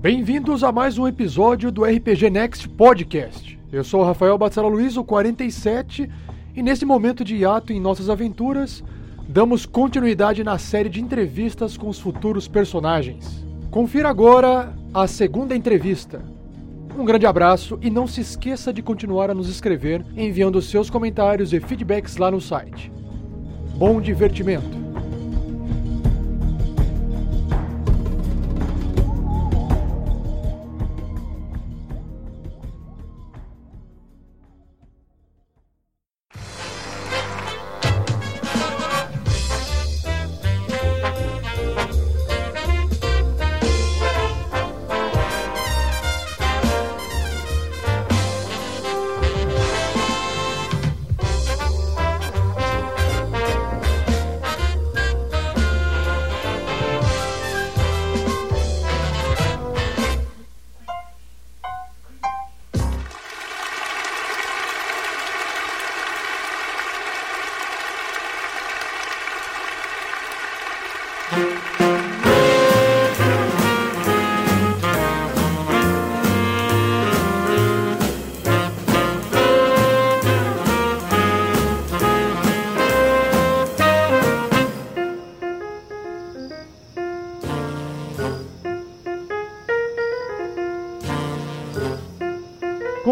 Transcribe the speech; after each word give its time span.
Bem-vindos 0.00 0.64
a 0.64 0.72
mais 0.72 0.96
um 0.96 1.06
episódio 1.06 1.70
do 1.70 1.84
RPG 1.84 2.30
Next 2.30 2.66
Podcast. 2.70 3.58
Eu 3.70 3.84
sou 3.84 4.00
o 4.00 4.04
Rafael 4.04 4.38
Batzala 4.38 4.66
Luiz, 4.66 4.96
o 4.96 5.04
47, 5.04 6.08
e 6.56 6.62
nesse 6.62 6.86
momento 6.86 7.22
de 7.22 7.36
hiato 7.36 7.70
em 7.70 7.78
nossas 7.78 8.08
aventuras, 8.08 8.82
damos 9.28 9.66
continuidade 9.66 10.42
na 10.42 10.56
série 10.56 10.88
de 10.88 11.02
entrevistas 11.02 11.76
com 11.76 11.86
os 11.86 12.00
futuros 12.00 12.48
personagens. 12.48 13.44
Confira 13.70 14.08
agora 14.08 14.74
a 14.94 15.06
segunda 15.06 15.54
entrevista. 15.54 16.24
Um 16.98 17.04
grande 17.04 17.26
abraço 17.26 17.78
e 17.82 17.90
não 17.90 18.06
se 18.06 18.22
esqueça 18.22 18.72
de 18.72 18.80
continuar 18.80 19.28
a 19.28 19.34
nos 19.34 19.50
escrever 19.50 20.02
enviando 20.16 20.62
seus 20.62 20.88
comentários 20.88 21.52
e 21.52 21.60
feedbacks 21.60 22.16
lá 22.16 22.30
no 22.30 22.40
site. 22.40 22.90
Bom 23.76 24.00
divertimento! 24.00 24.80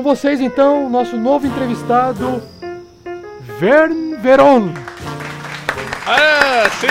Vocês, 0.09 0.41
então, 0.41 0.89
nosso 0.89 1.17
novo 1.19 1.47
entrevistado, 1.47 2.43
Vern 3.59 4.17
Veron. 4.23 4.73
Ah, 6.07 6.69
sim! 6.81 6.87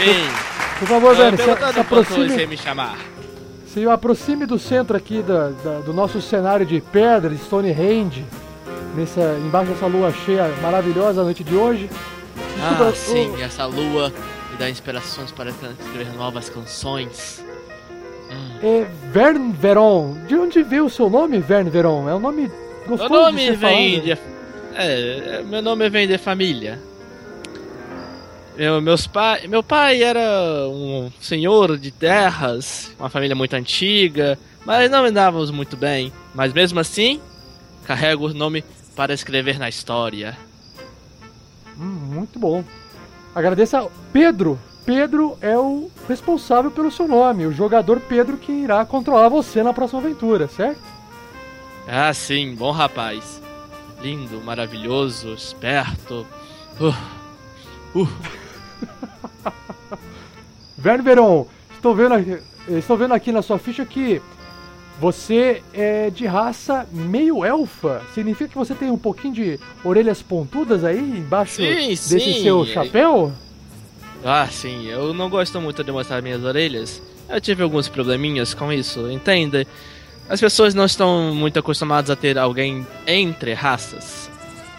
Enfim, 0.00 0.30
Por 0.78 0.88
favor, 0.88 1.14
Vern, 1.14 1.36
se, 1.36 1.42
se 1.44 1.50
enquanto 1.50 1.74
você 1.74 1.80
aproxime, 1.80 2.46
me 2.46 2.56
chamar. 2.56 2.96
se 3.66 3.86
aproxime 3.86 4.46
do 4.46 4.58
centro 4.58 4.96
aqui 4.96 5.22
da- 5.22 5.50
da- 5.50 5.80
do 5.80 5.92
nosso 5.92 6.20
cenário 6.22 6.64
de 6.64 6.80
pedra, 6.80 7.28
de 7.28 7.36
Stonehenge, 7.38 8.24
nessa, 8.96 9.38
embaixo 9.44 9.70
dessa 9.72 9.86
lua 9.86 10.10
cheia 10.24 10.48
maravilhosa 10.62 11.20
a 11.20 11.24
noite 11.24 11.44
de 11.44 11.54
hoje. 11.54 11.90
Desculpa, 12.56 12.84
Ah, 12.84 12.88
o- 12.88 12.94
sim, 12.96 13.42
essa 13.42 13.66
lua 13.66 14.10
me 14.50 14.56
dá 14.58 14.70
inspirações 14.70 15.30
para 15.30 15.50
escrever 15.50 16.12
novas 16.16 16.48
canções. 16.48 17.41
É 18.62 18.86
Vern 19.12 19.52
Veron. 19.52 20.16
De 20.26 20.34
onde 20.36 20.62
veio 20.62 20.86
o 20.86 20.90
seu 20.90 21.10
nome, 21.10 21.38
Vern 21.38 21.68
Veron? 21.68 22.08
É 22.08 22.14
um 22.14 22.20
nome 22.20 22.42
Meu 22.86 22.88
gostoso 22.88 23.12
nome 23.12 23.50
de 23.50 23.56
vem 23.56 24.00
falado. 24.00 24.04
de. 24.04 24.32
É, 24.74 25.36
é, 25.38 25.42
meu 25.42 25.60
nome 25.62 25.88
vem 25.90 26.06
de 26.06 26.16
família. 26.18 26.78
Meu, 28.56 28.80
meus 28.82 29.06
pai, 29.06 29.46
meu 29.46 29.62
pai 29.62 30.02
era 30.02 30.20
um 30.68 31.10
senhor 31.20 31.78
de 31.78 31.90
terras, 31.90 32.94
uma 32.98 33.08
família 33.08 33.34
muito 33.34 33.54
antiga, 33.54 34.38
mas 34.64 34.90
não 34.90 35.04
andávamos 35.04 35.50
muito 35.50 35.76
bem. 35.76 36.12
Mas 36.34 36.52
mesmo 36.52 36.78
assim, 36.78 37.20
carrego 37.84 38.28
o 38.28 38.34
nome 38.34 38.62
para 38.94 39.14
escrever 39.14 39.58
na 39.58 39.68
história. 39.68 40.36
Hum, 41.78 41.98
muito 42.14 42.38
bom. 42.38 42.62
Agradeço 43.34 43.76
a 43.76 43.88
Pedro. 44.12 44.58
Pedro 44.84 45.36
é 45.40 45.56
o 45.56 45.90
responsável 46.08 46.70
pelo 46.70 46.90
seu 46.90 47.06
nome, 47.06 47.46
o 47.46 47.52
jogador 47.52 48.00
Pedro 48.00 48.36
que 48.36 48.50
irá 48.50 48.84
controlar 48.84 49.28
você 49.28 49.62
na 49.62 49.72
próxima 49.72 50.00
aventura, 50.00 50.48
certo? 50.48 50.80
Ah, 51.86 52.12
sim, 52.12 52.54
bom 52.54 52.70
rapaz. 52.70 53.40
Lindo, 54.00 54.40
maravilhoso, 54.42 55.34
esperto. 55.34 56.26
Uh, 56.80 58.00
uh. 58.00 58.08
Verne 60.76 61.04
Veron, 61.04 61.46
estou 61.74 61.94
vendo, 61.94 62.14
aqui, 62.14 62.38
estou 62.68 62.96
vendo 62.96 63.14
aqui 63.14 63.30
na 63.30 63.42
sua 63.42 63.58
ficha 63.58 63.84
que 63.86 64.20
você 65.00 65.62
é 65.72 66.10
de 66.10 66.26
raça 66.26 66.86
meio 66.92 67.44
elfa. 67.44 68.02
Significa 68.14 68.50
que 68.50 68.58
você 68.58 68.74
tem 68.74 68.90
um 68.90 68.98
pouquinho 68.98 69.34
de 69.34 69.60
orelhas 69.84 70.22
pontudas 70.22 70.82
aí 70.84 70.98
embaixo 70.98 71.56
Sim, 71.56 71.64
desse 71.88 72.20
sim, 72.20 72.42
seu 72.42 72.62
é- 72.62 72.66
chapéu? 72.66 73.32
Ah, 74.24 74.46
sim, 74.46 74.86
eu 74.86 75.12
não 75.12 75.28
gosto 75.28 75.60
muito 75.60 75.82
de 75.82 75.90
mostrar 75.90 76.22
minhas 76.22 76.44
orelhas. 76.44 77.02
Eu 77.28 77.40
tive 77.40 77.62
alguns 77.62 77.88
probleminhas 77.88 78.54
com 78.54 78.72
isso, 78.72 79.10
entenda. 79.10 79.66
As 80.28 80.40
pessoas 80.40 80.74
não 80.74 80.84
estão 80.84 81.34
muito 81.34 81.58
acostumadas 81.58 82.10
a 82.10 82.16
ter 82.16 82.38
alguém 82.38 82.86
entre 83.06 83.52
raças. 83.52 84.30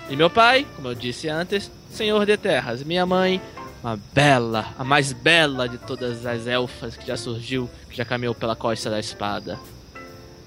E 0.09 0.15
meu 0.15 0.29
pai, 0.29 0.65
como 0.75 0.87
eu 0.87 0.95
disse 0.95 1.27
antes, 1.27 1.69
senhor 1.89 2.25
de 2.25 2.37
terras. 2.37 2.83
Minha 2.83 3.05
mãe, 3.05 3.41
uma 3.83 3.99
bela, 4.13 4.67
a 4.77 4.83
mais 4.83 5.11
bela 5.11 5.67
de 5.67 5.77
todas 5.77 6.25
as 6.25 6.47
elfas 6.47 6.95
que 6.95 7.05
já 7.05 7.17
surgiu, 7.17 7.69
que 7.89 7.97
já 7.97 8.05
caminhou 8.05 8.33
pela 8.33 8.55
costa 8.55 8.89
da 8.89 8.99
espada. 8.99 9.59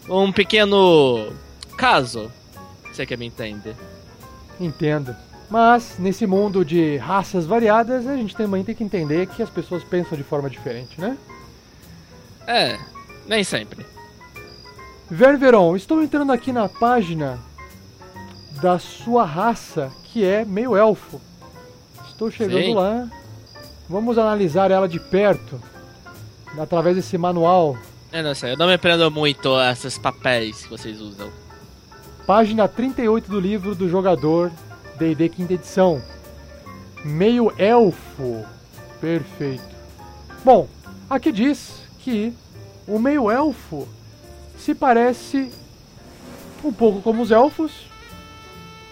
Um 0.08 0.32
pequeno 0.32 1.32
caso, 1.76 2.32
você 2.90 3.04
que 3.04 3.16
me 3.16 3.26
entende. 3.26 3.76
Entendo. 4.58 5.14
Mas 5.48 5.96
nesse 5.98 6.26
mundo 6.26 6.64
de 6.64 6.96
raças 6.96 7.46
variadas, 7.46 8.06
a 8.06 8.16
gente 8.16 8.34
também 8.34 8.64
tem 8.64 8.74
que 8.74 8.82
entender 8.82 9.26
que 9.28 9.42
as 9.42 9.50
pessoas 9.50 9.84
pensam 9.84 10.18
de 10.18 10.24
forma 10.24 10.50
diferente, 10.50 11.00
né? 11.00 11.16
É, 12.46 12.78
nem 13.26 13.44
sempre. 13.44 13.86
Ververon, 15.08 15.76
estou 15.76 16.02
entrando 16.02 16.32
aqui 16.32 16.52
na 16.52 16.68
página 16.68 17.38
da 18.60 18.78
sua 18.78 19.24
raça, 19.24 19.92
que 20.04 20.24
é 20.24 20.44
meio 20.44 20.76
elfo. 20.76 21.20
Estou 22.08 22.30
chegando 22.30 22.64
Sim. 22.64 22.74
lá. 22.74 23.08
Vamos 23.88 24.18
analisar 24.18 24.70
ela 24.72 24.88
de 24.88 24.98
perto, 24.98 25.60
através 26.58 26.96
desse 26.96 27.16
manual. 27.16 27.76
Eu 28.12 28.24
não 28.24 28.34
sei, 28.34 28.52
eu 28.52 28.56
não 28.56 28.66
me 28.66 28.78
prendo 28.78 29.08
muito 29.12 29.54
a 29.54 29.70
esses 29.70 29.96
papéis 29.96 30.64
que 30.64 30.70
vocês 30.70 31.00
usam. 31.00 31.30
Página 32.26 32.66
38 32.66 33.30
do 33.30 33.38
livro 33.38 33.74
do 33.76 33.88
jogador 33.88 34.50
D&D 34.98 35.28
quinta 35.28 35.54
edição. 35.54 36.02
Meio 37.04 37.52
elfo. 37.58 38.44
Perfeito. 39.00 39.64
Bom, 40.44 40.68
aqui 41.08 41.30
diz 41.32 41.82
que 42.00 42.32
o 42.86 42.98
meio 42.98 43.30
elfo 43.30 43.86
se 44.58 44.74
parece 44.74 45.50
um 46.64 46.72
pouco 46.72 47.00
como 47.02 47.22
os 47.22 47.30
elfos 47.30 47.72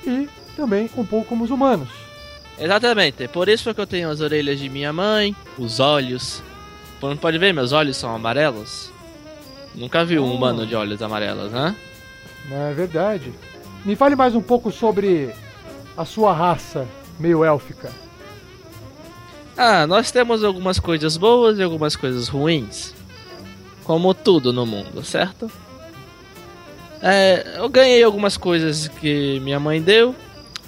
e 0.07 0.29
também 0.57 0.89
um 0.97 1.05
pouco 1.05 1.27
como 1.29 1.45
os 1.45 1.51
humanos. 1.51 1.89
Exatamente, 2.59 3.27
por 3.29 3.49
isso 3.49 3.75
que 3.75 3.81
eu 3.81 3.87
tenho 3.87 4.11
as 4.11 4.21
orelhas 4.21 4.61
de 4.61 4.69
minha 4.69 4.93
mãe, 4.93 5.35
os 5.59 5.81
olhos. 5.81 6.43
Como 7.01 7.17
pode 7.17 7.37
ver, 7.39 7.53
meus 7.53 7.73
olhos 7.73 7.97
são 7.97 8.15
amarelos. 8.15 8.93
Nunca 9.75 10.05
vi 10.05 10.19
um 10.19 10.31
Oh. 10.31 10.35
humano 10.35 10.65
de 10.67 10.77
olhos 10.77 11.03
amarelos, 11.03 11.51
né? 11.51 11.75
É 12.51 12.73
verdade? 12.73 13.33
Me 13.85 13.97
fale 13.97 14.15
mais 14.15 14.35
um 14.37 14.41
pouco 14.41 14.71
sobre 14.71 15.35
a 15.97 16.05
sua 16.05 16.33
raça 16.33 16.87
meio 17.19 17.45
élfica. 17.45 17.91
Ah, 19.57 19.87
nós 19.87 20.11
temos 20.11 20.43
algumas 20.43 20.81
coisas 20.81 21.17
boas 21.17 21.59
e 21.59 21.63
algumas 21.63 21.95
coisas 21.95 22.29
ruins. 22.29 22.93
Como 23.85 24.13
tudo 24.15 24.53
no 24.53 24.67
mundo, 24.67 25.05
certo? 25.05 25.51
É, 27.01 27.59
eu 27.59 27.69
ganhei 27.69 28.03
algumas 28.03 28.37
coisas 28.37 28.89
que 28.89 29.39
minha 29.41 29.61
mãe 29.61 29.81
deu, 29.81 30.15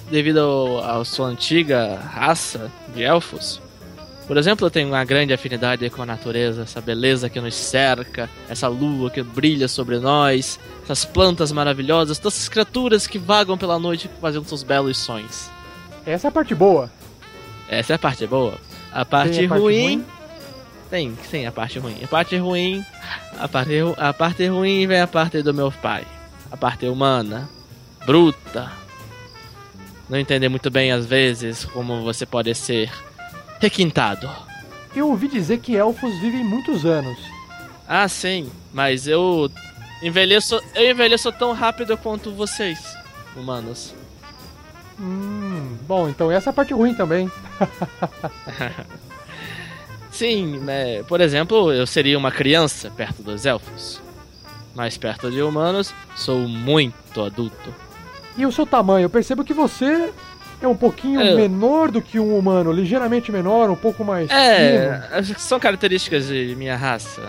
devido 0.09 0.79
à 0.83 1.03
sua 1.03 1.27
antiga 1.27 1.95
raça 1.95 2.71
de 2.93 3.03
elfos. 3.03 3.59
Por 4.27 4.35
exemplo, 4.35 4.67
eu 4.67 4.69
tenho 4.69 4.89
uma 4.89 5.05
grande 5.05 5.31
afinidade 5.31 5.89
com 5.89 6.01
a 6.01 6.05
natureza, 6.05 6.63
essa 6.63 6.81
beleza 6.81 7.29
que 7.29 7.39
nos 7.39 7.55
cerca, 7.55 8.29
essa 8.49 8.67
lua 8.67 9.09
que 9.09 9.23
brilha 9.23 9.69
sobre 9.69 9.99
nós, 9.99 10.59
essas 10.83 11.05
plantas 11.05 11.49
maravilhosas, 11.53 12.19
todas 12.19 12.35
essas 12.35 12.49
criaturas 12.49 13.07
que 13.07 13.17
vagam 13.17 13.57
pela 13.57 13.79
noite 13.79 14.09
fazendo 14.19 14.45
seus 14.45 14.63
belos 14.63 14.97
sonhos. 14.97 15.49
Essa 16.05 16.27
é 16.27 16.29
a 16.29 16.31
parte 16.31 16.53
boa. 16.53 16.91
Essa 17.69 17.93
é 17.93 17.95
a 17.95 17.99
parte 17.99 18.27
boa. 18.27 18.57
A 18.91 19.05
parte, 19.05 19.37
Tem 19.37 19.45
a 19.45 19.49
parte 19.49 19.61
ruim, 19.61 19.83
ruim? 19.83 20.05
Tem, 20.89 21.17
sim, 21.29 21.45
a 21.45 21.51
parte 21.51 21.79
ruim. 21.79 21.95
A 22.03 22.07
parte 22.07 22.37
ruim. 22.37 22.85
A 23.39 23.47
parte, 23.47 23.73
a 23.97 24.13
parte 24.13 24.47
ruim 24.47 24.87
vem 24.87 24.99
a 24.99 25.07
parte 25.07 25.41
do 25.41 25.53
meu 25.53 25.71
pai. 25.71 26.05
A 26.51 26.57
parte 26.57 26.85
humana. 26.85 27.49
Bruta. 28.05 28.71
Não 30.09 30.17
entender 30.17 30.49
muito 30.49 30.69
bem 30.69 30.91
às 30.91 31.05
vezes 31.05 31.63
como 31.65 32.01
você 32.03 32.25
pode 32.25 32.53
ser 32.55 32.89
requintado. 33.59 34.29
Eu 34.95 35.09
ouvi 35.09 35.27
dizer 35.27 35.59
que 35.59 35.75
elfos 35.75 36.17
vivem 36.19 36.43
muitos 36.43 36.85
anos. 36.85 37.17
Ah, 37.87 38.07
sim, 38.07 38.49
mas 38.73 39.07
eu 39.07 39.49
envelheço, 40.01 40.61
eu 40.75 40.91
envelheço 40.91 41.31
tão 41.31 41.53
rápido 41.53 41.97
quanto 41.97 42.31
vocês, 42.31 42.79
humanos. 43.35 43.93
Hum, 44.99 45.77
bom, 45.87 46.09
então 46.09 46.31
essa 46.31 46.49
é 46.49 46.51
a 46.51 46.53
parte 46.53 46.73
ruim 46.73 46.93
também. 46.93 47.31
sim, 50.11 50.57
né, 50.59 51.03
por 51.03 51.21
exemplo, 51.21 51.71
eu 51.71 51.85
seria 51.85 52.17
uma 52.17 52.31
criança 52.31 52.89
perto 52.89 53.21
dos 53.21 53.45
elfos. 53.45 54.01
Mas 54.75 54.97
perto 54.97 55.31
de 55.31 55.41
humanos, 55.41 55.93
sou 56.15 56.47
muito 56.47 57.23
adulto. 57.23 57.73
E 58.37 58.45
o 58.45 58.51
seu 58.51 58.65
tamanho? 58.65 59.05
Eu 59.05 59.09
percebo 59.09 59.43
que 59.43 59.53
você 59.53 60.13
é 60.61 60.67
um 60.67 60.75
pouquinho 60.75 61.21
é. 61.21 61.35
menor 61.35 61.91
do 61.91 62.01
que 62.01 62.19
um 62.19 62.37
humano, 62.37 62.71
ligeiramente 62.71 63.31
menor, 63.31 63.69
um 63.69 63.75
pouco 63.75 64.03
mais. 64.03 64.29
É, 64.29 65.01
fino. 65.21 65.39
são 65.39 65.59
características 65.59 66.27
de 66.27 66.55
minha 66.55 66.75
raça. 66.75 67.21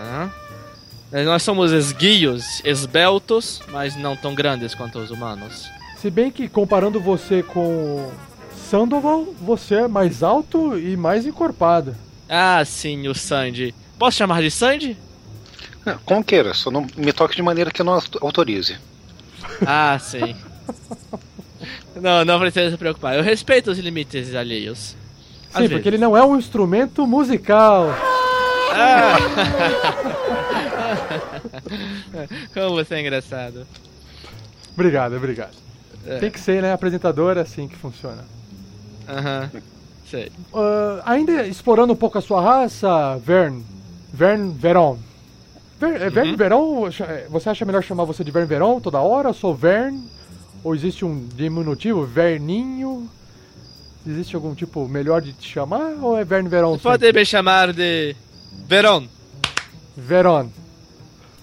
Né? 1.11 1.25
Nós 1.25 1.43
somos 1.43 1.73
esguios, 1.73 2.63
esbeltos, 2.65 3.61
mas 3.71 3.97
não 3.97 4.17
tão 4.17 4.35
grandes 4.35 4.75
quanto 4.75 4.99
os 4.99 5.11
humanos. 5.11 5.69
Se 6.01 6.11
bem 6.11 6.31
que 6.31 6.49
comparando 6.49 7.01
você 7.01 7.43
com 7.43 8.11
Sandoval, 8.55 9.35
você 9.41 9.77
é 9.77 9.89
mais 9.89 10.23
alto 10.23 10.79
e 10.79 10.97
mais 10.97 11.27
encorpado. 11.27 11.97
Ah, 12.29 12.63
sim, 12.65 13.09
o 13.09 13.15
Sandy. 13.15 13.75
Posso 13.99 14.17
chamar 14.17 14.43
de 14.43 14.51
Sandy? 14.51 14.97
como 16.05 16.23
queira, 16.23 16.53
só 16.53 16.71
não 16.71 16.87
me 16.97 17.13
toque 17.15 17.35
de 17.35 17.41
maneira 17.41 17.71
que 17.71 17.81
eu 17.81 17.87
não 17.87 17.99
autorize. 18.21 18.77
Ah, 19.67 19.99
sim. 19.99 20.37
não, 21.97 22.25
não 22.25 22.39
precisa 22.39 22.71
se 22.71 22.77
preocupar. 22.77 23.17
Eu 23.17 23.23
respeito 23.23 23.71
os 23.71 23.79
limites 23.79 24.35
alheios. 24.35 24.97
Sim, 25.51 25.61
vezes. 25.61 25.73
porque 25.73 25.89
ele 25.89 25.99
não 25.99 26.17
é 26.17 26.25
um 26.25 26.37
instrumento 26.37 27.07
musical. 27.07 27.89
Ah. 28.73 29.17
Como 32.55 32.77
você 32.77 32.97
é 32.97 33.01
engraçado. 33.01 33.67
Obrigado, 34.75 35.17
obrigado. 35.17 35.57
É. 36.07 36.19
Tem 36.19 36.31
que 36.31 36.41
ser, 36.41 36.63
né? 36.63 36.73
Apresentador 36.73 37.37
é 37.37 37.41
assim 37.41 37.67
que 37.67 37.77
funciona. 37.77 38.25
Aham. 39.09 39.51
Uhum. 39.53 39.61
Sei. 40.11 40.33
Uh, 40.53 41.03
ainda 41.05 41.47
explorando 41.47 41.93
um 41.93 41.97
pouco 41.97 42.17
a 42.17 42.23
sua 42.23 42.41
raça, 42.41 43.19
Vern. 43.19 43.63
Vern 44.13 44.51
Veron. 44.53 44.99
Ver, 45.79 46.01
é 46.01 46.11
Vern 46.11 46.31
uhum. 46.31 46.37
Veron? 46.37 46.91
Você 47.29 47.51
acha 47.51 47.65
melhor 47.65 47.83
chamar 47.83 48.05
você 48.05 48.25
de 48.25 48.31
Vern 48.31 48.47
Veron 48.47 48.81
toda 48.81 48.99
hora? 49.01 49.29
Eu 49.29 49.35
sou 49.35 49.55
Vern? 49.55 50.01
Ou 50.65 50.75
existe 50.75 51.05
um 51.05 51.27
diminutivo? 51.27 52.05
Verninho? 52.05 53.09
Existe 54.07 54.35
algum 54.35 54.55
tipo 54.55 54.89
melhor 54.89 55.21
de 55.21 55.33
te 55.33 55.49
chamar? 55.49 55.97
Ou 56.01 56.17
é 56.17 56.25
Vern 56.25 56.49
Veron? 56.49 56.79
Você 56.79 56.83
pode 56.83 57.13
me 57.13 57.25
chamar 57.25 57.73
de 57.73 58.15
Veron. 58.67 59.07
Veron. 59.97 60.51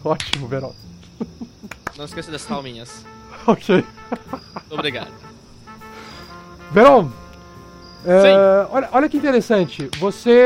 Ótimo, 0.03 0.47
Veron. 0.47 0.73
Não 1.97 2.05
esqueça 2.05 2.31
das 2.31 2.43
palminhas. 2.43 3.05
ok. 3.47 3.83
Obrigado. 4.69 5.11
Veron! 6.71 7.11
É, 8.05 8.67
olha, 8.69 8.89
olha 8.91 9.09
que 9.09 9.17
interessante. 9.17 9.89
Você. 9.97 10.45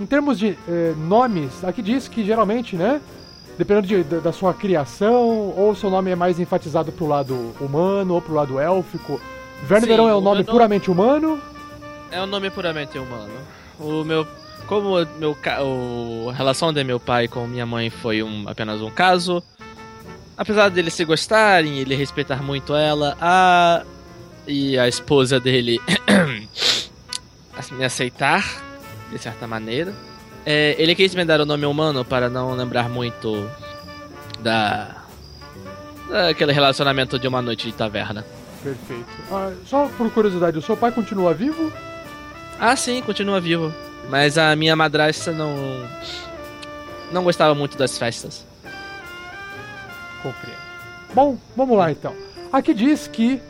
Em 0.00 0.06
termos 0.06 0.38
de 0.38 0.58
é, 0.68 0.94
nomes, 0.96 1.64
aqui 1.64 1.80
diz 1.80 2.08
que 2.08 2.24
geralmente, 2.24 2.76
né? 2.76 3.00
Dependendo 3.58 3.86
de, 3.86 4.02
da, 4.02 4.18
da, 4.18 4.32
sua 4.32 4.54
criação, 4.54 5.52
ou 5.56 5.74
seu 5.74 5.90
nome 5.90 6.10
é 6.10 6.16
mais 6.16 6.40
enfatizado 6.40 6.90
pro 6.90 7.06
lado 7.06 7.54
humano 7.60 8.14
ou 8.14 8.22
pro 8.22 8.34
lado 8.34 8.58
élfico. 8.58 9.20
Verne 9.62 9.86
Verão 9.86 10.08
é 10.08 10.16
um 10.16 10.20
nome 10.20 10.42
puramente 10.42 10.90
humano? 10.90 11.40
É 12.10 12.20
um 12.22 12.26
nome 12.26 12.50
puramente 12.50 12.98
humano. 12.98 13.32
O 13.78 14.04
meu 14.04 14.26
como 14.66 14.94
meu 15.18 15.36
o, 15.62 16.30
a 16.30 16.32
relação 16.32 16.72
de 16.72 16.82
meu 16.84 16.98
pai 16.98 17.28
com 17.28 17.46
minha 17.46 17.66
mãe 17.66 17.90
foi 17.90 18.22
um, 18.22 18.48
apenas 18.48 18.80
um 18.80 18.90
caso, 18.90 19.42
apesar 20.36 20.68
deles 20.68 20.94
se 20.94 21.04
gostarem, 21.04 21.78
ele 21.78 21.94
respeitar 21.94 22.42
muito 22.42 22.74
ela, 22.74 23.16
a 23.20 23.82
e 24.46 24.78
a 24.78 24.88
esposa 24.88 25.38
dele 25.38 25.80
me 27.72 27.84
aceitar 27.84 28.44
de 29.10 29.18
certa 29.18 29.46
maneira, 29.46 29.94
é, 30.44 30.74
ele 30.78 30.94
quis 30.94 31.14
me 31.14 31.24
dar 31.24 31.40
o 31.40 31.46
nome 31.46 31.66
humano 31.66 32.04
para 32.04 32.28
não 32.28 32.54
lembrar 32.54 32.88
muito 32.88 33.48
da 34.40 35.02
daquele 36.08 36.52
relacionamento 36.52 37.18
de 37.18 37.26
uma 37.26 37.40
noite 37.40 37.66
de 37.68 37.72
taverna. 37.72 38.24
Perfeito. 38.62 39.06
Ah, 39.30 39.52
só 39.66 39.88
por 39.96 40.10
curiosidade, 40.10 40.58
o 40.58 40.62
seu 40.62 40.76
pai 40.76 40.92
continua 40.92 41.32
vivo? 41.32 41.72
Ah, 42.60 42.76
sim, 42.76 43.02
continua 43.02 43.40
vivo. 43.40 43.72
Mas 44.08 44.36
a 44.36 44.54
minha 44.54 44.76
madrasta 44.76 45.32
não. 45.32 45.54
não 47.10 47.24
gostava 47.24 47.54
muito 47.54 47.78
das 47.78 47.96
festas. 47.96 48.44
Compreendo. 50.22 50.62
Bom, 51.14 51.38
vamos 51.56 51.76
lá 51.76 51.90
então. 51.90 52.14
Aqui 52.52 52.74
diz 52.74 53.06
que. 53.06 53.40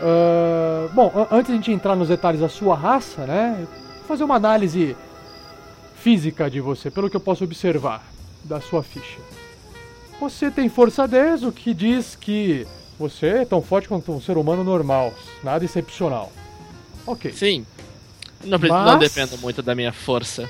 Uh, 0.00 0.88
bom, 0.92 1.28
antes 1.30 1.46
de 1.46 1.52
a 1.52 1.56
gente 1.56 1.72
entrar 1.72 1.96
nos 1.96 2.08
detalhes 2.08 2.40
da 2.40 2.48
sua 2.48 2.76
raça, 2.76 3.26
né? 3.26 3.66
Fazer 4.06 4.24
uma 4.24 4.36
análise 4.36 4.96
física 6.02 6.50
de 6.50 6.60
você, 6.60 6.90
pelo 6.90 7.10
que 7.10 7.16
eu 7.16 7.20
posso 7.20 7.44
observar 7.44 8.04
da 8.44 8.60
sua 8.60 8.82
ficha. 8.82 9.18
Você 10.20 10.50
tem 10.50 10.68
força 10.68 11.06
10, 11.06 11.44
o 11.44 11.52
que 11.52 11.72
diz 11.72 12.16
que 12.16 12.66
você 12.98 13.26
é 13.26 13.44
tão 13.44 13.62
forte 13.62 13.88
quanto 13.88 14.12
um 14.12 14.20
ser 14.20 14.36
humano 14.36 14.64
normal, 14.64 15.14
nada 15.42 15.64
excepcional. 15.64 16.32
Ok. 17.06 17.32
Sim. 17.32 17.64
Não, 18.44 18.58
mas... 18.58 18.70
não 18.70 18.98
dependo 18.98 19.38
muito 19.38 19.62
da 19.62 19.74
minha 19.74 19.92
força. 19.92 20.48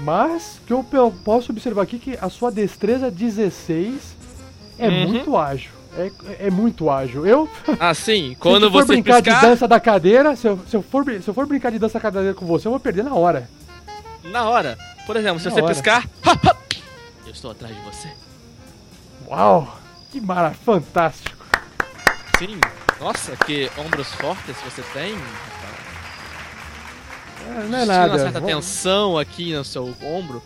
Mas 0.00 0.60
que 0.66 0.72
eu 0.72 0.84
posso 1.24 1.52
observar 1.52 1.82
aqui 1.82 1.98
que 1.98 2.18
a 2.20 2.28
sua 2.28 2.50
destreza 2.50 3.10
16 3.10 4.16
é 4.78 4.88
uhum. 4.88 5.08
muito 5.08 5.36
ágil. 5.36 5.70
É, 5.96 6.46
é 6.46 6.50
muito 6.50 6.88
ágil. 6.88 7.26
Eu. 7.26 7.48
Ah, 7.78 7.92
sim. 7.94 8.36
Quando 8.38 8.66
se 8.66 8.72
você 8.72 8.86
for 8.86 8.92
brincar 8.92 9.22
piscar... 9.22 9.40
de 9.40 9.46
dança 9.46 9.68
da 9.68 9.80
cadeira, 9.80 10.36
se 10.36 10.46
eu, 10.46 10.58
se, 10.66 10.76
eu 10.76 10.82
for, 10.82 11.04
se 11.04 11.28
eu 11.28 11.34
for 11.34 11.46
brincar 11.46 11.70
de 11.70 11.78
dança 11.78 11.94
da 11.94 12.00
cadeira 12.00 12.34
com 12.34 12.46
você, 12.46 12.68
eu 12.68 12.70
vou 12.70 12.80
perder 12.80 13.04
na 13.04 13.14
hora. 13.14 13.48
Na 14.24 14.48
hora? 14.48 14.78
Por 15.06 15.16
exemplo, 15.16 15.40
se 15.40 15.48
na 15.48 15.54
você 15.54 15.62
hora. 15.62 15.74
piscar. 15.74 16.08
eu 17.26 17.32
estou 17.32 17.50
atrás 17.50 17.74
de 17.74 17.80
você. 17.82 18.08
Uau! 19.28 19.78
Que 20.10 20.20
mara, 20.20 20.50
fantástico. 20.50 21.36
Sim. 22.38 22.58
Nossa, 23.00 23.36
que 23.36 23.70
ombros 23.78 24.08
fortes 24.14 24.56
você 24.64 24.82
tem. 24.92 25.14
É, 27.46 27.64
não 27.68 27.78
é 27.78 27.84
nada. 27.84 28.12
uma 28.12 28.18
certa 28.18 28.40
Vamos... 28.40 28.54
tensão 28.54 29.18
aqui 29.18 29.54
no 29.54 29.64
seu 29.64 29.94
ombro. 30.02 30.42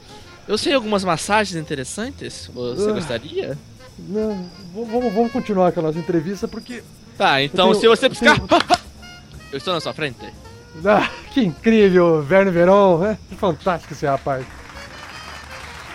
Eu 0.47 0.59
sei 0.59 0.75
algumas 0.75 1.05
massagens 1.05 1.61
interessantes. 1.61 2.51
Você 2.53 2.91
uh, 2.91 2.95
gostaria? 2.95 3.59
Não, 3.99 4.49
vamos, 4.75 5.13
vamos 5.13 5.33
continuar 5.33 5.73
com 5.73 5.81
a 5.81 5.83
nossa 5.85 5.99
entrevista 5.99 6.47
porque. 6.47 6.83
Tá, 7.17 7.43
então 7.43 7.71
tenho, 7.71 7.81
se 7.81 7.89
você 7.89 8.09
piscar. 8.09 8.39
Eu, 8.39 8.47
tenho... 8.47 8.61
eu 9.53 9.59
estou 9.59 9.73
na 9.73 9.81
sua 9.81 9.95
frente. 9.95 10.33
Ah, 10.85 11.09
que 11.33 11.41
incrível, 11.41 12.21
Verne 12.23 12.51
Veron, 12.51 13.05
é 13.05 13.17
fantástico 13.37 13.93
esse 13.93 14.07
rapaz. 14.07 14.45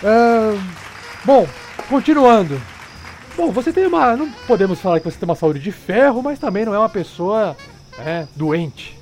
Uh, 0.02 0.60
bom, 1.24 1.46
continuando. 1.88 2.60
Bom, 3.36 3.50
você 3.50 3.72
tem 3.72 3.86
uma. 3.86 4.16
Não 4.16 4.30
podemos 4.46 4.80
falar 4.80 4.98
que 4.98 5.04
você 5.10 5.18
tem 5.18 5.28
uma 5.28 5.36
saúde 5.36 5.60
de 5.60 5.70
ferro, 5.70 6.22
mas 6.22 6.38
também 6.38 6.64
não 6.64 6.74
é 6.74 6.78
uma 6.78 6.88
pessoa 6.88 7.56
é, 7.98 8.26
doente. 8.34 8.98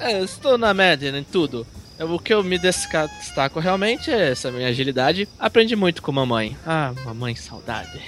É, 0.00 0.20
eu 0.20 0.24
estou 0.24 0.56
na 0.56 0.72
média 0.72 1.08
em 1.10 1.24
tudo. 1.24 1.66
O 1.98 2.18
que 2.18 2.34
eu 2.34 2.44
me 2.44 2.58
destaco 2.58 3.58
realmente 3.58 4.10
é 4.10 4.30
essa 4.30 4.50
minha 4.50 4.68
agilidade. 4.68 5.26
Aprendi 5.38 5.74
muito 5.74 6.02
com 6.02 6.12
mamãe. 6.12 6.56
Ah, 6.66 6.92
mamãe, 7.04 7.34
saudade. 7.34 8.02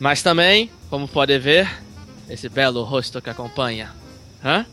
Mas 0.00 0.22
também, 0.22 0.70
como 0.90 1.06
pode 1.06 1.38
ver, 1.38 1.70
esse 2.28 2.48
belo 2.48 2.82
rosto 2.82 3.22
que 3.22 3.30
acompanha. 3.30 3.90
Hã? 4.44 4.66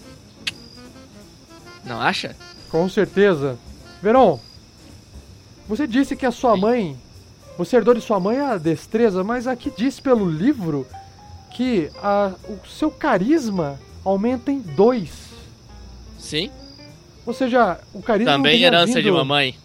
Não 1.85 1.99
acha? 2.01 2.35
Com 2.69 2.89
certeza. 2.89 3.57
Verão, 4.01 4.39
você 5.67 5.85
disse 5.87 6.15
que 6.15 6.25
a 6.25 6.31
sua 6.31 6.55
Sim. 6.55 6.61
mãe. 6.61 6.97
Você 7.57 7.77
herdou 7.77 7.93
de 7.93 8.01
sua 8.01 8.19
mãe 8.19 8.39
a 8.39 8.57
destreza, 8.57 9.23
mas 9.23 9.47
aqui 9.47 9.71
diz 9.75 9.99
pelo 9.99 10.29
livro 10.29 10.85
que 11.51 11.89
a, 12.03 12.33
o 12.49 12.67
seu 12.67 12.91
carisma 12.91 13.79
aumenta 14.03 14.51
em 14.51 14.59
dois 14.59 15.25
Sim. 16.25 16.49
Ou 17.23 17.33
seja, 17.33 17.79
o 17.93 18.01
carisma 18.01 18.31
Também 18.31 18.63
herança 18.63 18.95
vindo... 18.95 19.03
de 19.03 19.11
mamãe. 19.11 19.55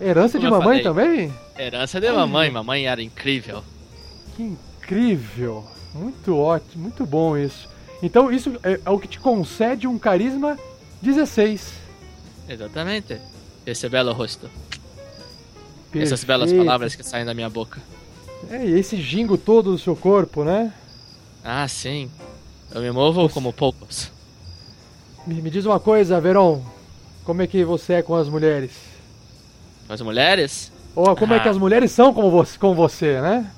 Herança 0.00 0.36
de 0.36 0.50
mamãe 0.50 0.82
também? 0.82 1.32
Herança 1.56 2.00
de 2.00 2.10
mamãe, 2.10 2.50
mamãe 2.50 2.86
era 2.86 3.00
incrível. 3.00 3.62
Que 4.36 4.42
incrível. 4.42 5.64
Muito 5.94 6.36
ótimo, 6.36 6.82
muito 6.82 7.06
bom 7.06 7.36
isso. 7.36 7.68
Então 8.02 8.32
isso 8.32 8.52
é, 8.64 8.80
é 8.84 8.90
o 8.90 8.98
que 8.98 9.06
te 9.06 9.20
concede 9.20 9.86
um 9.86 9.96
carisma 9.96 10.58
16. 11.02 11.72
Exatamente. 12.48 13.18
Esse 13.66 13.88
belo 13.88 14.12
rosto. 14.12 14.48
Essas 15.94 16.24
belas 16.24 16.50
Perfeito. 16.50 16.64
palavras 16.66 16.94
que 16.94 17.02
saem 17.02 17.24
da 17.24 17.34
minha 17.34 17.48
boca. 17.48 17.80
É, 18.50 18.64
e 18.64 18.78
esse 18.78 18.96
gingo 19.00 19.36
todo 19.36 19.72
do 19.72 19.78
seu 19.78 19.96
corpo, 19.96 20.44
né? 20.44 20.72
Ah, 21.44 21.66
sim. 21.66 22.10
Eu 22.74 22.80
me 22.82 22.90
movo 22.90 23.28
como 23.28 23.52
poucos. 23.52 24.10
Me, 25.26 25.40
me 25.40 25.50
diz 25.50 25.64
uma 25.64 25.80
coisa, 25.80 26.20
Veron. 26.20 26.62
Como 27.24 27.42
é 27.42 27.46
que 27.46 27.64
você 27.64 27.94
é 27.94 28.02
com 28.02 28.14
as 28.14 28.28
mulheres? 28.28 28.72
As 29.88 30.00
mulheres? 30.00 30.70
Ou 30.94 31.14
como 31.16 31.32
é 31.34 31.38
Ah. 31.38 31.40
que 31.40 31.48
as 31.48 31.58
mulheres 31.58 31.90
são 31.92 32.12
com 32.12 32.30
você, 32.30 32.58
com 32.58 32.74
você, 32.74 33.20
né? 33.20 33.50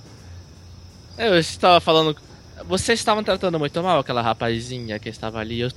Eu 1.18 1.38
estava 1.38 1.80
falando. 1.80 2.16
Vocês 2.66 2.98
estavam 2.98 3.22
tratando 3.24 3.58
muito 3.58 3.82
mal 3.82 4.00
aquela 4.00 4.22
rapazinha 4.22 4.98
que 4.98 5.08
estava 5.08 5.38
ali. 5.38 5.60
Eu 5.60 5.70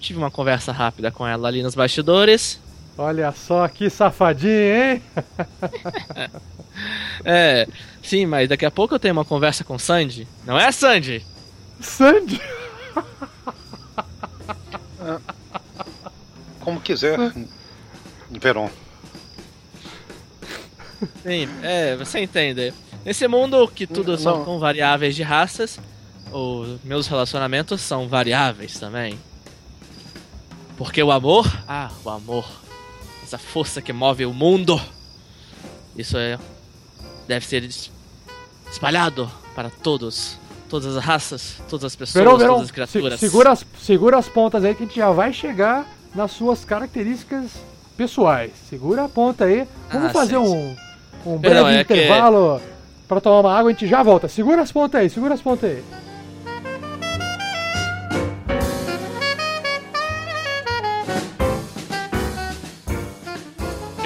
tive 0.00 0.18
uma 0.18 0.30
conversa 0.30 0.72
rápida 0.72 1.10
com 1.10 1.26
ela 1.26 1.48
ali 1.48 1.62
nos 1.62 1.74
bastidores. 1.74 2.60
Olha 2.96 3.32
só 3.32 3.66
que 3.68 3.90
safadinho, 3.90 4.52
hein? 4.52 5.02
É, 7.24 7.66
sim, 8.00 8.24
mas 8.24 8.48
daqui 8.48 8.64
a 8.64 8.70
pouco 8.70 8.94
eu 8.94 9.00
tenho 9.00 9.12
uma 9.12 9.24
conversa 9.24 9.64
com 9.64 9.76
Sandy. 9.76 10.28
Não 10.46 10.56
é, 10.56 10.70
Sandy? 10.70 11.26
Sandy! 11.80 12.40
Como 16.60 16.80
quiser. 16.80 17.18
Veron. 18.30 18.70
Sim, 21.22 21.48
é, 21.62 21.96
você 21.96 22.20
entende. 22.20 22.74
Nesse 23.04 23.26
mundo 23.26 23.66
que 23.68 23.86
tudo 23.86 24.12
Não. 24.12 24.18
são 24.18 24.44
com 24.44 24.58
variáveis 24.58 25.16
de 25.16 25.22
raças, 25.22 25.80
os 26.32 26.82
meus 26.84 27.06
relacionamentos 27.06 27.80
são 27.80 28.08
variáveis 28.08 28.78
também. 28.78 29.18
Porque 30.76 31.02
o 31.02 31.10
amor, 31.10 31.46
ah, 31.66 31.90
o 32.04 32.10
amor, 32.10 32.44
essa 33.22 33.38
força 33.38 33.82
que 33.82 33.92
move 33.92 34.24
o 34.24 34.32
mundo, 34.32 34.80
isso 35.96 36.16
é 36.16 36.38
deve 37.26 37.44
ser 37.46 37.64
es- 37.64 37.90
espalhado 38.70 39.30
para 39.54 39.70
todos, 39.70 40.38
todas 40.68 40.96
as 40.96 41.04
raças, 41.04 41.60
todas 41.68 41.84
as 41.86 41.96
pessoas, 41.96 42.22
Verão, 42.24 42.38
Verão, 42.38 42.54
todas 42.54 42.62
as 42.62 42.68
se- 42.68 42.72
criaturas. 42.74 43.20
segura, 43.20 43.50
as, 43.52 43.66
segura 43.82 44.18
as 44.18 44.28
pontas 44.28 44.64
aí 44.64 44.74
que 44.74 44.84
a 44.84 44.86
gente 44.86 44.96
já 44.96 45.10
vai 45.10 45.32
chegar 45.32 45.84
nas 46.14 46.30
suas 46.30 46.64
características 46.64 47.50
pessoais. 47.96 48.52
Segura 48.70 49.04
a 49.04 49.08
ponta 49.08 49.44
aí. 49.44 49.66
Vamos 49.92 50.10
Ah, 50.10 50.12
fazer 50.12 50.36
sim, 50.36 50.46
um, 50.46 50.76
um 51.26 51.38
breve 51.38 51.54
Verão, 51.56 51.68
é 51.68 51.84
que- 51.84 51.94
intervalo 51.94 52.62
pra 53.08 53.20
tomar 53.20 53.40
uma 53.40 53.58
água, 53.58 53.70
a 53.70 53.72
gente 53.72 53.86
já 53.88 54.02
volta. 54.02 54.28
Segura 54.28 54.62
as 54.62 54.70
pontas 54.70 55.00
aí, 55.00 55.10
segura 55.10 55.34
as 55.34 55.42
pontas 55.42 55.70
aí. 55.70 55.84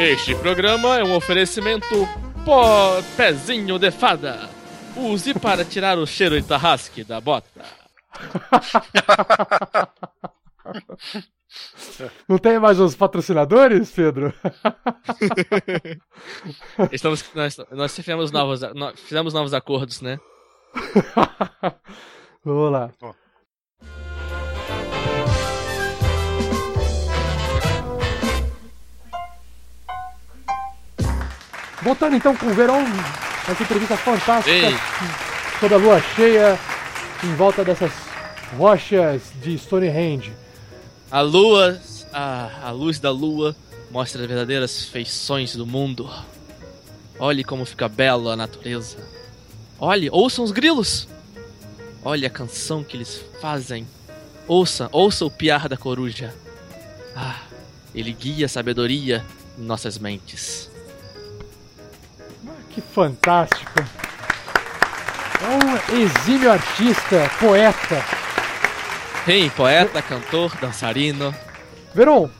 Este 0.04 0.34
programa 0.34 0.98
é 0.98 1.04
um 1.04 1.14
oferecimento 1.14 2.08
pó 2.44 3.00
pezinho 3.16 3.78
de 3.78 3.92
fada. 3.92 4.50
Use 4.96 5.32
para 5.32 5.64
tirar 5.64 5.96
o 5.96 6.04
cheiro 6.04 6.40
de 6.40 6.46
tarrasque 6.46 7.04
da 7.04 7.20
bota. 7.20 7.62
Não 12.28 12.36
tem 12.36 12.58
mais 12.58 12.80
os 12.80 12.96
patrocinadores, 12.96 13.92
Pedro? 13.92 14.34
Estamos, 16.90 17.24
nós, 17.32 17.56
nós 17.70 17.94
fizemos 17.94 18.32
novos, 18.32 18.60
nós 18.74 18.98
fizemos 18.98 19.32
novos 19.32 19.54
acordos, 19.54 20.00
né? 20.00 20.18
Vamos 22.44 22.72
lá. 22.72 22.90
Ó. 23.00 23.21
Voltando 31.82 32.14
então 32.14 32.34
com 32.36 32.46
o 32.46 32.54
Verão, 32.54 32.80
essa 33.48 33.60
entrevista 33.62 33.96
fantástica 33.96 34.50
Ei. 34.54 34.74
sobre 35.58 35.74
a 35.74 35.78
lua 35.78 36.00
cheia 36.14 36.58
em 37.24 37.34
volta 37.34 37.64
dessas 37.64 37.90
rochas 38.56 39.22
de 39.42 39.58
Stonehenge. 39.58 40.32
A 41.10 41.20
lua, 41.22 41.80
a, 42.12 42.68
a 42.68 42.70
luz 42.70 43.00
da 43.00 43.10
lua 43.10 43.56
mostra 43.90 44.22
as 44.22 44.28
verdadeiras 44.28 44.84
feições 44.84 45.56
do 45.56 45.66
mundo. 45.66 46.08
Olhe 47.18 47.42
como 47.42 47.64
fica 47.64 47.88
bela 47.88 48.34
a 48.34 48.36
natureza. 48.36 48.98
Olhe, 49.78 50.08
ouçam 50.10 50.44
os 50.44 50.52
grilos. 50.52 51.08
Olhe 52.04 52.24
a 52.24 52.30
canção 52.30 52.84
que 52.84 52.96
eles 52.96 53.24
fazem. 53.40 53.86
Ouça, 54.46 54.88
ouça 54.92 55.24
o 55.24 55.30
piar 55.30 55.68
da 55.68 55.76
coruja. 55.76 56.32
Ah, 57.16 57.40
ele 57.92 58.12
guia 58.12 58.46
a 58.46 58.48
sabedoria 58.48 59.24
em 59.58 59.62
nossas 59.62 59.98
mentes. 59.98 60.71
Que 62.72 62.80
fantástico! 62.80 63.72
É 65.42 65.94
um 65.94 66.00
exímio 66.02 66.50
artista, 66.50 67.28
poeta. 67.38 68.02
Sim, 69.24 69.50
poeta, 69.56 70.00
cantor, 70.00 70.56
dançarino. 70.60 71.34
Verão, 71.94 72.30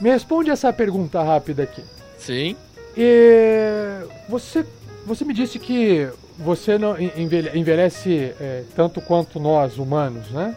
me 0.00 0.10
responde 0.10 0.50
essa 0.50 0.72
pergunta 0.72 1.22
rápida 1.22 1.62
aqui. 1.62 1.82
Sim. 2.18 2.56
E 2.96 4.00
você, 4.28 4.64
você 5.06 5.24
me 5.24 5.32
disse 5.32 5.58
que 5.58 6.08
você 6.38 6.76
não 6.76 7.00
envelhe- 7.00 7.50
envelhece 7.58 8.34
é, 8.40 8.64
tanto 8.76 9.00
quanto 9.00 9.38
nós 9.40 9.78
humanos, 9.78 10.28
né? 10.30 10.54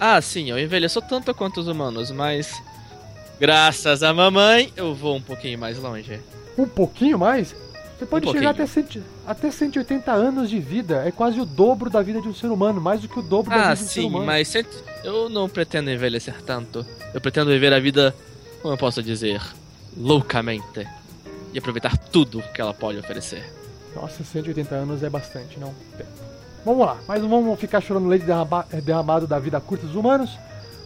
Ah, 0.00 0.20
sim, 0.20 0.50
eu 0.50 0.58
envelheço 0.58 1.00
tanto 1.02 1.34
quanto 1.34 1.60
os 1.60 1.68
humanos, 1.68 2.10
mas 2.10 2.52
graças 3.38 4.02
à 4.02 4.12
mamãe 4.14 4.72
eu 4.76 4.94
vou 4.94 5.16
um 5.16 5.22
pouquinho 5.22 5.58
mais 5.58 5.78
longe. 5.78 6.20
Um 6.56 6.66
pouquinho 6.66 7.18
mais? 7.18 7.54
Você 7.98 8.06
pode 8.06 8.28
Um 8.28 8.32
chegar 8.32 8.50
até, 8.50 8.64
cento, 8.66 9.02
até 9.26 9.50
180 9.50 10.12
anos 10.12 10.48
de 10.48 10.60
vida. 10.60 11.02
É 11.04 11.10
quase 11.10 11.40
o 11.40 11.44
dobro 11.44 11.90
da 11.90 12.00
vida 12.00 12.20
de 12.20 12.28
um 12.28 12.34
ser 12.34 12.46
humano, 12.46 12.80
mais 12.80 13.00
do 13.00 13.08
que 13.08 13.18
o 13.18 13.22
dobro 13.22 13.50
da 13.50 13.56
Ah, 13.56 13.62
vida 13.74 13.76
de 13.76 13.82
um 13.82 13.86
ser 13.86 14.00
sim, 14.02 14.06
humano. 14.06 14.24
mas 14.26 14.46
cento- 14.48 14.84
eu 15.02 15.28
não 15.28 15.48
pretendo 15.48 15.90
envelhecer 15.90 16.40
tanto. 16.42 16.86
Eu 17.12 17.20
pretendo 17.20 17.50
viver 17.50 17.72
a 17.72 17.80
vida, 17.80 18.14
como 18.62 18.74
eu 18.74 18.78
posso 18.78 19.02
dizer, 19.02 19.42
loucamente. 19.96 20.86
E 21.52 21.58
aproveitar 21.58 21.96
tudo 21.96 22.42
que 22.54 22.60
ela 22.60 22.72
pode 22.72 22.98
oferecer. 22.98 23.42
Nossa, 23.96 24.22
180 24.22 24.74
anos 24.76 25.02
é 25.02 25.10
bastante, 25.10 25.58
não? 25.58 25.74
Vamos 26.64 26.86
lá, 26.86 26.98
mas 27.08 27.20
não 27.22 27.28
vamos 27.28 27.58
ficar 27.58 27.80
chorando 27.80 28.06
leite 28.08 28.24
derrama- 28.26 28.66
derramado 28.84 29.26
da 29.26 29.38
vida 29.38 29.58
curta 29.60 29.86
dos 29.86 29.96
humanos. 29.96 30.30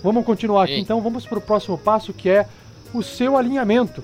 Vamos 0.02 0.24
continuar 0.24 0.64
aqui 0.64 0.76
Sim. 0.76 0.80
então, 0.80 1.00
vamos 1.00 1.26
pro 1.26 1.40
próximo 1.40 1.76
passo 1.76 2.12
que 2.12 2.28
é 2.30 2.46
o 2.94 3.02
seu 3.02 3.36
alinhamento. 3.36 4.02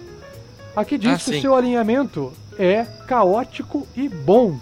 Aqui 0.76 0.98
diz 0.98 1.12
Ah, 1.12 1.16
que 1.24 1.30
o 1.30 1.34
sim. 1.34 1.40
seu 1.40 1.54
alinhamento 1.54 2.32
é 2.58 2.84
caótico 3.06 3.86
e 3.96 4.08
bom. 4.08 4.58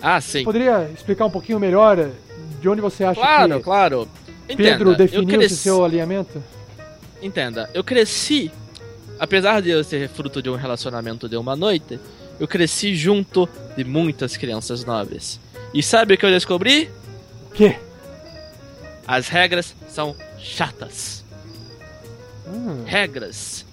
Ah, 0.00 0.20
sim. 0.20 0.44
Poderia 0.44 0.90
explicar 0.94 1.24
um 1.26 1.30
pouquinho 1.30 1.58
melhor 1.58 2.10
de 2.60 2.68
onde 2.68 2.80
você 2.80 3.04
acha 3.04 3.20
Claro, 3.20 3.56
que 3.56 3.62
claro. 3.64 4.08
Entenda, 4.48 4.70
Pedro 4.70 4.94
definiu 4.96 5.28
esse 5.28 5.38
cresci... 5.38 5.56
seu 5.56 5.84
alinhamento? 5.84 6.42
Entenda, 7.22 7.70
eu 7.72 7.82
cresci, 7.82 8.50
apesar 9.18 9.62
de 9.62 9.70
eu 9.70 9.82
ser 9.82 10.08
fruto 10.08 10.42
de 10.42 10.50
um 10.50 10.56
relacionamento 10.56 11.26
de 11.28 11.36
uma 11.36 11.56
noite, 11.56 11.98
eu 12.38 12.46
cresci 12.46 12.94
junto 12.94 13.48
de 13.76 13.84
muitas 13.84 14.36
crianças 14.36 14.84
nobres. 14.84 15.40
E 15.72 15.82
sabe 15.82 16.14
o 16.14 16.18
que 16.18 16.26
eu 16.26 16.30
descobri? 16.30 16.90
O 17.50 17.54
quê? 17.54 17.76
As 19.06 19.28
regras 19.28 19.74
são 19.88 20.14
chatas. 20.38 21.24
Hum, 22.46 22.84
Regras. 22.84 23.64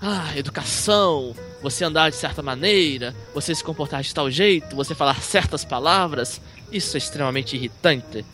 Ah, 0.00 0.36
educação. 0.36 1.34
Você 1.62 1.84
andar 1.84 2.10
de 2.10 2.16
certa 2.16 2.42
maneira, 2.42 3.14
você 3.34 3.54
se 3.54 3.64
comportar 3.64 4.02
de 4.02 4.14
tal 4.14 4.30
jeito, 4.30 4.76
você 4.76 4.94
falar 4.94 5.20
certas 5.22 5.64
palavras. 5.64 6.40
Isso 6.70 6.96
é 6.96 6.98
extremamente 6.98 7.56
irritante. 7.56 8.24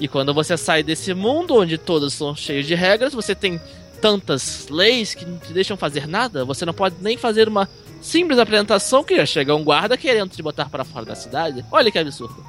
E 0.00 0.08
quando 0.08 0.32
você 0.32 0.56
sai 0.56 0.82
desse 0.82 1.12
mundo 1.14 1.54
onde 1.54 1.76
todos 1.76 2.14
são 2.14 2.34
cheios 2.34 2.66
de 2.66 2.74
regras, 2.74 3.12
você 3.12 3.34
tem 3.34 3.60
tantas 4.00 4.68
leis 4.68 5.14
que 5.14 5.24
não 5.24 5.38
te 5.38 5.52
deixam 5.52 5.76
fazer 5.76 6.08
nada. 6.08 6.44
Você 6.44 6.64
não 6.64 6.74
pode 6.74 6.96
nem 7.00 7.16
fazer 7.16 7.46
uma 7.46 7.68
simples 8.00 8.38
apresentação 8.38 9.04
que 9.04 9.16
já 9.16 9.24
chega 9.24 9.54
um 9.54 9.62
guarda 9.62 9.96
querendo 9.96 10.30
te 10.30 10.42
botar 10.42 10.68
para 10.68 10.84
fora 10.84 11.06
da 11.06 11.14
cidade. 11.14 11.64
Olha 11.70 11.90
que 11.90 11.98
absurdo. 11.98 12.44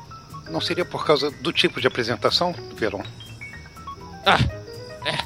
Não 0.49 0.59
seria 0.59 0.83
por 0.83 1.05
causa 1.05 1.29
do 1.29 1.53
tipo 1.53 1.79
de 1.79 1.87
apresentação, 1.87 2.55
Veron? 2.75 3.03
Ah, 4.25 4.39
é. 5.05 5.17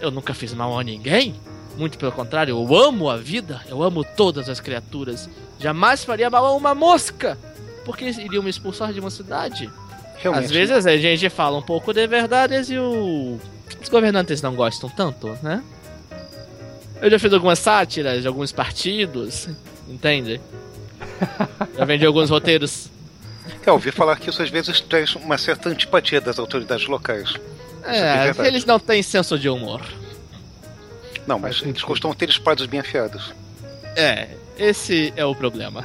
Eu 0.00 0.10
nunca 0.10 0.34
fiz 0.34 0.52
mal 0.52 0.78
a 0.78 0.84
ninguém. 0.84 1.34
Muito 1.76 1.98
pelo 1.98 2.12
contrário, 2.12 2.52
eu 2.52 2.76
amo 2.76 3.10
a 3.10 3.16
vida, 3.16 3.60
eu 3.68 3.82
amo 3.82 4.02
todas 4.02 4.48
as 4.48 4.60
criaturas. 4.60 5.28
Jamais 5.58 6.04
faria 6.04 6.30
mal 6.30 6.46
a 6.46 6.52
uma 6.54 6.74
mosca, 6.74 7.38
porque 7.84 8.06
iriam 8.06 8.42
me 8.42 8.50
expulsar 8.50 8.92
de 8.92 9.00
uma 9.00 9.10
cidade. 9.10 9.70
Realmente. 10.18 10.44
Às 10.44 10.50
vezes 10.50 10.86
a 10.86 10.96
gente 10.96 11.28
fala 11.28 11.58
um 11.58 11.62
pouco 11.62 11.92
de 11.92 12.06
verdades 12.06 12.70
e 12.70 12.78
o... 12.78 13.38
os 13.82 13.88
governantes 13.88 14.40
não 14.40 14.54
gostam 14.54 14.88
tanto, 14.88 15.36
né? 15.42 15.62
Eu 17.00 17.10
já 17.10 17.18
fiz 17.18 17.32
algumas 17.32 17.58
sátiras 17.58 18.22
de 18.22 18.28
alguns 18.28 18.52
partidos, 18.52 19.48
entende? 19.86 20.40
Já 21.76 21.84
vendi 21.84 22.06
alguns 22.06 22.30
roteiros. 22.30 22.90
Eu 23.66 23.74
ouvi 23.74 23.90
falar 23.90 24.16
que 24.16 24.30
isso 24.30 24.42
às 24.42 24.48
vezes 24.48 24.80
traz 24.80 25.14
uma 25.14 25.36
certa 25.36 25.68
antipatia 25.68 26.20
das 26.20 26.38
autoridades 26.38 26.86
locais. 26.86 27.34
é 27.84 28.32
É, 28.44 28.46
eles 28.46 28.64
não 28.64 28.78
têm 28.78 29.02
senso 29.02 29.38
de 29.38 29.48
humor. 29.48 29.82
Não, 31.26 31.38
mas 31.38 31.60
eles 31.62 31.82
costumam 31.82 32.14
ter 32.14 32.28
espadas 32.28 32.66
bem 32.66 32.80
afiadas. 32.80 33.34
É, 33.96 34.28
esse 34.58 35.12
é 35.16 35.24
o 35.24 35.34
problema. 35.34 35.84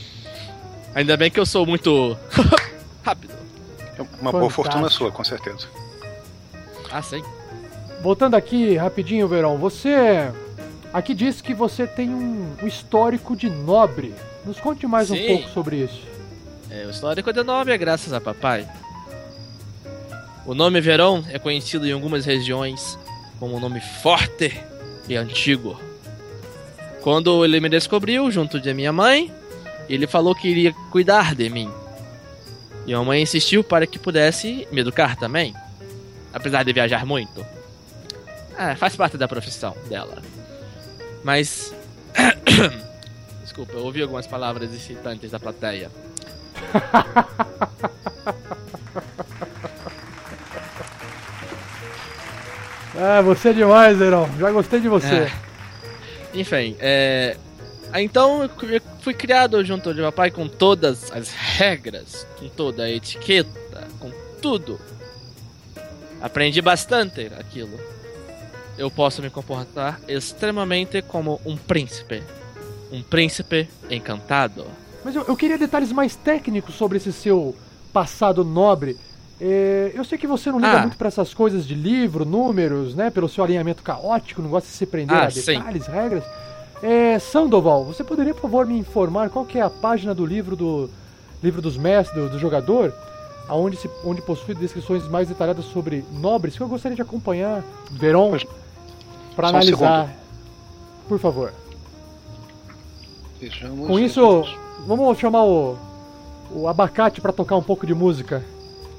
Ainda 0.94 1.16
bem 1.16 1.30
que 1.30 1.40
eu 1.40 1.46
sou 1.46 1.64
muito 1.64 2.16
rápido. 3.02 3.34
É 3.96 4.02
uma 4.20 4.32
boa 4.32 4.50
fortuna 4.50 4.88
sua, 4.88 5.10
com 5.10 5.24
certeza. 5.24 5.66
Ah, 6.90 7.00
sim. 7.00 7.22
Voltando 8.02 8.34
aqui 8.34 8.76
rapidinho, 8.76 9.28
Verão, 9.28 9.56
você 9.56 10.30
aqui 10.92 11.14
diz 11.14 11.40
que 11.40 11.54
você 11.54 11.86
tem 11.86 12.10
um, 12.10 12.56
um 12.62 12.66
histórico 12.66 13.36
de 13.36 13.48
nobre. 13.48 14.14
Nos 14.44 14.58
conte 14.58 14.86
mais 14.86 15.08
sim. 15.08 15.22
um 15.22 15.26
pouco 15.36 15.50
sobre 15.50 15.76
isso. 15.76 16.02
É, 16.70 16.86
o 16.86 16.90
histórico 16.90 17.32
de 17.32 17.42
nobre 17.42 17.72
é 17.72 17.78
graças 17.78 18.12
a 18.12 18.20
papai. 18.20 18.68
O 20.46 20.54
nome 20.54 20.80
Verão 20.80 21.24
é 21.28 21.38
conhecido 21.38 21.86
em 21.86 21.92
algumas 21.92 22.24
regiões 22.24 22.98
como 23.40 23.56
um 23.56 23.60
nome 23.60 23.80
forte 23.80 24.62
e 25.08 25.16
antigo. 25.16 25.80
Quando 27.00 27.42
ele 27.42 27.58
me 27.58 27.70
descobriu 27.70 28.30
junto 28.30 28.60
de 28.60 28.72
minha 28.74 28.92
mãe, 28.92 29.32
ele 29.88 30.06
falou 30.06 30.34
que 30.34 30.46
iria 30.46 30.74
cuidar 30.92 31.34
de 31.34 31.48
mim. 31.48 31.72
E 32.86 32.92
a 32.92 33.02
mãe 33.02 33.22
insistiu 33.22 33.64
para 33.64 33.86
que 33.86 33.98
pudesse 33.98 34.68
me 34.70 34.82
educar 34.82 35.16
também, 35.16 35.54
apesar 36.32 36.62
de 36.62 36.72
viajar 36.72 37.06
muito. 37.06 37.44
Ah, 38.56 38.76
faz 38.76 38.94
parte 38.94 39.16
da 39.16 39.26
profissão 39.26 39.74
dela. 39.88 40.22
Mas. 41.24 41.74
Desculpa, 43.42 43.72
eu 43.72 43.84
ouvi 43.84 44.02
algumas 44.02 44.26
palavras 44.26 44.72
excitantes 44.74 45.30
da 45.30 45.40
plateia. 45.40 45.90
ah, 53.00 53.22
você 53.22 53.48
é 53.48 53.52
demais, 53.52 53.96
Verão. 53.96 54.28
Já 54.38 54.50
gostei 54.50 54.80
de 54.80 54.88
você. 54.88 55.14
É. 55.14 55.32
Enfim, 56.34 56.76
é. 56.78 57.36
Então 57.94 58.42
eu 58.42 58.50
fui 59.00 59.14
criado 59.14 59.64
junto 59.64 59.92
de 59.92 60.00
papai 60.00 60.30
com 60.30 60.46
todas 60.46 61.10
as 61.10 61.32
regras, 61.32 62.26
com 62.38 62.48
toda 62.48 62.84
a 62.84 62.90
etiqueta, 62.90 63.88
com 63.98 64.12
tudo. 64.40 64.78
Aprendi 66.20 66.60
bastante 66.60 67.30
aquilo. 67.38 67.80
Eu 68.78 68.90
posso 68.90 69.20
me 69.22 69.30
comportar 69.30 70.00
extremamente 70.06 71.02
como 71.02 71.40
um 71.44 71.56
príncipe. 71.56 72.22
Um 72.92 73.02
príncipe 73.02 73.68
encantado. 73.90 74.66
Mas 75.04 75.16
eu, 75.16 75.24
eu 75.26 75.36
queria 75.36 75.58
detalhes 75.58 75.92
mais 75.92 76.14
técnicos 76.14 76.74
sobre 76.74 76.98
esse 76.98 77.12
seu 77.12 77.56
passado 77.92 78.44
nobre. 78.44 78.96
É, 79.40 79.92
eu 79.94 80.04
sei 80.04 80.18
que 80.18 80.26
você 80.26 80.50
não 80.50 80.58
liga 80.58 80.78
ah. 80.78 80.80
muito 80.82 80.98
para 80.98 81.08
essas 81.08 81.32
coisas 81.32 81.66
de 81.66 81.74
livro, 81.74 82.24
números, 82.24 82.94
né? 82.94 83.10
Pelo 83.10 83.28
seu 83.28 83.42
alinhamento 83.42 83.82
caótico, 83.82 84.42
não 84.42 84.50
gosta 84.50 84.68
de 84.68 84.74
se 84.74 84.84
prender 84.84 85.16
ah, 85.16 85.24
a 85.24 85.28
detalhes, 85.28 85.84
sim. 85.84 85.90
regras. 85.90 86.24
É, 86.82 87.18
Sandoval, 87.18 87.84
você 87.84 88.04
poderia, 88.04 88.34
por 88.34 88.42
favor, 88.42 88.66
me 88.66 88.78
informar 88.78 89.30
qual 89.30 89.44
que 89.44 89.58
é 89.58 89.62
a 89.62 89.70
página 89.70 90.14
do 90.14 90.26
livro 90.26 90.56
do 90.56 90.90
livro 91.42 91.62
dos 91.62 91.76
mestres, 91.78 92.22
do, 92.22 92.28
do 92.28 92.38
jogador, 92.38 92.92
aonde 93.48 93.76
se, 93.76 93.88
onde 94.04 94.20
possui 94.20 94.54
descrições 94.54 95.08
mais 95.08 95.28
detalhadas 95.28 95.64
sobre 95.64 96.04
nobres, 96.12 96.56
que 96.56 96.62
eu 96.62 96.68
gostaria 96.68 96.96
de 96.96 97.02
acompanhar, 97.02 97.64
Veron, 97.90 98.36
para 99.34 99.48
analisar. 99.48 100.04
Um 100.04 101.08
por 101.08 101.18
favor. 101.18 101.52
Com 103.86 103.98
isso, 103.98 104.44
vamos 104.86 105.18
chamar 105.18 105.44
o, 105.44 105.78
o 106.52 106.68
Abacate 106.68 107.20
para 107.22 107.32
tocar 107.32 107.56
um 107.56 107.62
pouco 107.62 107.86
de 107.86 107.94
música. 107.94 108.44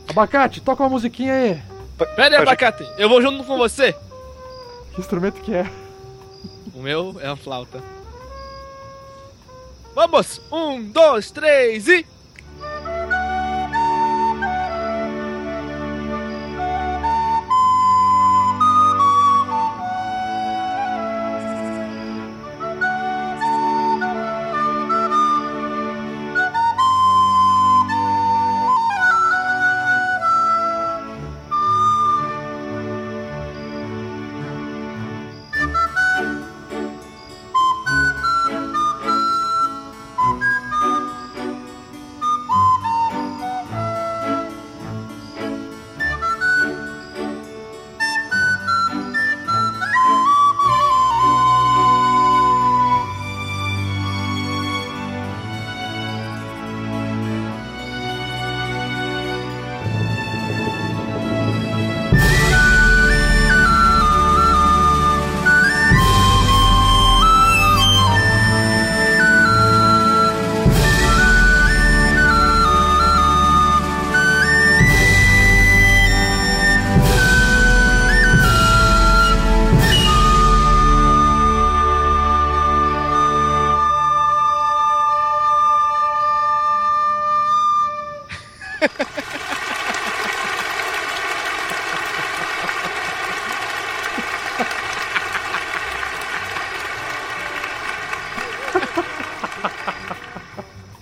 Abacate, 0.09 0.61
toca 0.61 0.83
uma 0.83 0.89
musiquinha 0.89 1.33
aí. 1.33 1.61
Pera 2.15 2.35
aí, 2.37 2.41
Abacate, 2.41 2.85
eu 2.97 3.07
vou 3.07 3.21
junto 3.21 3.43
com 3.43 3.57
você. 3.57 3.95
Que 4.93 5.01
instrumento 5.01 5.41
que 5.41 5.53
é? 5.53 5.69
O 6.73 6.81
meu 6.81 7.15
é 7.21 7.27
a 7.27 7.35
flauta. 7.35 7.81
Vamos! 9.93 10.41
Um, 10.51 10.83
dois, 10.83 11.31
três 11.31 11.87
e. 11.87 12.05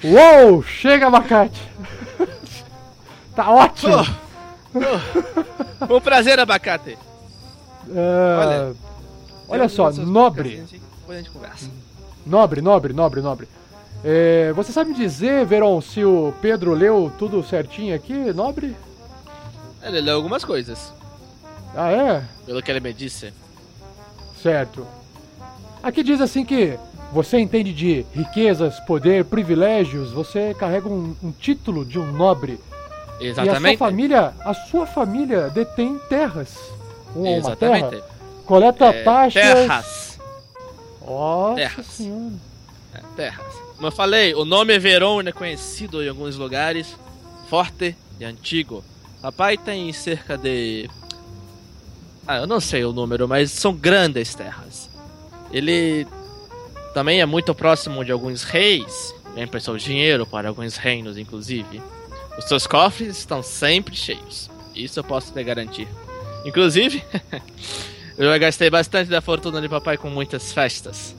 Uou! 0.10 0.64
Chega, 0.64 1.08
abacate! 1.08 1.62
tá 3.36 3.52
ótimo! 3.52 3.96
Oh, 4.74 4.80
oh. 5.90 5.96
Um 5.98 6.02
prazer, 6.02 6.40
abacate! 6.40 6.98
É... 7.90 8.38
Olha, 8.40 8.76
olha 9.48 9.70
só, 9.70 9.92
nobre. 9.92 10.64
Depois 11.00 11.18
a 11.18 11.22
gente 11.22 11.32
conversa. 11.32 11.70
Nobre, 12.26 12.62
nobre, 12.62 12.94
nobre, 12.94 13.22
nobre. 13.22 13.48
É, 14.04 14.54
você 14.54 14.72
sabe 14.72 14.94
dizer, 14.94 15.46
Veron, 15.46 15.82
se 15.82 16.04
o 16.04 16.34
Pedro 16.42 16.74
leu 16.74 17.12
tudo 17.18 17.44
certinho 17.44 17.94
aqui, 17.96 18.14
nobre? 18.34 18.76
Ele 19.84 20.02
leu 20.02 20.16
algumas 20.16 20.44
coisas. 20.46 20.94
Ah, 21.76 21.92
é? 21.92 22.24
Pelo 22.46 22.62
que 22.62 22.72
ele 22.72 22.80
me 22.80 22.94
disse. 22.94 23.34
Certo. 24.42 24.88
Aqui 25.84 26.04
diz 26.04 26.22
assim 26.22 26.46
que 26.46 26.78
você 27.12 27.40
entende 27.40 27.74
de 27.74 28.06
riquezas, 28.14 28.80
poder, 28.82 29.26
privilégios, 29.26 30.12
você 30.12 30.54
carrega 30.54 30.88
um, 30.88 31.16
um 31.24 31.32
título 31.32 31.84
de 31.84 31.98
um 31.98 32.12
nobre. 32.12 32.60
Exatamente. 33.20 33.64
E 33.64 33.68
a 33.74 33.78
sua 33.78 33.78
família, 33.78 34.34
a 34.40 34.54
sua 34.54 34.88
família 34.88 35.50
detém 35.50 36.00
terras. 36.08 36.58
Uma, 37.16 37.30
Exatamente. 37.30 37.84
Uma 37.84 37.92
terra, 37.92 38.04
coleta 38.46 38.86
é, 38.86 39.04
taxas. 39.04 39.34
Terras. 39.34 40.20
Nossa 41.06 41.56
terras. 41.56 41.86
senhora. 41.88 42.34
É, 42.94 43.02
terras. 43.16 43.56
Como 43.76 43.88
eu 43.88 43.92
falei, 43.92 44.36
o 44.36 44.46
nome 44.46 44.78
Verón 44.78 45.22
é 45.26 45.32
conhecido 45.32 46.04
em 46.04 46.10
alguns 46.10 46.36
lugares, 46.36 46.96
forte 47.50 47.96
e 48.20 48.26
antigo. 48.26 48.84
Papai 49.22 49.58
tem 49.58 49.92
cerca 49.92 50.38
de. 50.38 50.90
Ah, 52.28 52.38
eu 52.38 52.48
não 52.48 52.60
sei 52.60 52.86
o 52.86 52.94
número, 52.94 53.28
mas 53.28 53.52
são 53.52 53.74
grandes 53.74 54.36
terras. 54.36 54.90
Ele 55.52 56.06
também 56.94 57.22
é 57.22 57.26
muito 57.26 57.54
próximo 57.54 58.04
de 58.04 58.12
alguns 58.12 58.44
reis, 58.44 59.14
já 59.36 59.44
emprestou 59.44 59.78
dinheiro 59.78 60.26
para 60.26 60.50
alguns 60.50 60.78
reinos, 60.78 61.18
inclusive. 61.18 61.82
Os 62.38 62.46
seus 62.46 62.66
cofres 62.66 63.18
estão 63.18 63.44
sempre 63.44 63.96
cheios. 63.96 64.50
Isso 64.76 65.00
eu 65.00 65.04
posso 65.04 65.34
te 65.34 65.44
garantir. 65.44 65.88
Inclusive, 66.46 67.04
eu 68.18 68.28
já 68.30 68.38
gastei 68.38 68.70
bastante 68.70 69.10
da 69.10 69.22
fortuna 69.22 69.62
de 69.62 69.70
papai 69.70 69.98
com 69.98 70.10
muitas 70.10 70.54
festas. 70.54 71.16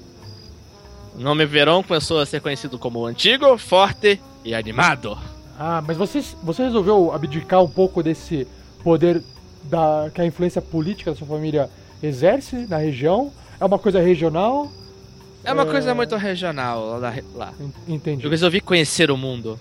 O 1.14 1.20
nome 1.20 1.44
Verão 1.44 1.82
começou 1.82 2.20
a 2.20 2.26
ser 2.26 2.40
conhecido 2.40 2.78
como 2.78 3.04
antigo, 3.04 3.58
forte 3.58 4.20
e 4.44 4.54
animado. 4.54 5.18
Ah, 5.58 5.82
mas 5.86 5.96
você, 5.96 6.24
você 6.42 6.62
resolveu 6.62 7.12
abdicar 7.12 7.62
um 7.62 7.68
pouco 7.68 8.02
desse 8.02 8.46
poder 8.82 9.22
da 9.64 10.10
que 10.14 10.22
a 10.22 10.26
influência 10.26 10.62
política 10.62 11.10
da 11.10 11.16
sua 11.16 11.26
família 11.26 11.68
exerce 12.02 12.66
na 12.66 12.78
região? 12.78 13.30
É 13.60 13.64
uma 13.64 13.78
coisa 13.78 14.00
regional? 14.00 14.72
É 15.44 15.52
uma 15.52 15.62
É. 15.62 15.66
coisa 15.66 15.94
muito 15.94 16.16
regional 16.16 16.98
lá. 16.98 17.14
lá. 17.34 17.54
En- 17.88 17.94
Entendi, 17.94 18.24
Eu 18.24 18.30
resolvi 18.30 18.60
conhecer 18.60 19.10
o 19.10 19.16
mundo. 19.16 19.58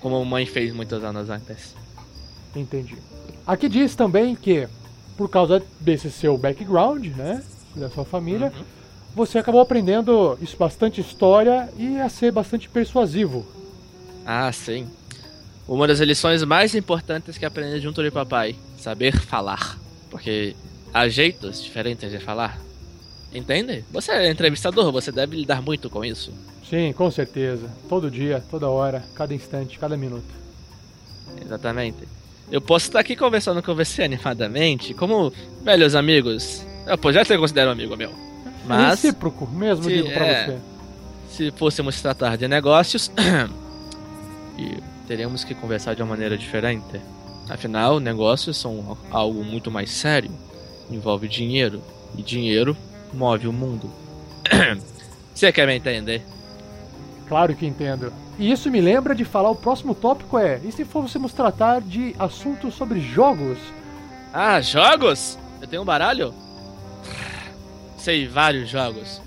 Como 0.00 0.16
a 0.16 0.24
mãe 0.24 0.46
fez 0.46 0.72
muitos 0.72 1.02
anos 1.02 1.28
antes. 1.30 1.74
entendi. 2.54 2.96
Aqui 3.46 3.68
diz 3.68 3.94
também 3.94 4.34
que, 4.34 4.68
por 5.16 5.28
causa 5.28 5.62
desse 5.80 6.10
seu 6.10 6.36
background, 6.36 7.06
né? 7.16 7.42
Da 7.76 7.88
sua 7.90 8.04
família, 8.04 8.52
Uhum. 8.56 8.64
você 9.14 9.38
acabou 9.38 9.60
aprendendo 9.60 10.38
isso, 10.40 10.56
bastante 10.56 11.00
história 11.00 11.68
e 11.76 11.98
a 12.00 12.08
ser 12.08 12.32
bastante 12.32 12.68
persuasivo. 12.68 13.46
Ah, 14.26 14.50
sim. 14.52 14.86
Uma 15.66 15.86
das 15.86 16.00
lições 16.00 16.42
mais 16.44 16.74
importantes 16.74 17.36
que 17.38 17.44
aprendi 17.44 17.80
junto 17.80 18.02
de 18.02 18.10
papai: 18.10 18.56
saber 18.78 19.16
falar. 19.18 19.78
Porque 20.10 20.54
há 20.92 21.08
jeitos 21.08 21.62
diferentes 21.62 22.10
de 22.10 22.18
falar. 22.18 22.58
Entende? 23.34 23.84
Você 23.92 24.10
é 24.12 24.30
entrevistador, 24.30 24.90
você 24.90 25.12
deve 25.12 25.36
lidar 25.36 25.60
muito 25.62 25.90
com 25.90 26.04
isso. 26.04 26.32
Sim, 26.68 26.92
com 26.92 27.10
certeza. 27.10 27.68
Todo 27.88 28.10
dia, 28.10 28.42
toda 28.50 28.68
hora, 28.68 29.04
cada 29.14 29.34
instante, 29.34 29.78
cada 29.78 29.96
minuto. 29.96 30.24
Exatamente. 31.44 31.96
Eu 32.50 32.60
posso 32.60 32.86
estar 32.86 33.00
aqui 33.00 33.14
conversando 33.14 33.62
com 33.62 33.74
você 33.74 34.02
animadamente, 34.02 34.94
como 34.94 35.32
velhos 35.62 35.94
amigos. 35.94 36.64
Eu 36.86 37.12
já 37.12 37.24
te 37.24 37.36
considero 37.36 37.68
um 37.68 37.72
amigo 37.72 37.96
meu. 37.96 38.10
Mas, 38.66 39.02
Recíproco, 39.02 39.46
mesmo 39.46 39.84
se- 39.84 39.90
digo 39.90 40.10
pra 40.10 40.26
é. 40.26 40.46
você. 40.46 40.58
se 41.30 41.50
fôssemos 41.52 41.94
se 41.96 42.02
tratar 42.02 42.36
de 42.36 42.48
negócios, 42.48 43.10
e 44.58 44.78
teríamos 45.06 45.44
que 45.44 45.54
conversar 45.54 45.94
de 45.94 46.02
uma 46.02 46.08
maneira 46.10 46.36
diferente. 46.36 47.00
Afinal, 47.48 48.00
negócios 48.00 48.56
são 48.56 48.96
algo 49.10 49.44
muito 49.44 49.70
mais 49.70 49.90
sério. 49.90 50.30
Envolve 50.90 51.28
dinheiro. 51.28 51.82
E 52.16 52.22
dinheiro 52.22 52.74
move 53.12 53.46
o 53.46 53.52
mundo. 53.52 53.90
Você 55.34 55.52
quer 55.52 55.66
me 55.66 55.74
entender? 55.74 56.22
Claro 57.28 57.54
que 57.54 57.66
entendo. 57.66 58.12
E 58.38 58.50
isso 58.50 58.70
me 58.70 58.80
lembra 58.80 59.14
de 59.14 59.24
falar 59.24 59.50
o 59.50 59.56
próximo 59.56 59.94
tópico 59.94 60.38
é: 60.38 60.60
e 60.64 60.72
se 60.72 60.84
fôssemos 60.84 61.32
tratar 61.32 61.80
de 61.80 62.14
assuntos 62.18 62.74
sobre 62.74 63.00
jogos? 63.00 63.58
Ah, 64.32 64.60
jogos? 64.60 65.38
Eu 65.60 65.66
tenho 65.66 65.82
um 65.82 65.84
baralho? 65.84 66.32
Sei 67.98 68.26
vários 68.26 68.68
jogos. 68.68 69.20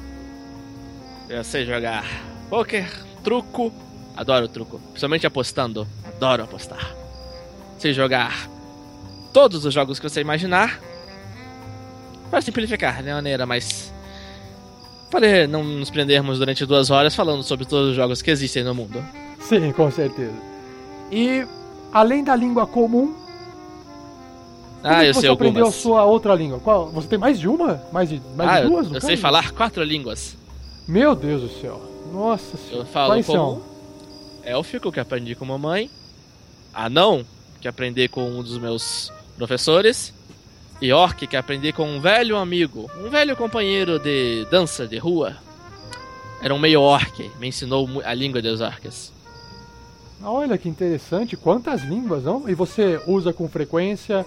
Eu 1.30 1.46
sei 1.46 1.66
jogar 1.66 2.04
poker, 2.50 2.92
truco. 3.24 3.72
Adoro 4.18 4.50
truco. 4.50 4.80
Principalmente 4.80 5.26
apostando. 5.26 5.88
Adoro 6.06 6.44
apostar. 6.44 6.94
Sei 7.78 7.94
jogar 7.94 8.50
todos 9.32 9.64
os 9.64 9.74
jogos 9.74 9.98
que 9.98 10.10
você 10.10 10.20
imaginar. 10.20 10.80
Para 12.32 12.42
simplificar, 12.42 13.04
de 13.04 13.12
maneira 13.12 13.46
mais. 13.46 13.94
Para 15.12 15.46
não 15.48 15.64
nos 15.64 15.90
prendermos 15.90 16.40
durante 16.40 16.66
duas 16.66 16.90
horas 16.90 17.14
falando 17.14 17.44
sobre 17.44 17.66
todos 17.66 17.90
os 17.90 17.96
jogos 17.96 18.22
que 18.22 18.32
existem 18.32 18.64
no 18.64 18.74
mundo. 18.74 19.04
Sim, 19.42 19.72
com 19.74 19.92
certeza. 19.92 20.34
E 21.12 21.46
além 21.92 22.24
da 22.24 22.34
língua 22.36 22.66
comum, 22.66 23.14
Ah, 24.84 25.04
é 25.04 25.10
eu 25.10 25.14
você 25.14 25.22
sei 25.22 25.30
aprendeu 25.30 25.64
algumas. 25.66 25.78
a 25.78 25.82
sua 25.82 26.06
outra 26.06 26.34
língua? 26.34 26.60
Qual? 26.60 26.90
Você 26.92 27.08
tem 27.10 27.20
mais 27.20 27.38
de 27.40 27.48
uma? 27.50 27.84
Mais 27.92 28.08
de, 28.10 28.22
mais 28.36 28.50
Ah, 28.50 28.60
de 28.60 28.66
eu, 28.66 28.70
duas? 28.72 28.88
no 28.90 28.96
eu 28.98 29.02
sei 29.02 29.18
falar 29.18 29.52
quatro 29.52 29.84
línguas. 29.84 30.38
Meu 30.88 31.14
Deus 31.14 31.42
do 31.42 31.50
céu. 31.62 31.82
Nossa 32.14 32.58
senhora. 32.58 32.84
Eu 32.84 32.86
falo 32.86 33.14
Quais 33.14 33.26
são? 33.26 33.62
élfico, 34.44 34.92
que 34.92 35.00
aprendi 35.00 35.36
com 35.36 35.46
mamãe. 35.46 35.90
Anão, 36.74 37.26
que 37.60 37.68
aprendi 37.68 38.08
com 38.08 38.24
um 38.24 38.42
dos 38.42 38.58
meus 38.58 39.12
professores. 39.38 40.14
E 40.82 40.92
orc, 40.92 41.28
que 41.28 41.38
aprendi 41.38 41.72
com 41.72 41.86
um 41.88 42.02
velho 42.02 42.36
amigo, 42.38 42.90
um 42.98 43.10
velho 43.10 43.36
companheiro 43.36 44.00
de 44.00 44.46
dança 44.50 44.88
de 44.88 44.98
rua. 44.98 45.36
Era 46.42 46.54
um 46.56 46.60
meio 46.60 46.82
orc, 46.82 47.30
me 47.40 47.48
ensinou 47.50 48.02
a 48.04 48.14
língua 48.16 48.42
dos 48.42 48.62
orcs. 48.62 49.14
Olha 50.24 50.58
que 50.58 50.68
interessante. 50.68 51.38
Quantas 51.38 51.84
línguas, 51.84 52.24
não? 52.24 52.50
E 52.50 52.56
você 52.56 53.00
usa 53.08 53.32
com 53.32 53.48
frequência? 53.48 54.26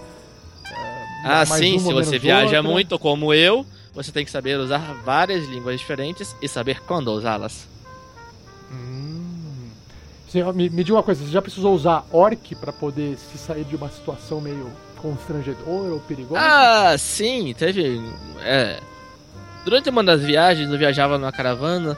eh, 0.65 1.05
Ah, 1.25 1.45
sim, 1.45 1.77
se 1.79 1.91
você 1.91 2.17
viaja 2.17 2.57
outra? 2.57 2.63
muito 2.63 2.99
como 2.99 3.33
eu, 3.33 3.65
você 3.93 4.11
tem 4.11 4.23
que 4.23 4.31
saber 4.31 4.57
usar 4.57 4.93
várias 5.05 5.45
línguas 5.47 5.79
diferentes 5.79 6.35
e 6.41 6.47
saber 6.47 6.81
quando 6.81 7.09
usá-las. 7.11 7.67
Hum. 8.71 9.69
Me, 10.53 10.69
me 10.69 10.83
diga 10.83 10.97
uma 10.97 11.03
coisa, 11.03 11.23
você 11.23 11.31
já 11.31 11.41
precisou 11.41 11.73
usar 11.73 12.05
orc 12.11 12.55
pra 12.55 12.73
poder 12.73 13.17
se 13.17 13.37
sair 13.37 13.63
de 13.63 13.75
uma 13.75 13.89
situação 13.89 14.39
meio 14.41 14.69
constrangedora 15.05 15.93
ou 15.93 15.99
perigosa? 15.99 16.41
Ah, 16.41 16.97
sim, 16.97 17.53
teve. 17.53 18.01
É. 18.39 18.79
Durante 19.63 19.89
uma 19.89 20.03
das 20.03 20.21
viagens, 20.21 20.69
eu 20.71 20.77
viajava 20.77 21.17
numa 21.17 21.31
caravana, 21.31 21.97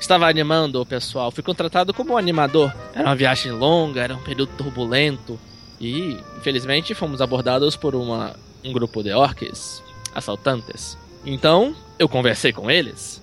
estava 0.00 0.28
animando 0.28 0.80
o 0.80 0.86
pessoal. 0.86 1.30
Fui 1.30 1.42
contratado 1.42 1.94
como 1.94 2.18
animador. 2.18 2.74
Era 2.92 3.08
uma 3.08 3.16
viagem 3.16 3.52
longa, 3.52 4.02
era 4.02 4.14
um 4.14 4.22
período 4.22 4.50
turbulento. 4.56 5.38
E, 5.80 6.18
infelizmente, 6.36 6.94
fomos 6.94 7.20
abordados 7.22 7.76
por 7.76 7.94
uma, 7.94 8.34
um 8.64 8.72
grupo 8.72 9.02
de 9.02 9.12
orques 9.12 9.82
assaltantes. 10.12 10.98
Então, 11.24 11.74
eu 11.98 12.08
conversei 12.08 12.52
com 12.52 12.68
eles. 12.68 13.22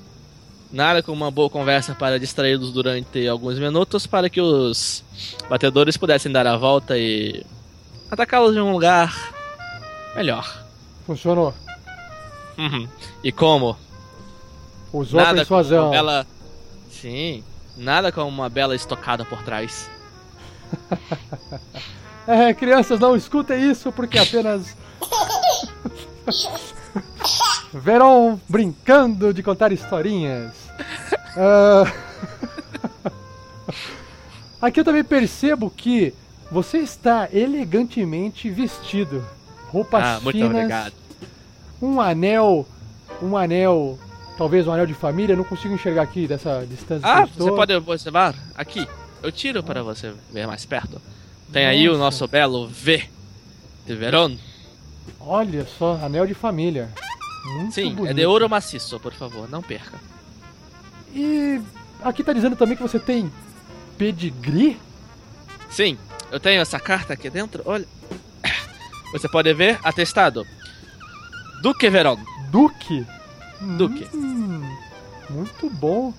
Nada 0.71 1.03
como 1.03 1.23
uma 1.23 1.31
boa 1.31 1.49
conversa 1.49 1.93
para 1.93 2.19
distraí-los 2.19 2.71
durante 2.71 3.27
alguns 3.27 3.59
minutos 3.59 4.07
para 4.07 4.29
que 4.29 4.41
os 4.41 5.03
batedores 5.49 5.95
pudessem 5.95 6.31
dar 6.31 6.47
a 6.47 6.57
volta 6.57 6.97
e 6.97 7.45
atacá-los 8.15 8.55
em 8.55 8.59
um 8.59 8.71
lugar 8.71 9.15
melhor. 10.15 10.65
Funcionou. 11.05 11.53
Uhum. 12.57 12.87
E 13.23 13.31
como? 13.31 13.77
Usou 14.91 15.19
a 15.19 15.23
nada 15.23 15.45
como 15.45 15.61
persuasão. 15.61 15.85
uma 15.85 15.91
bela. 15.91 16.27
Sim, 16.89 17.43
nada 17.77 18.11
como 18.11 18.27
uma 18.27 18.49
bela 18.49 18.75
estocada 18.75 19.23
por 19.23 19.43
trás. 19.43 19.89
É, 22.27 22.55
crianças, 22.55 22.99
não 22.99 23.15
escutem 23.15 23.69
isso 23.69 23.91
porque 23.91 24.17
apenas. 24.17 24.75
Verão 27.71 28.41
brincando 28.49 29.31
de 29.31 29.43
contar 29.43 29.71
historinhas. 29.71 30.51
Ah, 31.37 31.83
Aqui 34.61 34.79
eu 34.79 34.85
também 34.85 35.03
percebo 35.03 35.69
que 35.69 36.13
você 36.51 36.79
está 36.79 37.27
elegantemente 37.31 38.49
vestido. 38.49 39.25
Roupas 39.67 40.03
ah, 40.03 40.19
muito 40.21 40.37
finas, 40.37 40.51
obrigado. 40.51 40.93
um 41.81 41.99
anel, 41.99 42.67
um 43.21 43.35
anel, 43.35 43.99
talvez 44.37 44.67
um 44.67 44.71
anel 44.71 44.85
de 44.85 44.93
família, 44.93 45.35
não 45.35 45.43
consigo 45.43 45.73
enxergar 45.73 46.03
aqui 46.03 46.27
dessa 46.27 46.65
distância 46.69 47.07
Ah, 47.07 47.25
você 47.25 47.51
pode 47.51 47.73
observar 47.73 48.35
aqui. 48.55 48.87
Eu 49.21 49.31
tiro 49.31 49.63
para 49.63 49.81
você 49.83 50.13
ver 50.31 50.47
mais 50.47 50.65
perto. 50.65 51.01
Tem 51.51 51.65
aí 51.65 51.87
o 51.87 51.93
Nossa. 51.93 52.03
nosso 52.03 52.27
belo 52.27 52.67
V 52.67 53.03
de 53.85 53.95
Verón. 53.95 54.35
Olha 55.19 55.65
só, 55.65 55.99
anel 56.03 56.25
de 56.25 56.33
família. 56.33 56.89
Muito 57.45 57.73
Sim, 57.73 57.93
bonito. 57.93 58.11
é 58.11 58.13
de 58.13 58.25
ouro 58.25 58.49
maciço, 58.49 58.99
por 58.99 59.13
favor, 59.13 59.49
não 59.49 59.61
perca. 59.61 59.99
E 61.13 61.61
aqui 62.03 62.23
tá 62.23 62.33
dizendo 62.33 62.55
também 62.55 62.75
que 62.75 62.81
você 62.81 62.99
tem 62.99 63.31
pedigree? 63.97 64.77
Sim, 65.69 65.97
eu 66.35 66.39
tenho 66.39 66.61
essa 66.61 66.77
carta 66.77 67.13
aqui 67.13 67.29
dentro, 67.29 67.63
olha. 67.65 67.85
Você 69.13 69.29
pode 69.29 69.53
ver 69.53 69.79
atestado. 69.81 70.45
Duque 71.61 71.89
Verón. 71.89 72.17
Duque? 72.51 73.05
Duque. 73.77 74.05
Hum, 74.13 74.61
muito 75.29 75.69
bom. 75.69 76.13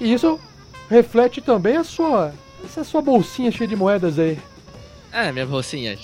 E 0.00 0.10
isso 0.10 0.40
reflete 0.88 1.42
também 1.42 1.76
a 1.76 1.84
sua. 1.84 2.32
Essa 2.64 2.82
sua 2.82 3.02
bolsinha 3.02 3.52
cheia 3.52 3.68
de 3.68 3.76
moedas 3.76 4.18
aí. 4.18 4.38
Ah, 5.12 5.30
minha 5.30 5.44
bolsinha. 5.44 5.98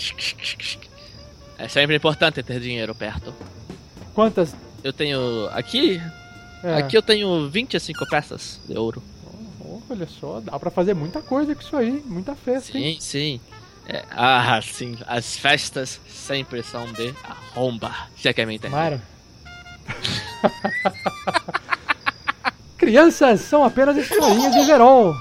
É 1.56 1.68
sempre 1.68 1.96
importante 1.96 2.42
ter 2.42 2.60
dinheiro 2.60 2.94
perto. 2.94 3.34
Quantas? 4.14 4.54
Eu 4.84 4.92
tenho. 4.92 5.48
Aqui. 5.52 6.02
É, 6.62 6.74
Aqui 6.74 6.98
eu 6.98 7.02
tenho 7.02 7.48
25 7.48 8.06
peças 8.10 8.60
de 8.68 8.76
ouro. 8.76 9.02
Olha 9.90 10.06
só, 10.20 10.40
dá 10.40 10.58
pra 10.58 10.70
fazer 10.70 10.94
muita 10.94 11.20
coisa 11.22 11.54
com 11.54 11.60
isso 11.62 11.76
aí. 11.76 12.02
Muita 12.06 12.34
festa, 12.34 12.76
hein? 12.76 12.94
Sim, 12.94 13.00
sim. 13.00 13.40
É, 13.86 14.04
ah, 14.10 14.60
sim. 14.62 14.98
As 15.06 15.36
festas 15.38 15.98
sempre 16.08 16.62
são 16.62 16.92
de 16.92 17.14
arromba. 17.24 17.94
Você 18.16 18.32
quer 18.34 18.46
me 18.46 18.54
entender? 18.56 18.74
Mara. 18.76 19.00
Crianças 22.76 23.40
são 23.40 23.64
apenas 23.64 23.96
historinhas 23.96 24.52
de 24.54 24.64
Verón. 24.64 25.14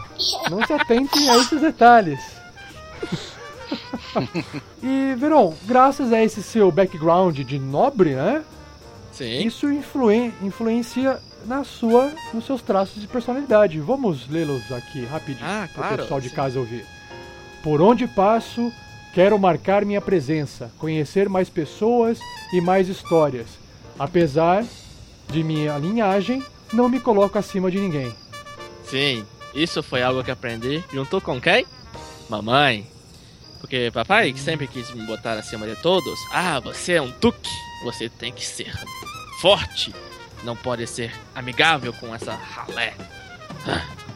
Não 0.50 0.66
se 0.66 0.74
atentem 0.74 1.30
a 1.30 1.38
esses 1.38 1.60
detalhes. 1.62 2.20
e, 4.84 5.16
Verón, 5.18 5.54
graças 5.66 6.14
a 6.14 6.22
esse 6.24 6.44
seu 6.44 6.72
background 6.72 7.40
de 7.40 7.58
nobre, 7.58 8.16
né? 8.16 8.44
Sim. 9.12 9.40
Isso 9.48 9.72
influen- 9.72 10.34
influencia 10.42 11.20
na 11.48 11.64
sua, 11.64 12.14
nos 12.34 12.46
seus 12.46 12.62
traços 12.62 13.02
de 13.02 13.08
personalidade. 13.08 13.80
Vamos 13.80 14.28
lê-los 14.30 14.72
aqui 14.72 15.06
rapidinho 15.06 15.46
Ah, 15.48 15.68
para 15.74 15.82
o 15.82 15.88
claro, 15.88 16.02
pessoal 16.04 16.22
de 16.22 16.30
sim. 16.30 16.36
casa 16.36 16.60
ouvir. 16.60 16.86
Por 17.64 17.82
onde 17.82 18.06
passo, 18.08 18.72
quero 19.14 19.40
marcar 19.40 19.86
minha 19.86 20.02
presença, 20.02 20.70
conhecer 20.78 21.30
mais 21.30 21.50
pessoas 21.50 22.20
e 22.54 22.62
mais 22.62 22.88
histórias. 22.90 23.48
Apesar 23.98 24.66
de 25.30 25.44
minha 25.44 25.78
linhagem, 25.78 26.44
não 26.72 26.88
me 26.90 27.00
coloco 27.00 27.38
acima 27.38 27.72
de 27.72 27.80
ninguém. 27.80 28.14
Sim, 28.86 29.26
isso 29.56 29.82
foi 29.82 30.04
algo 30.04 30.24
que 30.24 30.32
aprendi 30.32 30.84
junto 30.94 31.20
com 31.22 31.40
quem? 31.42 31.66
Mamãe. 32.30 32.86
Porque 33.60 33.90
papai 33.92 34.32
que 34.32 34.40
sempre 34.40 34.68
quis 34.68 34.92
me 34.94 35.06
botar 35.08 35.34
acima 35.34 35.66
de 35.66 35.76
todos. 35.78 36.20
Ah, 36.32 36.60
você 36.60 36.94
é 36.94 37.02
um 37.02 37.12
tuque. 37.12 37.50
Você 37.84 38.08
tem 38.08 38.32
que 38.32 38.46
ser 38.46 38.72
forte. 39.42 39.94
Não 40.44 40.56
pode 40.56 40.86
ser 40.88 41.14
amigável 41.36 41.94
com 41.94 42.14
essa 42.14 42.34
ralé. 42.34 42.94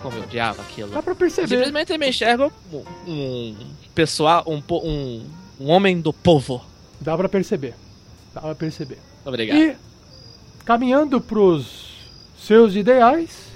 Como 0.01 0.17
eu 0.17 0.23
odiava 0.23 0.61
aquilo. 0.61 0.91
Dá 0.91 1.01
pra 1.01 1.13
perceber. 1.13 1.47
simplesmente 1.47 1.97
me 1.97 2.09
enxergo 2.09 2.51
um, 2.71 2.83
um 3.07 3.55
pessoal, 3.93 4.43
um, 4.47 4.61
um, 4.77 5.25
um 5.59 5.69
homem 5.69 5.99
do 5.99 6.11
povo. 6.11 6.63
Dá 6.99 7.15
pra 7.17 7.29
perceber. 7.29 7.75
Dá 8.33 8.41
pra 8.41 8.55
perceber. 8.55 8.97
Obrigado. 9.25 9.57
E 9.57 9.75
caminhando 10.65 11.19
pros 11.19 11.91
seus 12.37 12.75
ideais, 12.75 13.51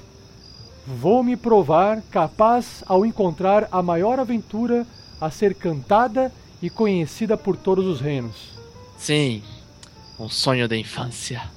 vou 0.85 1.23
me 1.23 1.35
provar 1.35 2.01
capaz 2.11 2.83
ao 2.85 3.05
encontrar 3.05 3.67
a 3.71 3.81
maior 3.81 4.19
aventura 4.19 4.85
a 5.19 5.31
ser 5.31 5.55
cantada 5.55 6.31
e 6.61 6.69
conhecida 6.69 7.37
por 7.37 7.57
todos 7.57 7.85
os 7.85 7.99
reinos. 8.01 8.53
Sim, 8.97 9.43
um 10.19 10.29
sonho 10.29 10.67
da 10.67 10.77
infância. 10.77 11.54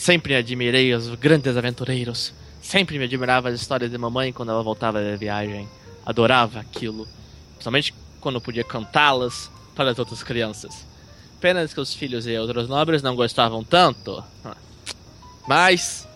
Sempre 0.00 0.34
admirei 0.34 0.94
os 0.94 1.14
grandes 1.16 1.54
aventureiros. 1.54 2.32
Sempre 2.62 2.98
me 2.98 3.04
admirava 3.04 3.50
as 3.50 3.60
histórias 3.60 3.90
de 3.90 3.98
mamãe 3.98 4.32
quando 4.32 4.50
ela 4.50 4.62
voltava 4.62 4.98
da 4.98 5.14
viagem. 5.14 5.68
Adorava 6.06 6.58
aquilo. 6.58 7.06
Principalmente 7.50 7.94
quando 8.18 8.40
podia 8.40 8.64
cantá-las 8.64 9.50
para 9.76 9.90
as 9.90 9.98
outras 9.98 10.22
crianças. 10.22 10.86
Apenas 11.36 11.74
que 11.74 11.80
os 11.80 11.92
filhos 11.92 12.26
e 12.26 12.34
outros 12.38 12.66
nobres 12.66 13.02
não 13.02 13.14
gostavam 13.14 13.62
tanto. 13.62 14.24
Mas 15.46 16.08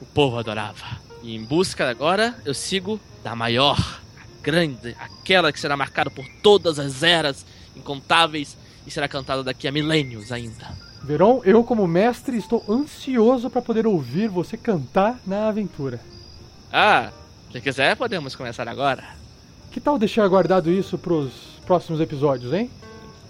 o 0.00 0.06
povo 0.06 0.38
adorava. 0.38 0.86
E 1.20 1.34
em 1.34 1.42
busca 1.42 1.90
agora 1.90 2.32
eu 2.44 2.54
sigo 2.54 3.00
da 3.24 3.34
maior, 3.34 3.76
a 4.20 4.40
grande, 4.40 4.94
aquela 5.00 5.52
que 5.52 5.58
será 5.58 5.76
marcada 5.76 6.10
por 6.10 6.24
todas 6.44 6.78
as 6.78 7.02
eras 7.02 7.44
incontáveis 7.74 8.56
e 8.86 8.90
será 8.92 9.08
cantada 9.08 9.42
daqui 9.42 9.66
a 9.66 9.72
milênios 9.72 10.30
ainda. 10.30 10.85
Veron, 11.02 11.40
eu 11.44 11.62
como 11.62 11.86
mestre 11.86 12.36
estou 12.36 12.64
ansioso 12.68 13.48
para 13.48 13.62
poder 13.62 13.86
ouvir 13.86 14.28
você 14.28 14.56
cantar 14.56 15.18
na 15.26 15.48
aventura. 15.48 16.00
Ah, 16.72 17.10
se 17.52 17.60
quiser 17.60 17.96
podemos 17.96 18.34
começar 18.34 18.68
agora. 18.68 19.04
Que 19.70 19.80
tal 19.80 19.98
deixar 19.98 20.26
guardado 20.26 20.70
isso 20.70 20.98
pros 20.98 21.30
próximos 21.64 22.00
episódios, 22.00 22.52
hein? 22.52 22.70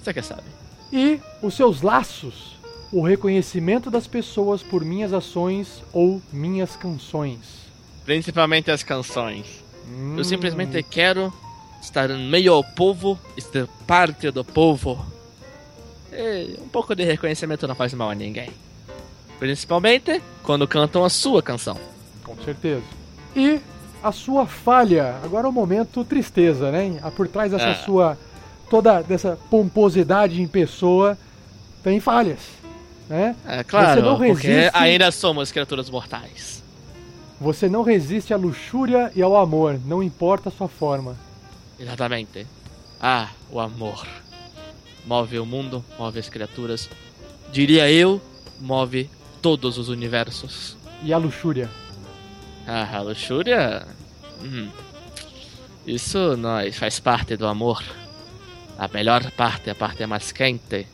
Você 0.03 0.15
que 0.15 0.23
sabe. 0.23 0.45
E 0.93 1.21
os 1.43 1.55
seus 1.55 1.83
laços, 1.83 2.57
o 2.93 3.03
reconhecimento 3.03 3.91
das 3.91 4.07
pessoas 4.07 4.63
por 4.63 4.85
minhas 4.85 5.13
ações 5.13 5.83
ou 5.93 6.23
minhas 6.33 6.77
canções. 6.77 7.67
Principalmente 8.05 8.71
as 8.71 8.83
canções. 8.83 9.65
Hum, 9.89 10.15
Eu 10.17 10.25
simplesmente 10.25 10.81
quero 10.85 11.33
estar 11.83 12.09
no 12.09 12.19
meio 12.19 12.53
ao 12.55 12.63
povo, 12.65 13.19
ser 13.39 13.67
parte 13.87 14.31
do 14.31 14.45
povo. 14.45 15.05
E 16.17 16.59
um 16.63 16.69
pouco 16.69 16.95
de 16.95 17.05
reconhecimento 17.05 17.67
não 17.69 17.75
faz 17.75 17.93
mal 17.95 18.11
a 18.11 18.15
ninguém. 18.15 18.51
Principalmente 19.39 20.23
quando 20.43 20.67
cantam 20.67 21.05
a 21.05 21.11
sua 21.11 21.43
canção. 21.43 21.79
Com 22.25 22.37
certeza. 22.45 22.83
E 23.35 23.61
a 24.03 24.11
sua 24.13 24.47
falha. 24.47 25.17
Agora 25.23 25.47
é 25.47 25.51
o 25.51 25.53
momento 25.53 26.05
tristeza, 26.05 26.71
né? 26.71 26.99
Por 27.17 27.29
trás 27.29 27.51
dessa 27.53 27.71
Ah. 27.71 27.75
sua. 27.85 28.19
toda 28.69 29.01
dessa 29.01 29.39
pomposidade 29.49 30.43
em 30.43 30.49
pessoa, 30.49 31.17
tem 31.85 32.01
falhas. 32.01 32.41
Né? 33.09 33.37
É 33.47 33.63
claro, 33.63 34.03
não 34.03 34.17
porque 34.17 34.49
resiste- 34.49 34.71
ainda 34.77 35.13
somos 35.13 35.53
criaturas 35.53 35.89
mortais. 35.89 36.65
Você 37.41 37.69
não 37.69 37.83
resiste 37.83 38.35
à 38.35 38.37
luxúria 38.37 39.13
e 39.15 39.23
ao 39.23 39.37
amor, 39.37 39.79
não 39.87 40.03
importa 40.03 40.49
a 40.49 40.53
sua 40.53 40.67
forma. 40.67 41.15
Exatamente. 41.79 42.45
Ah, 43.01 43.29
o 43.53 43.61
amor. 43.61 44.05
Move 45.07 45.39
o 45.39 45.47
mundo, 45.47 45.85
move 45.99 46.19
as 46.19 46.29
criaturas. 46.29 46.91
Diria 47.53 47.91
eu, 47.91 48.21
move 48.61 49.09
todos 49.41 49.79
os 49.79 49.89
universos. 49.89 50.77
E 51.03 51.13
a 51.13 51.19
luxúria. 51.19 51.71
Ah, 52.67 52.97
a 52.97 53.01
luxúria. 53.03 53.87
hum, 54.43 54.69
Isso 55.87 56.37
nós 56.37 56.77
faz 56.77 56.99
parte 56.99 57.37
do 57.37 57.47
amor. 57.47 57.83
A 58.77 58.89
melhor 58.89 59.31
parte, 59.33 59.71
a 59.71 59.75
parte 59.75 60.05
mais 60.07 60.33
quente. 60.33 60.87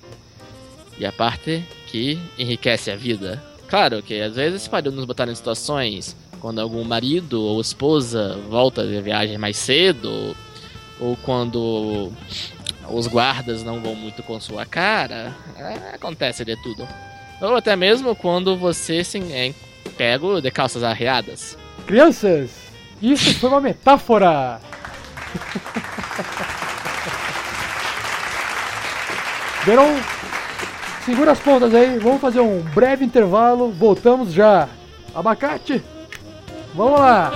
E 0.98 1.06
a 1.06 1.12
parte 1.12 1.64
que 1.86 2.18
enriquece 2.38 2.90
a 2.90 2.96
vida. 2.96 3.42
Claro 3.68 4.02
que 4.02 4.20
às 4.20 4.36
vezes 4.36 4.68
pode 4.68 4.90
nos 4.90 5.06
botar 5.06 5.26
em 5.28 5.34
situações 5.34 6.14
quando 6.38 6.60
algum 6.60 6.84
marido 6.84 7.40
ou 7.40 7.60
esposa 7.60 8.36
volta 8.50 8.86
de 8.86 9.00
viagem 9.00 9.38
mais 9.38 9.56
cedo, 9.56 10.36
ou 11.00 11.16
quando 11.22 12.12
os 12.92 13.06
guardas 13.06 13.62
não 13.62 13.80
vão 13.80 13.94
muito 13.94 14.22
com 14.22 14.38
sua 14.38 14.66
cara. 14.66 15.34
É, 15.56 15.94
acontece 15.94 16.44
de 16.44 16.56
tudo. 16.62 16.86
Ou 17.40 17.56
até 17.56 17.74
mesmo 17.74 18.14
quando 18.14 18.56
você 18.56 19.02
se 19.02 19.18
é 19.32 19.54
pego 19.96 20.40
de 20.40 20.50
calças 20.50 20.82
arreadas. 20.82 21.56
Crianças, 21.86 22.50
isso 23.00 23.34
foi 23.38 23.50
uma 23.50 23.60
metáfora. 23.60 24.60
Verão, 29.64 29.86
segura 31.04 31.32
as 31.32 31.38
pontas 31.38 31.74
aí, 31.74 31.98
vamos 31.98 32.20
fazer 32.20 32.40
um 32.40 32.60
breve 32.74 33.04
intervalo, 33.04 33.70
voltamos 33.70 34.32
já. 34.32 34.68
Abacate, 35.14 35.82
vamos 36.74 36.98
lá. 36.98 37.32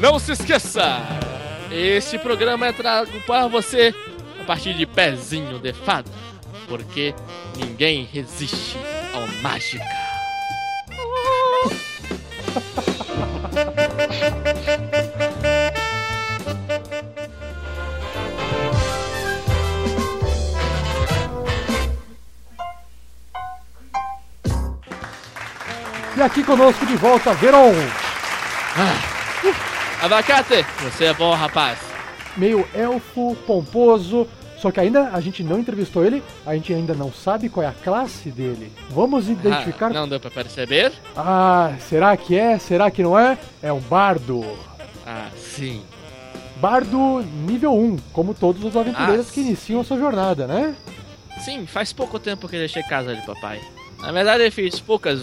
Não 0.00 0.18
se 0.18 0.32
esqueça! 0.32 0.98
Este 1.70 2.18
programa 2.18 2.66
é 2.66 2.72
trago 2.72 3.20
para 3.26 3.46
você 3.46 3.94
a 4.40 4.44
partir 4.44 4.72
de 4.72 4.86
pezinho 4.86 5.58
de 5.58 5.74
fada, 5.74 6.10
porque 6.66 7.14
ninguém 7.54 8.08
resiste 8.10 8.78
ao 9.12 9.26
mágica. 9.42 9.84
E 26.16 26.22
aqui 26.22 26.42
conosco 26.42 26.86
de 26.86 26.96
volta, 26.96 27.34
Veron. 27.34 27.74
Abacate, 30.02 30.64
você 30.82 31.06
é 31.06 31.14
bom, 31.14 31.34
rapaz. 31.34 31.78
Meio 32.36 32.66
elfo, 32.74 33.36
pomposo, 33.46 34.26
só 34.56 34.70
que 34.70 34.80
ainda 34.80 35.10
a 35.12 35.20
gente 35.20 35.42
não 35.42 35.58
entrevistou 35.58 36.04
ele, 36.04 36.22
a 36.46 36.54
gente 36.54 36.72
ainda 36.72 36.94
não 36.94 37.12
sabe 37.12 37.48
qual 37.48 37.64
é 37.64 37.68
a 37.68 37.72
classe 37.72 38.30
dele. 38.30 38.72
Vamos 38.90 39.28
identificar. 39.28 39.86
Ah, 39.86 39.90
não 39.90 40.08
deu 40.08 40.18
pra 40.20 40.30
perceber? 40.30 40.92
Ah, 41.16 41.72
será 41.88 42.16
que 42.16 42.36
é? 42.38 42.58
Será 42.58 42.90
que 42.90 43.02
não 43.02 43.18
é? 43.18 43.36
É 43.62 43.72
um 43.72 43.80
bardo. 43.80 44.42
Ah, 45.06 45.28
sim. 45.36 45.82
Bardo 46.56 47.22
nível 47.46 47.74
1, 47.74 47.96
como 48.12 48.32
todos 48.34 48.62
os 48.64 48.76
aventureiros 48.76 49.28
Ah, 49.28 49.32
que 49.32 49.40
iniciam 49.40 49.80
a 49.80 49.84
sua 49.84 49.98
jornada, 49.98 50.46
né? 50.46 50.74
Sim, 51.44 51.66
faz 51.66 51.92
pouco 51.92 52.18
tempo 52.18 52.48
que 52.48 52.56
deixei 52.56 52.82
casa 52.82 53.14
de 53.14 53.24
papai. 53.26 53.60
Na 53.98 54.12
verdade, 54.12 54.44
eu 54.44 54.52
fiz 54.52 54.78
poucas, 54.80 55.20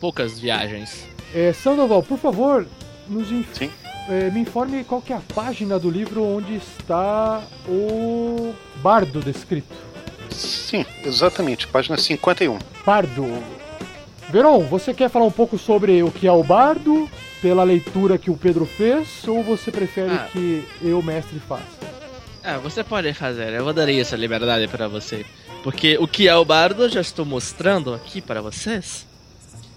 poucas 0.00 0.38
viagens. 0.38 1.04
É, 1.34 1.52
Sandoval, 1.52 2.02
por 2.02 2.18
favor, 2.18 2.66
nos 3.08 3.30
inf- 3.30 3.54
Sim. 3.56 3.70
É, 4.10 4.30
me 4.30 4.40
informe 4.40 4.82
qual 4.84 5.00
que 5.00 5.12
é 5.12 5.16
a 5.16 5.22
página 5.34 5.78
do 5.78 5.88
livro 5.88 6.22
onde 6.24 6.56
está 6.56 7.40
o 7.68 8.52
bardo 8.82 9.20
descrito. 9.20 9.74
Sim, 10.30 10.84
exatamente. 11.04 11.66
Página 11.66 11.96
51. 11.96 12.58
Bardo. 12.84 13.42
Veron, 14.30 14.60
você 14.60 14.92
quer 14.92 15.08
falar 15.08 15.26
um 15.26 15.30
pouco 15.30 15.56
sobre 15.58 16.02
o 16.02 16.10
que 16.10 16.26
é 16.26 16.32
o 16.32 16.42
bardo, 16.42 17.08
pela 17.42 17.64
leitura 17.64 18.18
que 18.18 18.30
o 18.30 18.36
Pedro 18.36 18.64
fez, 18.66 19.26
ou 19.26 19.42
você 19.42 19.70
prefere 19.72 20.12
Ah. 20.12 20.28
que 20.32 20.64
eu, 20.82 21.02
mestre, 21.02 21.40
faça? 21.40 21.64
Ah, 22.42 22.58
você 22.58 22.82
pode 22.82 23.12
fazer, 23.12 23.52
eu 23.52 23.64
vou 23.64 23.72
dar 23.72 23.90
essa 23.92 24.16
liberdade 24.16 24.66
para 24.68 24.88
você. 24.88 25.26
Porque 25.62 25.98
o 25.98 26.08
que 26.08 26.26
é 26.26 26.34
o 26.34 26.44
bardo 26.44 26.84
eu 26.84 26.88
já 26.88 27.00
estou 27.00 27.24
mostrando 27.26 27.92
aqui 27.92 28.20
para 28.20 28.40
vocês. 28.40 29.06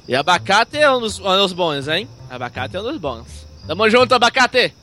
E 0.08 0.16
abacate 0.16 0.78
é 0.78 0.92
um 0.92 1.00
dos, 1.00 1.20
um 1.20 1.38
dos 1.38 1.52
bons, 1.54 1.88
hein? 1.88 2.08
Abacate 2.30 2.76
é 2.78 2.80
um 2.80 2.84
dos 2.84 2.98
bons. 2.98 3.43
Tamo 3.66 3.90
junto, 3.90 4.14
abacate! 4.14 4.74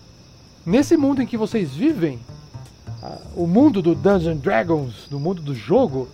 Nesse 0.65 0.97
mundo 0.97 1.21
em 1.21 1.27
que 1.27 1.37
vocês 1.37 1.71
vivem, 1.75 2.19
o 3.37 3.47
mundo 3.47 3.83
do 3.83 3.95
Dungeons 3.95 4.41
Dragons, 4.41 5.07
do 5.11 5.21
mundo 5.21 5.43
do 5.43 5.55
jogo, 5.55 6.09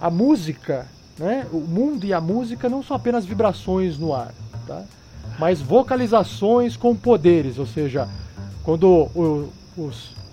a 0.00 0.08
música, 0.08 0.86
né? 1.18 1.46
O 1.52 1.58
mundo 1.58 2.06
e 2.06 2.14
a 2.14 2.20
música 2.20 2.70
não 2.70 2.82
são 2.82 2.96
apenas 2.96 3.26
vibrações 3.26 3.98
no 3.98 4.14
ar, 4.14 4.32
tá? 4.66 4.82
Mas 5.38 5.60
vocalizações 5.60 6.74
com 6.74 6.96
poderes, 6.96 7.58
ou 7.58 7.66
seja, 7.66 8.08
quando 8.64 9.10
o, 9.14 9.52
o 9.76 9.90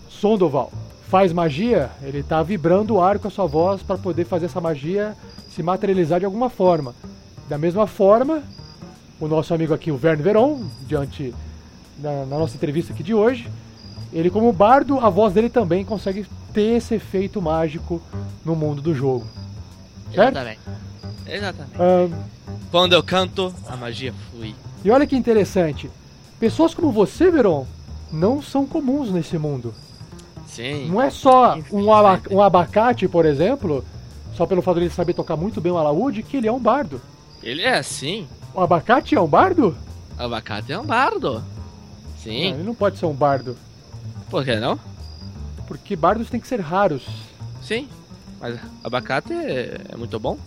Sondoval 0.07 0.71
faz 1.09 1.33
magia, 1.33 1.91
ele 2.01 2.19
está 2.19 2.41
vibrando 2.41 2.95
o 2.95 3.01
ar 3.01 3.19
com 3.19 3.27
a 3.27 3.31
sua 3.31 3.45
voz 3.45 3.83
para 3.83 3.97
poder 3.97 4.23
fazer 4.23 4.45
essa 4.45 4.61
magia 4.61 5.17
se 5.49 5.61
materializar 5.61 6.19
de 6.19 6.25
alguma 6.25 6.49
forma. 6.49 6.95
Da 7.49 7.57
mesma 7.57 7.85
forma, 7.87 8.41
o 9.19 9.27
nosso 9.27 9.53
amigo 9.53 9.73
aqui, 9.73 9.91
o 9.91 9.97
Verne 9.97 10.23
Veron, 10.23 10.65
diante 10.87 11.33
da, 11.97 12.25
na 12.25 12.37
nossa 12.39 12.55
entrevista 12.55 12.93
aqui 12.93 13.03
de 13.03 13.13
hoje, 13.13 13.49
ele 14.11 14.29
como 14.29 14.51
bardo, 14.53 14.99
a 14.99 15.09
voz 15.09 15.33
dele 15.33 15.49
também 15.49 15.83
consegue 15.85 16.25
ter 16.53 16.75
esse 16.77 16.95
efeito 16.95 17.41
mágico 17.41 18.01
no 18.45 18.55
mundo 18.55 18.81
do 18.81 18.93
jogo. 18.93 19.25
Certo? 20.13 20.35
Exatamente. 20.37 20.59
Exatamente. 21.27 21.81
Ahn, 21.81 22.11
Quando 22.69 22.93
eu 22.93 23.03
canto, 23.03 23.53
a 23.67 23.75
magia 23.75 24.13
flui. 24.31 24.53
e 24.83 24.91
olha 24.91 25.07
que 25.07 25.15
interessante, 25.15 25.89
pessoas 26.39 26.73
como 26.73 26.91
você, 26.91 27.31
Veron, 27.31 27.65
não 28.11 28.41
são 28.41 28.65
comuns 28.65 29.09
nesse 29.09 29.37
mundo. 29.37 29.73
Sim. 30.47 30.87
Não 30.89 31.01
é 31.01 31.09
só 31.09 31.57
um, 31.71 31.91
aba- 31.91 32.21
um 32.29 32.39
abacate, 32.41 33.07
por 33.07 33.25
exemplo, 33.25 33.83
só 34.35 34.45
pelo 34.45 34.61
fato 34.61 34.75
de 34.77 34.85
ele 34.85 34.93
saber 34.93 35.13
tocar 35.15 35.35
muito 35.35 35.59
bem 35.59 35.71
o 35.71 35.77
alaúde, 35.77 36.21
que 36.21 36.37
ele 36.37 36.47
é 36.47 36.51
um 36.51 36.59
bardo. 36.59 37.01
Ele 37.41 37.63
é 37.63 37.75
assim. 37.77 38.27
O 38.53 38.61
abacate 38.61 39.15
é 39.15 39.19
um 39.21 39.27
bardo? 39.27 39.75
Abacate 40.15 40.71
é 40.71 40.77
um 40.79 40.85
bardo. 40.85 41.43
Não, 42.25 42.31
Sim. 42.33 42.53
ele 42.53 42.63
não 42.63 42.73
pode 42.75 42.97
ser 42.97 43.05
um 43.05 43.13
bardo, 43.13 43.57
Por 44.29 44.43
que 44.45 44.55
não? 44.55 44.79
porque 45.67 45.95
bardos 45.95 46.29
têm 46.29 46.39
que 46.39 46.47
ser 46.47 46.59
raros. 46.59 47.03
Sim. 47.61 47.87
Mas 48.39 48.59
abacate 48.83 49.31
é, 49.33 49.79
é 49.89 49.95
muito 49.95 50.19
bom. 50.19 50.37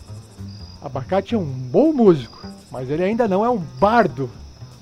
Abacate 0.82 1.34
é 1.34 1.38
um 1.38 1.44
bom 1.44 1.92
músico, 1.92 2.46
mas 2.70 2.88
ele 2.90 3.02
ainda 3.02 3.26
não 3.26 3.44
é 3.44 3.48
um 3.48 3.56
bardo 3.58 4.30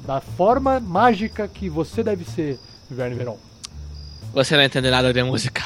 da 0.07 0.20
forma 0.20 0.80
mágica 0.80 1.46
que 1.48 1.68
você 1.68 2.02
deve 2.02 2.24
ser, 2.24 2.59
Verne 2.90 3.14
Veron. 3.16 3.38
Você 4.33 4.57
não 4.57 4.64
entende 4.64 4.90
nada 4.90 5.12
de 5.12 5.22
música. 5.22 5.62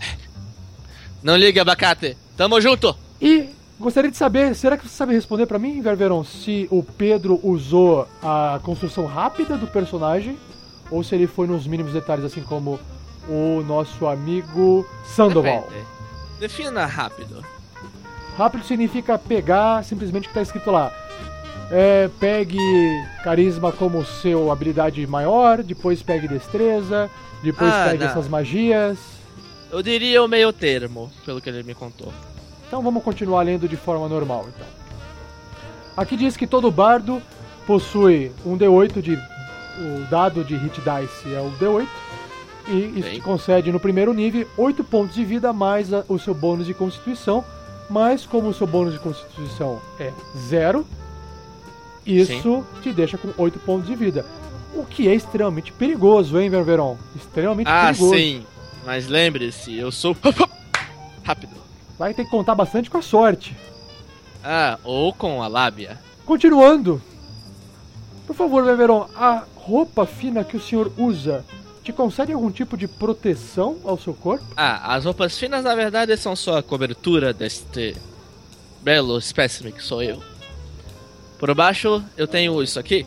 Não 1.22 1.36
ligue, 1.36 1.58
abacate. 1.60 2.16
Tamo 2.36 2.60
junto. 2.60 2.96
E 3.20 3.50
gostaria 3.78 4.10
de 4.10 4.16
saber, 4.16 4.54
será 4.54 4.76
que 4.76 4.88
você 4.88 4.94
sabe 4.94 5.12
responder 5.12 5.44
pra 5.46 5.58
mim, 5.58 5.80
Verne 5.82 5.98
Veron, 5.98 6.24
se 6.24 6.66
o 6.70 6.82
Pedro 6.82 7.38
usou 7.42 8.08
a 8.22 8.58
construção 8.62 9.06
rápida 9.06 9.56
do 9.58 9.66
personagem 9.66 10.38
ou 10.90 11.02
se 11.02 11.14
ele 11.14 11.26
foi 11.26 11.46
nos 11.46 11.66
mínimos 11.66 11.92
detalhes, 11.92 12.24
assim 12.24 12.42
como 12.42 12.78
o 13.28 13.62
nosso 13.66 14.06
amigo 14.06 14.86
Sandoval? 15.04 15.62
Depende. 15.68 15.86
Defina 16.38 16.86
rápido. 16.86 17.44
Rápido 18.36 18.64
significa 18.64 19.18
pegar 19.18 19.82
simplesmente 19.84 20.24
o 20.24 20.26
que 20.26 20.38
está 20.38 20.42
escrito 20.42 20.70
lá. 20.70 20.92
É, 21.70 22.08
pegue 22.20 22.58
carisma 23.24 23.72
como 23.72 24.04
seu 24.04 24.52
habilidade 24.52 25.04
maior, 25.06 25.62
depois 25.62 26.02
pegue 26.02 26.28
destreza, 26.28 27.10
depois 27.42 27.72
Ah, 27.72 27.86
pegue 27.90 28.04
não. 28.04 28.10
essas 28.10 28.28
magias. 28.28 28.98
Eu 29.72 29.82
diria 29.82 30.22
o 30.22 30.28
meio 30.28 30.52
termo, 30.52 31.10
pelo 31.24 31.40
que 31.40 31.48
ele 31.48 31.62
me 31.64 31.74
contou. 31.74 32.12
Então 32.68 32.82
vamos 32.82 33.02
continuar 33.02 33.42
lendo 33.42 33.68
de 33.68 33.76
forma 33.76 34.08
normal, 34.08 34.46
então. 34.48 34.66
Aqui 35.96 36.16
diz 36.16 36.36
que 36.36 36.46
todo 36.46 36.70
bardo 36.70 37.20
possui 37.66 38.30
um 38.44 38.56
D8 38.56 39.00
de 39.00 39.18
o 39.78 40.06
dado 40.10 40.42
de 40.44 40.56
hit 40.56 40.80
dice 40.80 41.34
é 41.34 41.40
o 41.40 41.50
D8 41.58 41.86
e 42.68 42.78
isso 42.98 43.00
Bem. 43.02 43.14
te 43.14 43.20
concede 43.20 43.70
no 43.70 43.78
primeiro 43.78 44.12
nível 44.12 44.46
8 44.56 44.82
pontos 44.84 45.14
de 45.14 45.24
vida 45.24 45.52
mais 45.52 45.92
a- 45.92 46.04
o 46.08 46.18
seu 46.18 46.34
bônus 46.34 46.66
de 46.66 46.74
constituição, 46.74 47.44
mas 47.88 48.26
como 48.26 48.48
o 48.48 48.54
seu 48.54 48.66
bônus 48.66 48.92
de 48.94 48.98
constituição 48.98 49.80
é 50.00 50.12
zero, 50.36 50.84
isso 52.04 52.64
te 52.82 52.92
deixa 52.92 53.18
com 53.18 53.28
8 53.36 53.58
pontos 53.60 53.86
de 53.86 53.94
vida. 53.94 54.24
O 54.74 54.84
que 54.84 55.08
é 55.08 55.14
extremamente 55.14 55.72
perigoso, 55.72 56.38
hein, 56.38 56.50
Ververon? 56.50 56.96
Extremamente 57.14 57.68
Ah, 57.68 57.86
perigoso. 57.86 58.14
sim. 58.14 58.44
Mas 58.84 59.06
lembre-se, 59.08 59.74
eu 59.76 59.90
sou 59.90 60.16
rápido. 61.24 61.56
Vai 61.98 62.12
ter 62.14 62.24
que 62.24 62.30
contar 62.30 62.54
bastante 62.54 62.90
com 62.90 62.98
a 62.98 63.02
sorte. 63.02 63.56
Ah, 64.44 64.78
ou 64.84 65.12
com 65.12 65.42
a 65.42 65.48
lábia. 65.48 65.98
Continuando. 66.24 67.00
Por 68.26 68.36
favor, 68.36 68.64
Ververon, 68.64 69.08
a 69.16 69.44
roupa 69.66 70.06
fina 70.06 70.44
que 70.44 70.56
o 70.56 70.60
senhor 70.60 70.92
usa 70.96 71.44
te 71.82 71.92
concede 71.92 72.32
algum 72.32 72.50
tipo 72.50 72.76
de 72.76 72.86
proteção 72.86 73.76
ao 73.84 73.98
seu 73.98 74.14
corpo? 74.14 74.44
Ah, 74.56 74.94
as 74.94 75.04
roupas 75.04 75.36
finas 75.36 75.64
na 75.64 75.74
verdade 75.74 76.16
são 76.16 76.36
só 76.36 76.58
a 76.58 76.62
cobertura 76.62 77.32
deste 77.32 77.96
belo 78.82 79.18
espécime 79.18 79.72
que 79.72 79.82
sou 79.82 80.02
eu. 80.02 80.22
Por 81.38 81.52
baixo 81.54 82.02
eu 82.16 82.28
tenho 82.28 82.62
isso 82.62 82.78
aqui. 82.78 83.04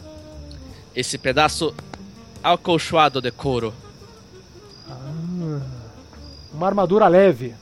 Esse 0.94 1.18
pedaço 1.18 1.74
acolchoado 2.44 3.22
de 3.22 3.32
couro. 3.32 3.74
Ah, 4.90 5.62
uma 6.54 6.68
armadura 6.68 7.08
leve. 7.08 7.56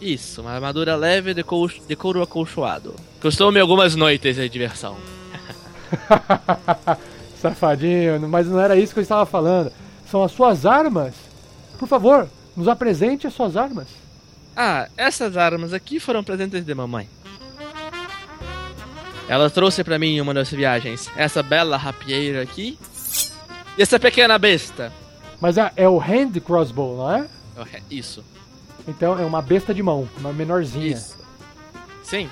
Isso, 0.00 0.40
uma 0.40 0.50
armadura 0.50 0.96
leve 0.96 1.34
de, 1.34 1.44
cou 1.44 1.68
de 1.68 1.96
couro 1.96 2.20
acolchoado. 2.20 2.94
Custou-me 3.20 3.60
algumas 3.60 3.94
noites 3.94 4.36
de 4.36 4.48
diversão. 4.48 4.96
Safadinho, 7.50 8.26
mas 8.26 8.46
não 8.46 8.58
era 8.58 8.74
isso 8.74 8.94
que 8.94 9.00
eu 9.00 9.02
estava 9.02 9.26
falando. 9.26 9.70
São 10.10 10.22
as 10.24 10.32
suas 10.32 10.64
armas. 10.64 11.12
Por 11.78 11.86
favor, 11.86 12.26
nos 12.56 12.68
apresente 12.68 13.26
as 13.26 13.34
suas 13.34 13.54
armas. 13.54 13.86
Ah, 14.56 14.88
essas 14.96 15.36
armas 15.36 15.74
aqui 15.74 16.00
foram 16.00 16.24
presentes 16.24 16.64
de 16.64 16.74
mamãe. 16.74 17.06
Ela 19.28 19.50
trouxe 19.50 19.82
pra 19.84 19.98
mim 19.98 20.16
em 20.16 20.20
uma 20.22 20.32
das 20.32 20.50
viagens 20.50 21.10
essa 21.16 21.42
bela 21.42 21.76
rapieira 21.76 22.42
aqui 22.42 22.78
e 23.76 23.82
essa 23.82 23.98
pequena 23.98 24.38
besta. 24.38 24.90
Mas 25.40 25.58
é, 25.58 25.70
é 25.76 25.88
o 25.88 25.98
hand 25.98 26.32
crossbow, 26.44 26.96
não 26.96 27.12
é? 27.12 27.26
É 27.74 27.80
Isso, 27.90 28.24
Então 28.88 29.18
é 29.18 29.24
uma 29.24 29.42
besta 29.42 29.74
de 29.74 29.82
mão, 29.82 30.08
uma 30.18 30.32
menorzinha. 30.32 30.86
isso. 30.96 31.16
Sim. 32.02 32.28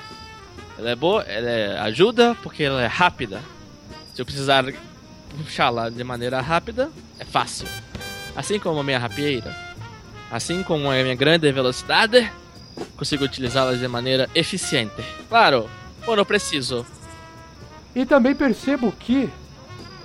Ela 0.79 0.91
é 0.91 0.97
boa, 0.97 1.23
ela 1.23 1.49
é- 1.51 1.79
ajuda 1.81 2.35
porque 2.43 2.63
ela 2.63 2.83
é 2.83 2.87
rápida. 2.87 3.41
Se 4.15 4.21
eu 4.23 4.27
precisar 4.27 4.65
puxá-la 5.37 5.89
de 5.91 6.03
maneira 6.05 6.41
rápida, 6.41 6.91
é 7.19 7.25
fácil. 7.25 7.67
Assim 8.35 8.59
como 8.59 8.81
a 8.81 8.85
minha 8.85 8.99
rapieira. 8.99 9.55
Assim 10.31 10.63
como 10.63 10.91
a 10.91 10.95
minha 11.03 11.15
grande 11.15 11.51
velocidade, 11.53 12.31
consigo 12.97 13.25
utilizá-las 13.25 13.79
de 13.81 13.89
maneira 13.89 14.29
eficiente. 14.35 15.03
Claro, 15.29 15.69
quando 16.05 16.25
preciso. 16.25 16.87
E 17.95 18.07
também 18.07 18.35
percebo 18.35 18.91
que, 18.93 19.29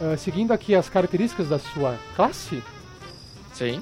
ah, 0.02 0.18
seguindo 0.18 0.52
aqui 0.52 0.76
as 0.76 0.90
características 0.90 1.48
da 1.48 1.60
sua 1.60 1.98
classe, 2.16 2.62
Sim. 3.54 3.82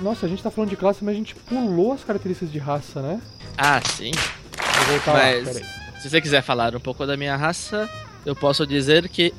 Nossa, 0.00 0.24
a 0.24 0.28
gente 0.28 0.42
tá 0.42 0.50
falando 0.50 0.70
de 0.70 0.76
classe, 0.76 1.04
mas 1.04 1.12
a 1.14 1.18
gente 1.18 1.34
pulou 1.34 1.92
as 1.92 2.02
características 2.02 2.50
de 2.50 2.58
raça, 2.58 3.02
né? 3.02 3.20
Ah, 3.58 3.78
sim. 3.84 4.10
Vou 4.12 4.86
voltar 4.96 5.12
Mas- 5.12 5.46
lá, 5.46 5.52
peraí. 5.52 5.64
Se 6.00 6.08
você 6.08 6.20
quiser 6.20 6.40
falar 6.42 6.74
um 6.74 6.80
pouco 6.80 7.04
da 7.04 7.14
minha 7.16 7.36
raça, 7.36 7.86
eu 8.24 8.34
posso 8.34 8.66
dizer 8.66 9.06
que 9.08 9.34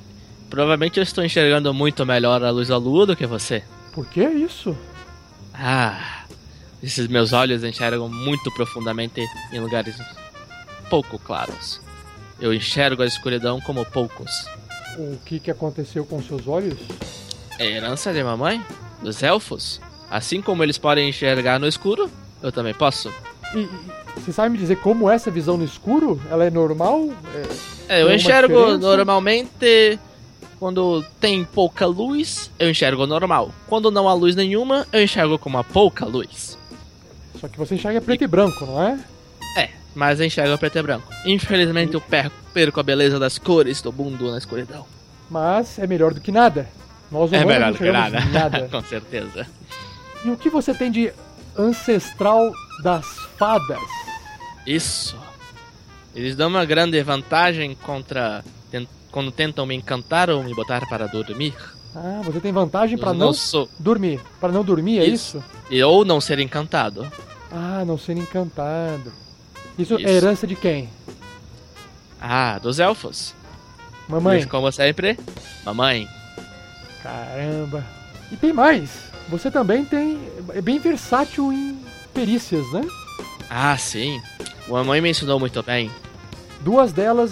provavelmente 0.49 0.97
eu 0.97 1.03
estou 1.03 1.23
enxergando 1.23 1.73
muito 1.73 2.05
melhor 2.05 2.43
a 2.43 2.49
luz 2.49 2.67
da 2.67 2.77
lua 2.77 3.05
do 3.05 3.15
que 3.15 3.25
você. 3.25 3.63
Por 3.93 4.05
que 4.05 4.23
isso? 4.23 4.75
Ah, 5.53 6.23
esses 6.81 7.07
meus 7.07 7.33
olhos 7.33 7.63
enxergam 7.63 8.07
muito 8.09 8.51
profundamente 8.53 9.21
em 9.51 9.59
lugares 9.59 9.95
pouco 10.89 11.19
claros. 11.19 11.79
Eu 12.39 12.53
enxergo 12.53 13.03
a 13.03 13.05
escuridão 13.05 13.59
como 13.61 13.85
poucos. 13.85 14.31
O 14.97 15.17
que, 15.25 15.39
que 15.39 15.51
aconteceu 15.51 16.05
com 16.05 16.21
seus 16.21 16.47
olhos? 16.47 16.79
É 17.57 17.65
herança 17.65 18.13
de 18.13 18.23
mamãe? 18.23 18.63
Dos 19.01 19.21
elfos? 19.21 19.79
Assim 20.09 20.41
como 20.41 20.63
eles 20.63 20.77
podem 20.77 21.09
enxergar 21.09 21.59
no 21.59 21.67
escuro, 21.67 22.09
eu 22.41 22.51
também 22.51 22.73
posso. 22.73 23.13
E, 23.53 23.59
e- 23.59 23.69
você 24.15 24.31
sabe 24.31 24.49
me 24.49 24.57
dizer 24.57 24.77
como 24.77 25.09
é 25.09 25.15
essa 25.15 25.29
visão 25.29 25.57
no 25.57 25.63
escuro? 25.63 26.19
Ela 26.29 26.45
é 26.45 26.49
normal? 26.49 27.09
É- 27.35 27.97
É, 27.97 28.01
eu 28.03 28.13
enxergo 28.13 28.53
diferença? 28.53 28.77
normalmente 28.79 29.99
quando 30.59 31.03
tem 31.19 31.43
pouca 31.45 31.85
luz, 31.85 32.51
eu 32.59 32.69
enxergo 32.69 33.07
normal. 33.07 33.51
Quando 33.67 33.89
não 33.89 34.09
há 34.09 34.13
luz 34.13 34.35
nenhuma, 34.35 34.85
eu 34.91 35.01
enxergo 35.01 35.39
com 35.39 35.49
uma 35.49 35.63
pouca 35.63 36.05
luz. 36.05 36.57
Só 37.39 37.47
que 37.47 37.57
você 37.57 37.75
enxerga 37.75 38.01
preto 38.01 38.23
e 38.23 38.27
branco, 38.27 38.65
não 38.65 38.83
é? 38.83 38.99
É, 39.57 39.69
mas 39.95 40.19
eu 40.19 40.25
enxergo 40.25 40.57
preto 40.57 40.77
e 40.77 40.81
branco. 40.83 41.07
Infelizmente 41.25 41.93
eu 41.93 42.01
perco, 42.01 42.35
perco 42.53 42.79
a 42.79 42.83
beleza 42.83 43.17
das 43.17 43.37
cores 43.37 43.81
do 43.81 43.93
mundo 43.93 44.29
na 44.29 44.37
escuridão. 44.37 44.85
Mas 45.29 45.79
é 45.79 45.87
melhor 45.87 46.13
do 46.13 46.19
que 46.19 46.31
nada. 46.31 46.67
Nós 47.09 47.31
É 47.31 47.45
melhor 47.45 47.71
do 47.71 47.77
que 47.77 47.91
nada. 47.91 48.19
nada. 48.25 48.67
com 48.71 48.81
certeza. 48.81 49.47
E 50.25 50.29
o 50.29 50.35
que 50.35 50.49
você 50.49 50.73
tem 50.73 50.91
de 50.91 51.13
ancestral 51.57 52.51
das 52.83 53.05
fadas? 53.37 53.79
Isso. 54.67 55.15
Eles 56.13 56.35
dão 56.35 56.49
uma 56.49 56.65
grande 56.65 57.01
vantagem 57.01 57.75
contra 57.75 58.43
quando 59.11 59.31
tentam 59.31 59.65
me 59.65 59.75
encantar 59.75 60.29
ou 60.29 60.43
me 60.43 60.53
botar 60.53 60.87
para 60.87 61.07
dormir. 61.07 61.55
Ah, 61.95 62.21
você 62.23 62.39
tem 62.39 62.51
vantagem 62.51 62.97
pra 62.97 63.11
Eu 63.11 63.15
não 63.15 63.33
sou 63.33 63.67
dormir. 63.79 64.19
Pra 64.39 64.51
não 64.51 64.63
dormir, 64.63 64.99
é 64.99 65.05
isso? 65.05 65.37
Isso. 65.37 65.43
e 65.71 65.83
ou 65.83 66.05
não 66.05 66.21
ser 66.21 66.39
encantado. 66.39 67.05
Ah, 67.51 67.83
não 67.85 67.97
ser 67.97 68.15
encantado. 68.15 69.11
Isso, 69.77 69.95
é 69.95 70.01
Isso. 70.01 70.07
herança 70.09 70.45
de 70.45 70.55
quem? 70.55 70.89
Ah, 72.21 72.59
dos 72.59 72.79
elfos. 72.79 73.33
Mamãe. 74.07 74.37
Mas 74.39 74.45
como 74.45 74.71
sempre, 74.71 75.17
mamãe. 75.65 76.07
Caramba. 77.01 77.83
E 78.31 78.35
tem 78.35 78.53
mais. 78.53 79.09
você 79.27 79.49
também 79.49 79.85
tem. 79.85 80.19
É 80.49 80.61
bem 80.61 80.79
versátil 80.79 81.51
em 81.51 81.79
perícias, 82.13 82.71
né? 82.71 82.81
Ah, 83.49 83.75
sim. 83.77 84.21
A 84.71 84.83
mãe 84.83 85.01
me 85.01 85.09
ensinou 85.09 85.39
muito 85.39 85.63
bem. 85.63 85.89
Duas 86.61 86.91
delas 86.91 87.31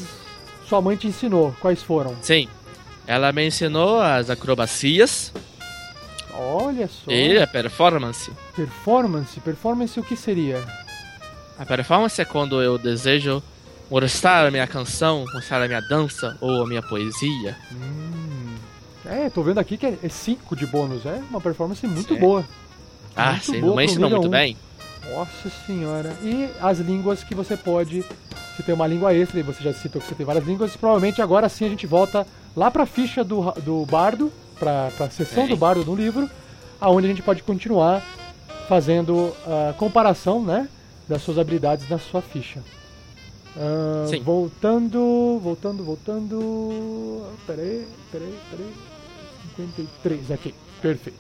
sua 0.68 0.82
mãe 0.82 0.96
te 0.96 1.08
ensinou. 1.08 1.56
Quais 1.60 1.82
foram? 1.82 2.16
Sim. 2.22 2.48
Ela 3.06 3.32
me 3.32 3.46
ensinou 3.48 4.02
as 4.02 4.30
acrobacias. 4.30 5.32
Olha 6.34 6.88
só. 6.88 7.10
E 7.10 7.42
a 7.42 7.48
performance. 7.48 8.32
Performance? 8.56 9.40
Performance 9.40 10.00
o 10.00 10.04
que 10.04 10.16
seria? 10.16 10.64
A 11.58 11.66
performance 11.66 12.22
é 12.22 12.26
quando 12.26 12.62
eu 12.62 12.78
desejo 12.78 13.42
mostrar 13.90 14.46
a 14.46 14.52
minha 14.52 14.68
canção, 14.68 15.26
mostrar 15.34 15.62
a 15.64 15.68
minha 15.68 15.82
dança 15.82 16.38
ou 16.42 16.64
a 16.64 16.68
minha 16.68 16.82
poesia. 16.82 17.56
Hum. 17.72 18.56
É, 19.06 19.30
tô 19.30 19.42
vendo 19.42 19.60
aqui 19.60 19.78
que 19.78 19.86
é 19.86 20.10
5 20.10 20.56
de 20.56 20.68
bônus. 20.68 21.06
É 21.06 21.22
uma 21.30 21.40
performance 21.40 21.86
muito 21.88 22.14
Sim. 22.14 22.20
boa. 22.20 22.46
Ah, 23.16 23.32
Muito 23.32 23.46
sim, 23.46 23.62
boa 23.62 23.74
pro 23.74 23.82
ensinou 23.84 24.10
muito 24.12 24.28
um. 24.28 24.30
bem. 24.30 24.56
Nossa 25.12 25.50
senhora. 25.66 26.16
E 26.22 26.50
as 26.62 26.78
línguas 26.80 27.24
que 27.24 27.34
você 27.34 27.58
pode. 27.58 28.06
Você 28.58 28.64
tem 28.64 28.74
uma 28.74 28.88
língua 28.88 29.14
extra 29.14 29.40
e 29.40 29.44
você 29.44 29.62
já 29.64 29.72
citou 29.72 30.02
que 30.02 30.08
você 30.08 30.16
tem 30.16 30.26
várias 30.26 30.44
línguas. 30.44 30.76
Provavelmente 30.76 31.22
agora 31.22 31.48
sim 31.48 31.64
a 31.66 31.70
gente 31.70 31.86
volta 31.86 32.26
lá 32.56 32.72
pra 32.72 32.88
ficha 32.88 33.24
do, 33.24 33.52
do 33.62 33.86
bardo, 33.86 34.32
pra, 34.58 34.90
pra 34.98 35.12
sessão 35.12 35.44
Sim. 35.44 35.50
do 35.50 35.56
bardo 35.56 35.84
do 35.84 35.94
livro, 35.96 36.28
aonde 36.82 37.06
a 37.06 37.10
gente 37.10 37.22
pode 37.22 37.44
continuar 37.44 38.04
fazendo 38.68 39.32
a 39.46 39.74
comparação, 39.74 40.42
né? 40.42 40.68
Das 41.08 41.22
suas 41.22 41.38
habilidades 41.38 41.88
na 41.88 42.00
sua 42.00 42.20
ficha. 42.20 42.64
Ah, 43.56 44.08
Sim. 44.08 44.24
voltando, 44.24 45.40
voltando, 45.40 45.84
voltando. 45.84 47.28
Peraí, 47.46 47.88
peraí, 48.12 48.40
peraí. 48.50 48.74
53, 49.56 50.32
aqui, 50.32 50.56
perfeito. 50.82 51.20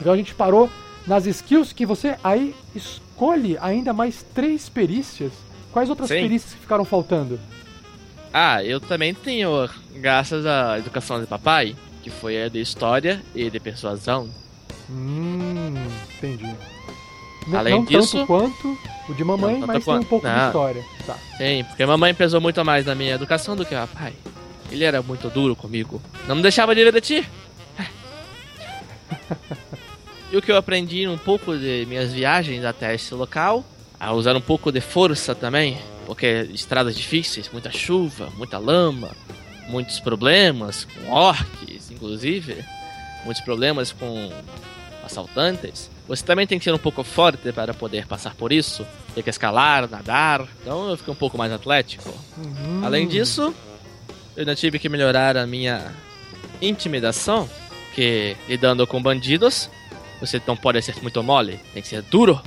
Então 0.00 0.12
a 0.12 0.16
gente 0.16 0.32
parou 0.36 0.70
nas 1.04 1.26
skills 1.26 1.72
que 1.72 1.84
você 1.84 2.16
aí 2.22 2.54
escolhe 2.76 3.58
ainda 3.60 3.92
mais 3.92 4.24
três 4.32 4.68
perícias. 4.68 5.32
Quais 5.76 5.90
outras 5.90 6.08
Sim. 6.08 6.22
perícias 6.22 6.54
que 6.54 6.60
ficaram 6.60 6.86
faltando? 6.86 7.38
Ah, 8.32 8.64
eu 8.64 8.80
também 8.80 9.12
tenho, 9.12 9.68
graças 9.96 10.46
à 10.46 10.78
educação 10.78 11.20
de 11.20 11.26
papai, 11.26 11.76
que 12.02 12.08
foi 12.08 12.42
a 12.44 12.48
de 12.48 12.58
história 12.62 13.22
e 13.34 13.50
de 13.50 13.60
persuasão. 13.60 14.26
Hum, 14.88 15.74
entendi. 16.16 16.50
Além 17.54 17.74
não 17.74 17.84
disso- 17.84 18.16
tanto 18.16 18.26
quanto 18.26 18.78
o 19.06 19.12
de 19.12 19.22
mamãe, 19.22 19.58
Não 19.58 19.66
mas 19.66 19.84
tem 19.84 19.94
um 19.98 20.02
pouco 20.02 20.26
de 20.26 20.32
não. 20.34 20.46
história. 20.46 20.82
Tá. 21.06 21.14
Sim, 21.36 21.62
porque 21.68 21.82
a 21.82 21.86
mamãe 21.86 22.14
pesou 22.14 22.40
muito 22.40 22.64
mais 22.64 22.86
na 22.86 22.94
minha 22.94 23.12
educação 23.14 23.54
do 23.54 23.66
que 23.66 23.74
o 23.74 23.78
papai. 23.78 24.14
Ele 24.70 24.82
era 24.82 25.02
muito 25.02 25.28
duro 25.28 25.54
comigo. 25.54 26.00
Não 26.26 26.36
me 26.36 26.40
deixava 26.42 26.74
divertir. 26.74 27.28
E 30.32 30.36
o 30.38 30.40
que 30.42 30.50
eu 30.50 30.56
aprendi 30.56 31.06
um 31.06 31.18
pouco 31.18 31.54
de 31.56 31.84
minhas 31.86 32.12
viagens 32.14 32.64
até 32.64 32.94
esse 32.94 33.12
local, 33.14 33.62
a 33.98 34.12
usar 34.12 34.36
um 34.36 34.40
pouco 34.40 34.70
de 34.70 34.80
força 34.80 35.34
também, 35.34 35.78
porque 36.06 36.48
estradas 36.52 36.96
difíceis, 36.96 37.50
muita 37.52 37.70
chuva, 37.70 38.30
muita 38.36 38.58
lama, 38.58 39.10
muitos 39.68 40.00
problemas 40.00 40.84
com 40.84 41.12
orques, 41.12 41.90
inclusive, 41.90 42.64
muitos 43.24 43.42
problemas 43.42 43.92
com 43.92 44.30
assaltantes. 45.04 45.90
Você 46.08 46.24
também 46.24 46.46
tem 46.46 46.58
que 46.58 46.64
ser 46.64 46.72
um 46.72 46.78
pouco 46.78 47.02
forte 47.02 47.52
para 47.52 47.74
poder 47.74 48.06
passar 48.06 48.34
por 48.34 48.52
isso. 48.52 48.86
Tem 49.14 49.24
que 49.24 49.30
escalar, 49.30 49.88
nadar. 49.90 50.46
Então 50.62 50.90
eu 50.90 50.96
fiquei 50.96 51.12
um 51.12 51.16
pouco 51.16 51.36
mais 51.36 51.52
atlético. 51.52 52.12
Uhum. 52.36 52.82
Além 52.84 53.08
disso, 53.08 53.52
eu 54.36 54.40
ainda 54.40 54.54
tive 54.54 54.78
que 54.78 54.88
melhorar 54.88 55.36
a 55.36 55.46
minha 55.46 55.92
intimidação, 56.62 57.48
que 57.94 58.36
lidando 58.48 58.86
com 58.86 59.02
bandidos, 59.02 59.68
você 60.20 60.40
não 60.46 60.56
pode 60.56 60.80
ser 60.82 60.94
muito 61.02 61.22
mole, 61.22 61.58
tem 61.72 61.82
que 61.82 61.88
ser 61.88 62.02
duro. 62.02 62.40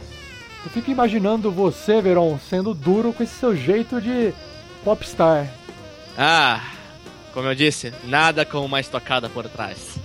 Eu 0.63 0.69
fico 0.71 0.91
imaginando 0.91 1.51
você, 1.51 2.01
Veron, 2.01 2.37
sendo 2.49 2.73
duro 2.73 3.13
com 3.13 3.23
esse 3.23 3.33
seu 3.35 3.55
jeito 3.55 4.01
de 4.01 4.33
popstar. 4.83 5.47
Ah, 6.17 6.61
como 7.33 7.47
eu 7.47 7.55
disse, 7.55 7.93
nada 8.03 8.45
com 8.45 8.65
uma 8.65 8.79
estocada 8.79 9.29
por 9.29 9.47
trás. 9.47 9.95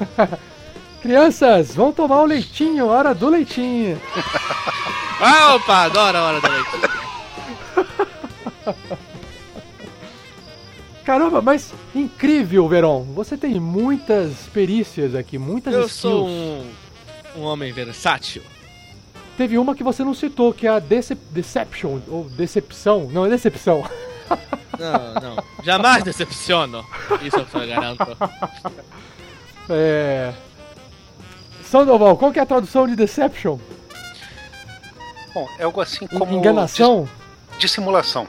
Crianças, 1.02 1.74
vão 1.74 1.92
tomar 1.92 2.22
o 2.22 2.24
leitinho, 2.24 2.86
hora 2.86 3.14
do 3.14 3.28
leitinho. 3.28 4.00
Ah, 5.20 5.54
opa, 5.54 5.84
adoro 5.84 6.18
a 6.18 6.22
hora 6.22 6.40
da 6.40 6.48
noite. 6.48 6.70
Caramba, 11.04 11.40
mas 11.40 11.72
incrível, 11.94 12.68
Veron. 12.68 13.04
Você 13.14 13.36
tem 13.36 13.60
muitas 13.60 14.32
perícias 14.52 15.14
aqui, 15.14 15.38
muitas 15.38 15.72
Eu 15.72 15.86
skills. 15.86 16.00
sou 16.00 16.26
um, 16.28 16.66
um 17.36 17.42
homem 17.42 17.72
versátil. 17.72 18.42
Teve 19.36 19.58
uma 19.58 19.74
que 19.74 19.82
você 19.82 20.04
não 20.04 20.14
citou, 20.14 20.52
que 20.52 20.66
é 20.66 20.70
a 20.70 20.78
Decep 20.78 21.20
Deception, 21.30 21.98
ou 22.08 22.24
Decepção. 22.30 23.08
Não, 23.12 23.26
é 23.26 23.28
Decepção. 23.28 23.84
Não, 24.76 25.14
não, 25.36 25.44
jamais 25.62 26.02
decepciono. 26.02 26.84
Isso 27.22 27.36
eu 27.36 27.46
só 27.46 27.64
garanto. 27.64 28.04
É... 29.70 30.32
Sandoval, 31.64 32.16
qual 32.16 32.32
que 32.32 32.38
é 32.38 32.42
a 32.42 32.46
tradução 32.46 32.86
de 32.86 32.96
Deception? 32.96 33.58
Bom, 35.32 35.48
é 35.58 35.64
algo 35.64 35.80
assim 35.80 36.06
como. 36.06 36.32
Enganação? 36.32 37.08
dis- 37.52 37.60
Dissimulação. 37.60 38.26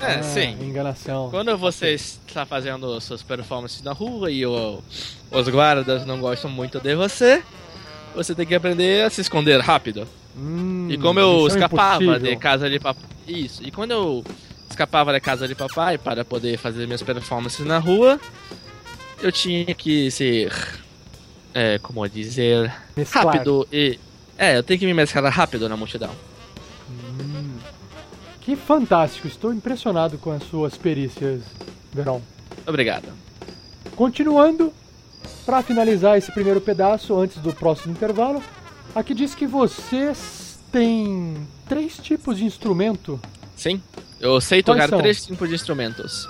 É, 0.00 0.16
Ah, 0.16 0.22
sim. 0.22 0.50
Enganação. 0.60 1.30
Quando 1.30 1.56
você 1.56 1.92
está 1.94 2.44
fazendo 2.44 3.00
suas 3.00 3.22
performances 3.22 3.82
na 3.82 3.92
rua 3.92 4.30
e 4.30 4.44
o- 4.46 4.82
os 5.30 5.48
guardas 5.48 6.04
não 6.06 6.20
gostam 6.20 6.50
muito 6.50 6.78
de 6.80 6.94
você, 6.94 7.42
você 8.14 8.34
tem 8.34 8.46
que 8.46 8.54
aprender 8.54 9.04
a 9.04 9.10
se 9.10 9.20
esconder 9.20 9.60
rápido. 9.60 10.06
Hum, 10.36 10.88
E 10.90 10.98
como 10.98 11.18
eu 11.20 11.44
missão 11.44 11.46
escapava 11.48 12.02
impossível. 12.02 12.30
de 12.30 12.36
casa 12.36 12.70
de 12.70 12.78
papai. 12.78 13.04
Isso, 13.26 13.62
e 13.64 13.70
quando 13.70 13.90
eu 13.92 14.24
escapava 14.68 15.12
da 15.12 15.20
casa 15.20 15.46
de 15.48 15.54
papai 15.54 15.96
para 15.96 16.24
poder 16.24 16.58
fazer 16.58 16.86
minhas 16.86 17.02
performances 17.02 17.64
na 17.64 17.78
rua, 17.78 18.20
eu 19.22 19.30
tinha 19.32 19.74
que 19.74 20.10
ser. 20.10 20.52
É, 21.54 21.78
como 21.78 22.06
dizer. 22.08 22.72
Mesclar. 22.96 23.26
Rápido 23.26 23.66
e. 23.72 23.98
É, 24.36 24.56
eu 24.58 24.62
tenho 24.62 24.80
que 24.80 24.86
me 24.86 24.92
mesclar 24.94 25.32
rápido 25.32 25.68
na 25.68 25.76
multidão. 25.76 26.10
Hum. 26.90 27.56
Que 28.40 28.56
fantástico, 28.56 29.26
estou 29.28 29.54
impressionado 29.54 30.18
com 30.18 30.30
as 30.32 30.42
suas 30.42 30.76
perícias, 30.76 31.40
Verão. 31.92 32.20
Obrigado. 32.66 33.08
Continuando, 33.96 34.72
para 35.44 35.62
finalizar 35.62 36.16
esse 36.16 36.32
primeiro 36.32 36.60
pedaço, 36.60 37.18
antes 37.18 37.36
do 37.38 37.52
próximo 37.52 37.92
intervalo, 37.92 38.42
aqui 38.94 39.14
diz 39.14 39.34
que 39.34 39.46
vocês 39.46 40.58
têm 40.72 41.36
três 41.68 41.96
tipos 41.98 42.38
de 42.38 42.44
instrumento. 42.44 43.20
Sim, 43.56 43.82
eu 44.20 44.40
sei 44.40 44.62
Quais 44.62 44.78
tocar 44.78 44.88
são? 44.88 44.98
três 44.98 45.24
tipos 45.24 45.48
de 45.48 45.54
instrumentos. 45.54 46.26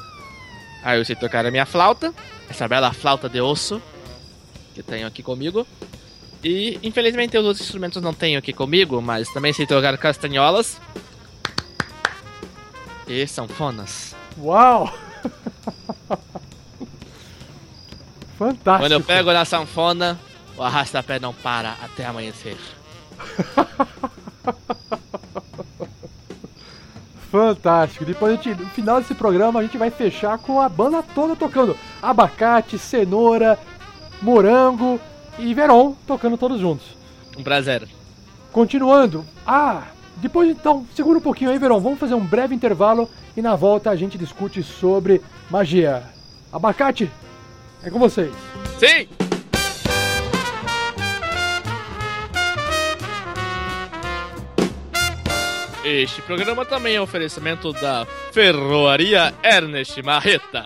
Ah, 0.83 0.97
eu 0.97 1.05
sei 1.05 1.17
tocar 1.17 1.47
a 1.47 1.51
minha 1.51 1.65
flauta, 1.65 2.13
essa 2.49 2.69
bela 2.69 2.93
flauta 2.93 3.29
de 3.29 3.41
osso 3.41 3.81
que 4.75 4.83
tenho 4.83 5.07
aqui 5.07 5.23
comigo. 5.23 5.67
E 6.43 6.79
infelizmente 6.83 7.39
os 7.39 7.45
outros 7.45 7.65
instrumentos 7.65 8.03
não 8.03 8.13
tenho 8.13 8.39
aqui 8.39 8.53
comigo, 8.53 9.01
mas 9.01 9.33
também 9.33 9.53
sei 9.53 9.67
tocar 9.67 9.97
castanholas 9.97 10.79
e 13.09 13.27
sanfonas. 13.27 14.15
Uau! 14.39 14.93
Fantástico. 18.45 18.85
Quando 18.85 18.93
eu 18.93 19.01
pego 19.01 19.33
na 19.33 19.47
sanfona, 19.47 20.21
o 20.55 20.63
arrasta-pé 20.63 21.19
não 21.19 21.33
para 21.33 21.77
até 21.83 22.05
amanhecer. 22.05 22.59
Fantástico. 27.33 28.05
Depois, 28.05 28.39
a 28.39 28.43
gente, 28.43 28.61
no 28.61 28.69
final 28.69 29.01
desse 29.01 29.15
programa, 29.15 29.61
a 29.61 29.63
gente 29.63 29.79
vai 29.79 29.91
fechar 29.91 30.37
com 30.37 30.61
a 30.61 30.69
banda 30.69 31.03
toda 31.15 31.35
tocando 31.35 31.75
abacate, 32.03 32.79
cenoura, 32.79 33.59
morango 34.21 35.01
e 35.39 35.55
Veron 35.55 35.95
tocando 36.07 36.37
todos 36.37 36.61
juntos. 36.61 36.85
Um 37.39 37.43
prazer. 37.43 37.89
Continuando. 38.53 39.25
Ah, 39.47 39.85
depois 40.17 40.51
então, 40.51 40.87
segura 40.95 41.19
um 41.19 41.23
pouquinho 41.23 41.51
aí, 41.51 41.59
Verão. 41.59 41.81
Vamos 41.81 41.99
fazer 41.99 42.15
um 42.15 42.25
breve 42.25 42.55
intervalo 42.55 43.09
e 43.35 43.41
na 43.41 43.57
volta 43.57 43.89
a 43.89 43.97
gente 43.97 44.19
discute 44.19 44.63
sobre 44.63 45.23
magia. 45.51 46.03
Abacate, 46.53 47.11
é 47.85 47.91
com 47.91 47.99
vocês. 47.99 48.33
Sim! 48.79 49.09
Este 55.85 56.23
programa 56.23 56.65
também 56.65 56.97
é 56.97 57.01
um 57.01 57.05
oferecimento 57.05 57.73
da 57.75 58.07
Ferroaria 58.33 59.35
Ernest 59.43 60.03
Marreta. 60.03 60.65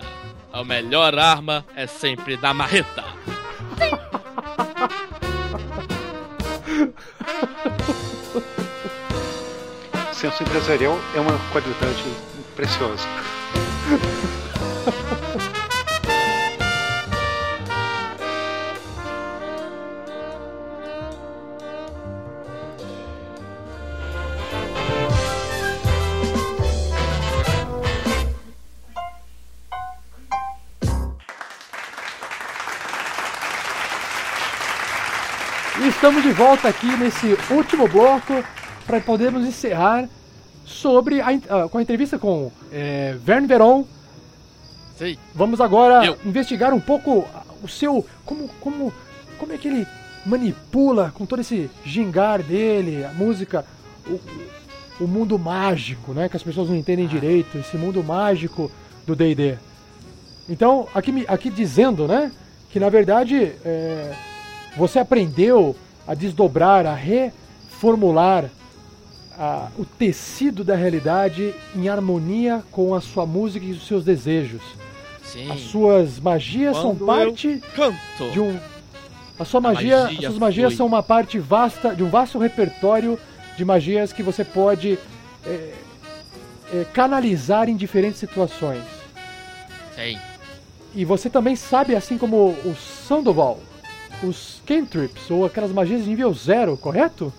A 0.53 0.63
melhor 0.63 1.19
arma 1.19 1.65
é 1.75 1.89
sempre 1.89 2.37
da 2.37 2.55
marreta. 2.55 3.05
Senso 10.13 10.43
empresarial 10.43 10.99
é 11.15 11.21
uma 11.21 11.39
qualidade 11.51 12.05
preciosa. 12.55 13.07
estamos 36.09 36.23
de 36.23 36.33
volta 36.33 36.69
aqui 36.69 36.87
nesse 36.97 37.37
último 37.53 37.87
bloco 37.87 38.43
para 38.87 38.99
podermos 38.99 39.47
encerrar 39.47 40.09
sobre 40.65 41.21
a, 41.21 41.27
ah, 41.51 41.69
com 41.69 41.77
a 41.77 41.83
entrevista 41.83 42.19
com 42.19 42.51
é, 42.73 43.15
Verne 43.23 43.47
Veron. 43.47 43.85
Sim. 44.97 45.19
Vamos 45.35 45.61
agora 45.61 46.07
Eu. 46.07 46.17
investigar 46.25 46.73
um 46.73 46.81
pouco 46.81 47.27
o 47.63 47.69
seu 47.69 48.07
como 48.25 48.49
como 48.59 48.91
como 49.39 49.53
é 49.53 49.59
que 49.59 49.69
ele 49.69 49.87
manipula 50.25 51.13
com 51.15 51.27
todo 51.27 51.41
esse 51.41 51.71
gingar 51.85 52.43
dele, 52.43 53.05
a 53.05 53.13
música, 53.13 53.67
o, 54.07 54.19
o 55.05 55.07
mundo 55.07 55.39
mágico, 55.39 56.15
né, 56.15 56.27
que 56.27 56.39
as 56.39 56.43
pessoas 56.43 56.71
não 56.71 56.77
entendem 56.77 57.07
direito, 57.07 57.59
esse 57.59 57.77
mundo 57.77 58.03
mágico 58.03 58.71
do 59.07 59.15
D&D. 59.15 59.59
Então, 60.49 60.89
aqui, 60.95 61.27
aqui 61.29 61.51
dizendo, 61.51 62.09
né, 62.09 62.33
que 62.71 62.81
na 62.81 62.89
verdade 62.89 63.53
é, 63.63 64.15
você 64.75 64.99
aprendeu 64.99 65.77
a 66.09 66.15
desdobrar, 66.15 66.87
a 66.87 66.95
reformular 66.95 68.51
a- 69.39 69.69
o 69.79 69.85
tecido 69.85 70.65
da 70.65 70.75
realidade 70.75 71.55
em 71.77 71.89
harmonia 71.89 72.65
com 72.73 72.95
a 72.95 73.01
sua 73.01 73.25
música 73.27 73.65
e 73.65 73.71
os 73.73 73.87
seus 73.87 74.03
desejos. 74.05 74.63
Sim. 75.23 75.49
As 75.53 75.61
suas 75.61 76.19
magias 76.19 76.75
são 76.77 76.97
Quando 76.97 77.07
parte 77.07 77.63
Canto. 77.77 78.31
de 78.33 78.41
um. 78.41 78.59
A 79.39 79.45
sua 79.45 79.61
magia, 79.61 80.05
magia 80.05 80.19
as 80.19 80.25
suas 80.25 80.39
magias 80.39 80.67
flui. 80.73 80.77
são 80.79 80.87
uma 80.87 81.03
parte 81.03 81.39
vasta, 81.39 81.95
de 81.95 82.03
um 82.03 82.09
vasto 82.11 82.39
repertório 82.39 83.17
de 83.57 83.65
magias 83.65 84.13
que 84.13 84.23
você 84.23 84.43
pode 84.43 84.99
é, 85.47 85.73
é, 86.73 86.87
canalizar 86.93 87.69
em 87.69 87.77
diferentes 87.77 88.19
situações. 88.19 88.83
Sim. 89.95 90.19
E 90.95 91.05
você 91.05 91.31
também 91.31 91.55
sabe, 91.55 91.95
assim 91.95 92.19
como 92.19 92.37
o 92.65 92.75
Sandoval, 93.07 93.61
os 94.23 94.61
cantrips, 94.67 95.31
ou 95.31 95.45
aquelas 95.45 95.73
magias 95.73 96.03
de 96.05 96.09
nível 96.11 96.33
zero, 96.35 96.77
correto? 96.77 97.33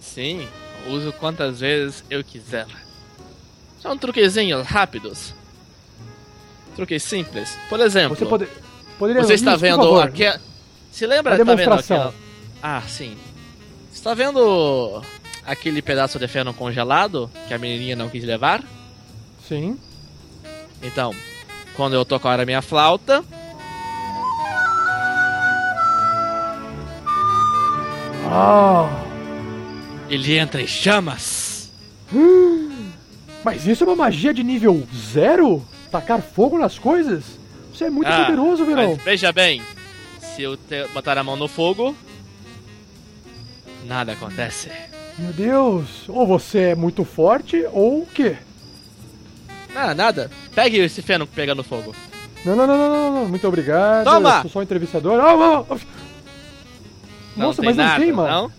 Sim. 0.00 0.46
Uso 0.88 1.12
quantas 1.12 1.60
vezes 1.60 2.04
eu 2.10 2.22
quiser. 2.22 2.66
São 3.80 3.96
truquezinhos 3.96 4.66
rápidos. 4.66 5.34
Truques 6.76 7.02
simples. 7.02 7.56
Por 7.68 7.80
exemplo, 7.80 8.16
Você 8.16 8.26
pode, 8.26 8.48
poderia 8.98 9.22
você 9.22 9.34
está 9.34 9.52
isso, 9.52 9.60
vendo 9.60 9.98
aquela. 10.00 10.40
Se 10.90 11.06
lembra? 11.06 11.34
A 11.34 11.38
Tá 11.38 11.44
vendo 11.44 11.56
demonstração. 11.56 11.96
aquela... 11.96 12.14
Ah, 12.62 12.82
sim. 12.82 13.16
Você 13.90 13.98
está 13.98 14.14
vendo 14.14 15.02
aquele 15.46 15.80
pedaço 15.82 16.18
de 16.18 16.26
ferro 16.26 16.52
congelado 16.54 17.30
que 17.46 17.54
a 17.54 17.58
menininha 17.58 17.94
não 17.96 18.08
quis 18.08 18.24
levar? 18.24 18.62
Sim. 19.46 19.78
Então, 20.82 21.14
quando 21.76 21.94
eu 21.94 22.04
tocar 22.04 22.38
a 22.40 22.44
minha 22.46 22.62
flauta, 22.62 23.24
Ah, 28.26 28.88
ele 30.08 30.36
entra 30.36 30.60
em 30.62 30.66
chamas. 30.66 31.70
mas 33.44 33.66
isso 33.66 33.84
é 33.84 33.86
uma 33.86 33.96
magia 33.96 34.32
de 34.32 34.42
nível 34.42 34.86
zero? 35.12 35.64
Tacar 35.90 36.20
fogo 36.22 36.58
nas 36.58 36.78
coisas? 36.78 37.24
Você 37.72 37.84
é 37.84 37.90
muito 37.90 38.08
Ah, 38.08 38.24
poderoso, 38.24 38.64
Verão. 38.64 38.94
Mas 38.94 39.02
veja 39.02 39.32
bem, 39.32 39.62
se 40.20 40.42
eu 40.42 40.58
botar 40.92 41.16
a 41.18 41.24
mão 41.24 41.36
no 41.36 41.48
fogo, 41.48 41.94
nada 43.86 44.12
acontece. 44.12 44.70
Meu 45.18 45.32
Deus, 45.32 46.08
ou 46.08 46.26
você 46.26 46.58
é 46.70 46.74
muito 46.74 47.04
forte, 47.04 47.64
ou 47.72 48.02
o 48.02 48.06
quê? 48.06 48.36
Nada, 49.72 49.94
nada. 49.94 50.30
Pegue 50.54 50.78
esse 50.78 51.02
feno 51.02 51.26
que 51.26 51.34
pega 51.34 51.54
no 51.54 51.62
fogo. 51.62 51.94
Não, 52.44 52.54
não, 52.54 52.66
não, 52.66 52.76
não, 52.76 52.88
não, 52.88 53.14
não. 53.20 53.28
muito 53.28 53.46
obrigado. 53.46 54.04
Toma! 54.04 54.36
Eu 54.36 54.42
sou 54.42 54.50
só 54.50 54.58
um 54.58 54.62
entrevistador. 54.62 55.18
Ah, 55.20 55.32
ah, 55.32 55.64
ah. 55.70 55.76
Não 57.36 57.46
Nossa, 57.48 57.60
tem 57.60 57.70
mas 57.70 57.76
não 57.76 57.84
nada, 57.84 58.00
queima. 58.04 58.28
Não? 58.28 58.52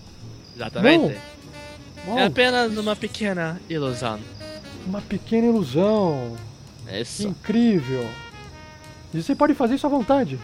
Exatamente. 0.55 1.17
Uau, 2.07 2.19
É 2.19 2.26
apenas 2.26 2.78
uma 2.78 2.95
pequena 2.95 3.59
ilusão. 3.69 4.19
Uma 4.86 5.01
pequena 5.01 5.47
ilusão. 5.47 6.36
Isso. 6.91 7.28
incrível. 7.28 8.07
E 9.13 9.21
você 9.21 9.34
pode 9.34 9.53
fazer 9.55 9.76
isso 9.76 9.88
à 9.88 9.89
vontade. 9.89 10.38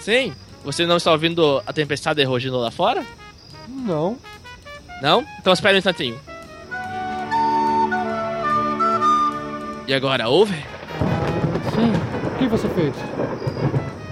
Sim. 0.00 0.32
Você 0.64 0.86
não 0.86 0.96
está 0.96 1.12
ouvindo 1.12 1.62
a 1.66 1.72
tempestade 1.72 2.22
rugindo 2.24 2.56
lá 2.58 2.70
fora? 2.70 3.04
Não. 3.68 4.16
Não? 5.02 5.24
Então 5.38 5.52
espere 5.52 5.74
um 5.74 5.78
instantinho. 5.78 6.18
E 9.86 9.94
agora, 9.94 10.28
ouve? 10.28 10.54
Sim. 11.74 11.92
O 12.34 12.38
que 12.38 12.48
você 12.48 12.68
fez? 12.70 12.94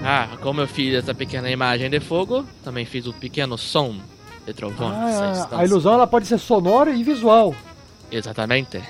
Ah, 0.06 0.36
como 0.42 0.60
eu 0.60 0.68
fiz 0.68 0.94
essa 0.94 1.14
pequena 1.14 1.50
imagem 1.50 1.88
de 1.88 1.98
fogo, 1.98 2.44
também 2.62 2.84
fiz 2.84 3.06
um 3.06 3.12
pequeno 3.12 3.56
som 3.56 3.96
de 4.46 4.52
trovões. 4.52 4.92
à 4.92 5.48
Ah, 5.50 5.60
a 5.60 5.64
ilusão 5.64 5.94
ela 5.94 6.06
pode 6.06 6.26
ser 6.26 6.38
sonora 6.38 6.90
e 6.90 7.02
visual. 7.02 7.54
Exatamente. 8.12 8.82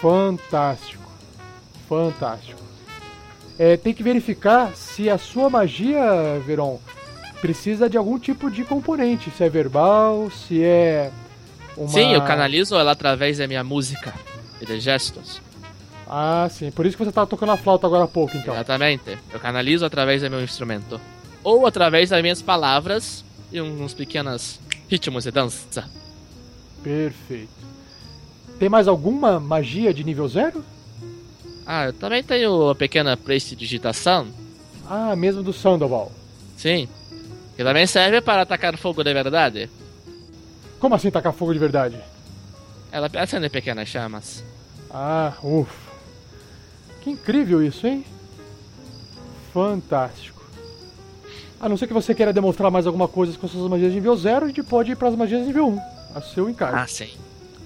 Fantástico. 0.00 1.02
Fantástico. 1.88 2.60
É, 3.58 3.78
tem 3.78 3.94
que 3.94 4.02
verificar 4.02 4.74
se 4.76 5.08
a 5.08 5.16
sua 5.16 5.48
magia, 5.48 6.38
Veron, 6.44 6.78
precisa 7.40 7.88
de 7.88 7.96
algum 7.96 8.18
tipo 8.18 8.50
de 8.50 8.62
componente. 8.64 9.30
Se 9.30 9.44
é 9.44 9.48
verbal, 9.48 10.30
se 10.30 10.62
é. 10.62 11.10
Uma... 11.76 11.88
Sim, 11.88 12.12
eu 12.12 12.22
canalizo 12.22 12.76
ela 12.76 12.92
através 12.92 13.38
da 13.38 13.46
minha 13.46 13.64
música 13.64 14.12
e 14.60 14.66
de 14.66 14.78
gestos. 14.80 15.40
Ah, 16.08 16.48
sim. 16.50 16.70
Por 16.70 16.86
isso 16.86 16.96
que 16.96 17.04
você 17.04 17.12
tava 17.12 17.26
tocando 17.26 17.52
a 17.52 17.56
flauta 17.56 17.86
agora 17.86 18.04
há 18.04 18.08
pouco, 18.08 18.36
então. 18.36 18.54
Exatamente. 18.54 19.18
Eu 19.32 19.40
canalizo 19.40 19.84
através 19.84 20.22
do 20.22 20.30
meu 20.30 20.42
instrumento. 20.42 21.00
Ou 21.42 21.66
através 21.66 22.10
das 22.10 22.22
minhas 22.22 22.42
palavras 22.42 23.24
e 23.52 23.60
uns 23.60 23.94
pequenos 23.94 24.60
ritmos 24.88 25.24
de 25.24 25.30
dança. 25.30 25.88
Perfeito. 26.82 27.48
Tem 28.58 28.68
mais 28.68 28.86
alguma 28.86 29.40
magia 29.40 29.92
de 29.92 30.04
nível 30.04 30.28
zero? 30.28 30.64
Ah, 31.66 31.86
eu 31.86 31.92
também 31.92 32.22
tenho 32.22 32.68
a 32.68 32.74
pequena 32.74 33.16
prestidigitação. 33.16 34.28
Ah, 34.88 35.16
mesmo 35.16 35.42
do 35.42 35.52
Sandoval. 35.52 36.12
Sim. 36.56 36.88
Que 37.56 37.64
também 37.64 37.86
serve 37.86 38.20
para 38.20 38.42
atacar 38.42 38.76
fogo 38.76 39.02
de 39.02 39.12
verdade. 39.12 39.70
Como 40.78 40.94
assim 40.94 41.10
tacar 41.10 41.32
fogo 41.32 41.52
de 41.52 41.58
verdade? 41.58 41.96
Ela 42.92 43.10
acende 43.14 43.48
pequenas 43.48 43.88
chamas. 43.88 44.44
Ah, 44.90 45.32
ufa. 45.42 45.83
Que 47.04 47.10
incrível 47.10 47.62
isso, 47.62 47.86
hein? 47.86 48.04
Fantástico. 49.52 50.42
A 51.60 51.68
não 51.68 51.76
ser 51.76 51.86
que 51.86 51.92
você 51.92 52.14
queira 52.14 52.32
demonstrar 52.32 52.70
mais 52.70 52.86
alguma 52.86 53.06
coisa 53.06 53.36
com 53.38 53.46
suas 53.46 53.70
magias 53.70 53.90
de 53.92 53.96
nível 53.96 54.16
0, 54.16 54.46
a 54.46 54.48
gente 54.48 54.62
pode 54.62 54.92
ir 54.92 54.96
para 54.96 55.08
as 55.08 55.14
magias 55.14 55.42
de 55.42 55.46
nível 55.46 55.68
1. 55.68 55.80
A 56.14 56.20
seu 56.22 56.48
encargo. 56.48 56.76
Ah, 56.76 56.86
sim. 56.86 57.10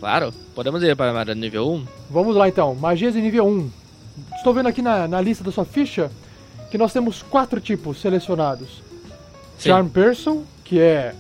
Claro. 0.01 0.33
Podemos 0.55 0.83
ir 0.83 0.97
para 0.97 1.13
o 1.13 1.35
nível 1.35 1.69
1? 1.71 1.87
Vamos 2.11 2.35
lá 2.37 2.49
então, 2.49 2.75
magias 2.75 3.15
de 3.15 3.21
nível 3.21 3.47
1. 3.47 3.71
Estou 4.37 4.53
vendo 4.53 4.69
aqui 4.69 4.83
na, 4.83 5.07
na 5.07 5.21
lista 5.21 5.45
da 5.45 5.53
sua 5.53 5.65
ficha 5.65 6.11
que 6.71 6.77
nós 6.77 6.93
temos 6.93 7.23
quatro 7.23 7.61
tipos 7.61 8.01
selecionados: 8.01 8.83
Sim. 9.57 9.71
Charm 9.71 9.89
Person, 9.89 10.43
que 10.65 10.81
é 10.81 11.15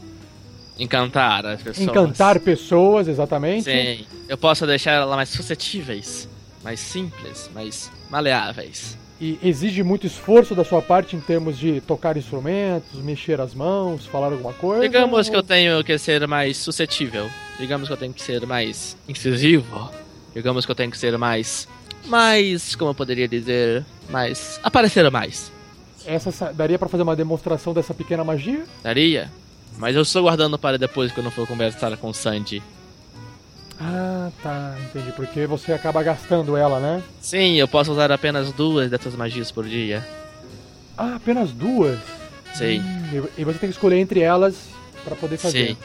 Encantar 0.78 1.46
as 1.46 1.62
pessoas. 1.62 1.88
encantar 1.88 2.40
pessoas, 2.40 3.08
exatamente. 3.08 3.64
Sim. 3.64 4.06
Eu 4.28 4.38
posso 4.38 4.66
deixar 4.66 4.92
ela 4.92 5.16
mais 5.16 5.28
suscetíveis, 5.28 6.28
mais 6.62 6.78
simples, 6.78 7.50
mais 7.52 7.90
maleáveis. 8.10 8.96
E 9.20 9.36
exige 9.42 9.82
muito 9.82 10.06
esforço 10.06 10.54
da 10.54 10.64
sua 10.64 10.80
parte 10.80 11.16
em 11.16 11.20
termos 11.20 11.58
de 11.58 11.80
tocar 11.80 12.16
instrumentos, 12.16 13.00
mexer 13.02 13.40
as 13.40 13.52
mãos, 13.52 14.06
falar 14.06 14.26
alguma 14.26 14.52
coisa. 14.52 14.82
Digamos 14.82 15.28
que 15.28 15.34
ou- 15.34 15.40
eu 15.40 15.42
tenho 15.42 15.82
que 15.82 15.98
ser 15.98 16.24
mais 16.28 16.56
suscetível. 16.56 17.28
Digamos 17.58 17.88
que 17.88 17.92
eu 17.92 17.96
tenho 17.96 18.12
que 18.14 18.22
ser 18.22 18.46
mais 18.46 18.96
incisivo. 19.08 19.90
Digamos 20.32 20.64
que 20.64 20.70
eu 20.70 20.76
tenho 20.76 20.90
que 20.90 20.98
ser 20.98 21.18
mais. 21.18 21.66
Mais. 22.06 22.76
Como 22.76 22.92
eu 22.92 22.94
poderia 22.94 23.26
dizer? 23.26 23.84
Mais. 24.08 24.60
Aparecer 24.62 25.10
mais. 25.10 25.50
Essa 26.06 26.30
sa- 26.30 26.52
daria 26.52 26.78
pra 26.78 26.88
fazer 26.88 27.02
uma 27.02 27.16
demonstração 27.16 27.74
dessa 27.74 27.92
pequena 27.92 28.22
magia? 28.22 28.64
Daria? 28.84 29.28
Mas 29.76 29.96
eu 29.96 30.02
estou 30.02 30.22
guardando 30.22 30.56
para 30.58 30.78
depois 30.78 31.10
quando 31.10 31.26
eu 31.26 31.32
for 31.32 31.46
conversar 31.46 31.96
com 31.96 32.08
o 32.08 32.14
Sandy. 32.14 32.62
Ah, 33.80 34.30
tá, 34.42 34.76
entendi. 34.84 35.12
Porque 35.12 35.46
você 35.46 35.72
acaba 35.72 36.02
gastando 36.02 36.56
ela, 36.56 36.80
né? 36.80 37.02
Sim, 37.20 37.54
eu 37.54 37.68
posso 37.68 37.92
usar 37.92 38.10
apenas 38.10 38.52
duas 38.52 38.90
dessas 38.90 39.14
magias 39.14 39.52
por 39.52 39.64
dia. 39.66 40.06
Ah, 40.96 41.14
apenas 41.16 41.52
duas. 41.52 41.98
Sim. 42.54 42.80
Hum, 42.80 43.26
e 43.36 43.44
você 43.44 43.58
tem 43.58 43.68
que 43.68 43.74
escolher 43.76 43.98
entre 43.98 44.20
elas 44.20 44.56
pra 45.04 45.14
poder 45.14 45.36
fazer. 45.36 45.68
Sim. 45.68 45.76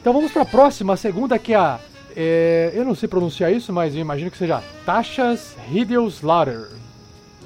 Então 0.00 0.12
vamos 0.12 0.32
pra 0.32 0.44
próxima, 0.44 0.94
a 0.94 0.96
segunda 0.96 1.38
que 1.38 1.52
é 1.52 1.56
a. 1.56 1.78
é, 2.16 2.72
eu 2.74 2.84
não 2.84 2.94
sei 2.94 3.08
pronunciar 3.08 3.52
isso, 3.52 3.72
mas 3.72 3.94
eu 3.94 4.00
imagino 4.00 4.30
que 4.30 4.36
seja 4.36 4.62
Tachas 4.84 5.56
Hideoslaughter. 5.70 6.68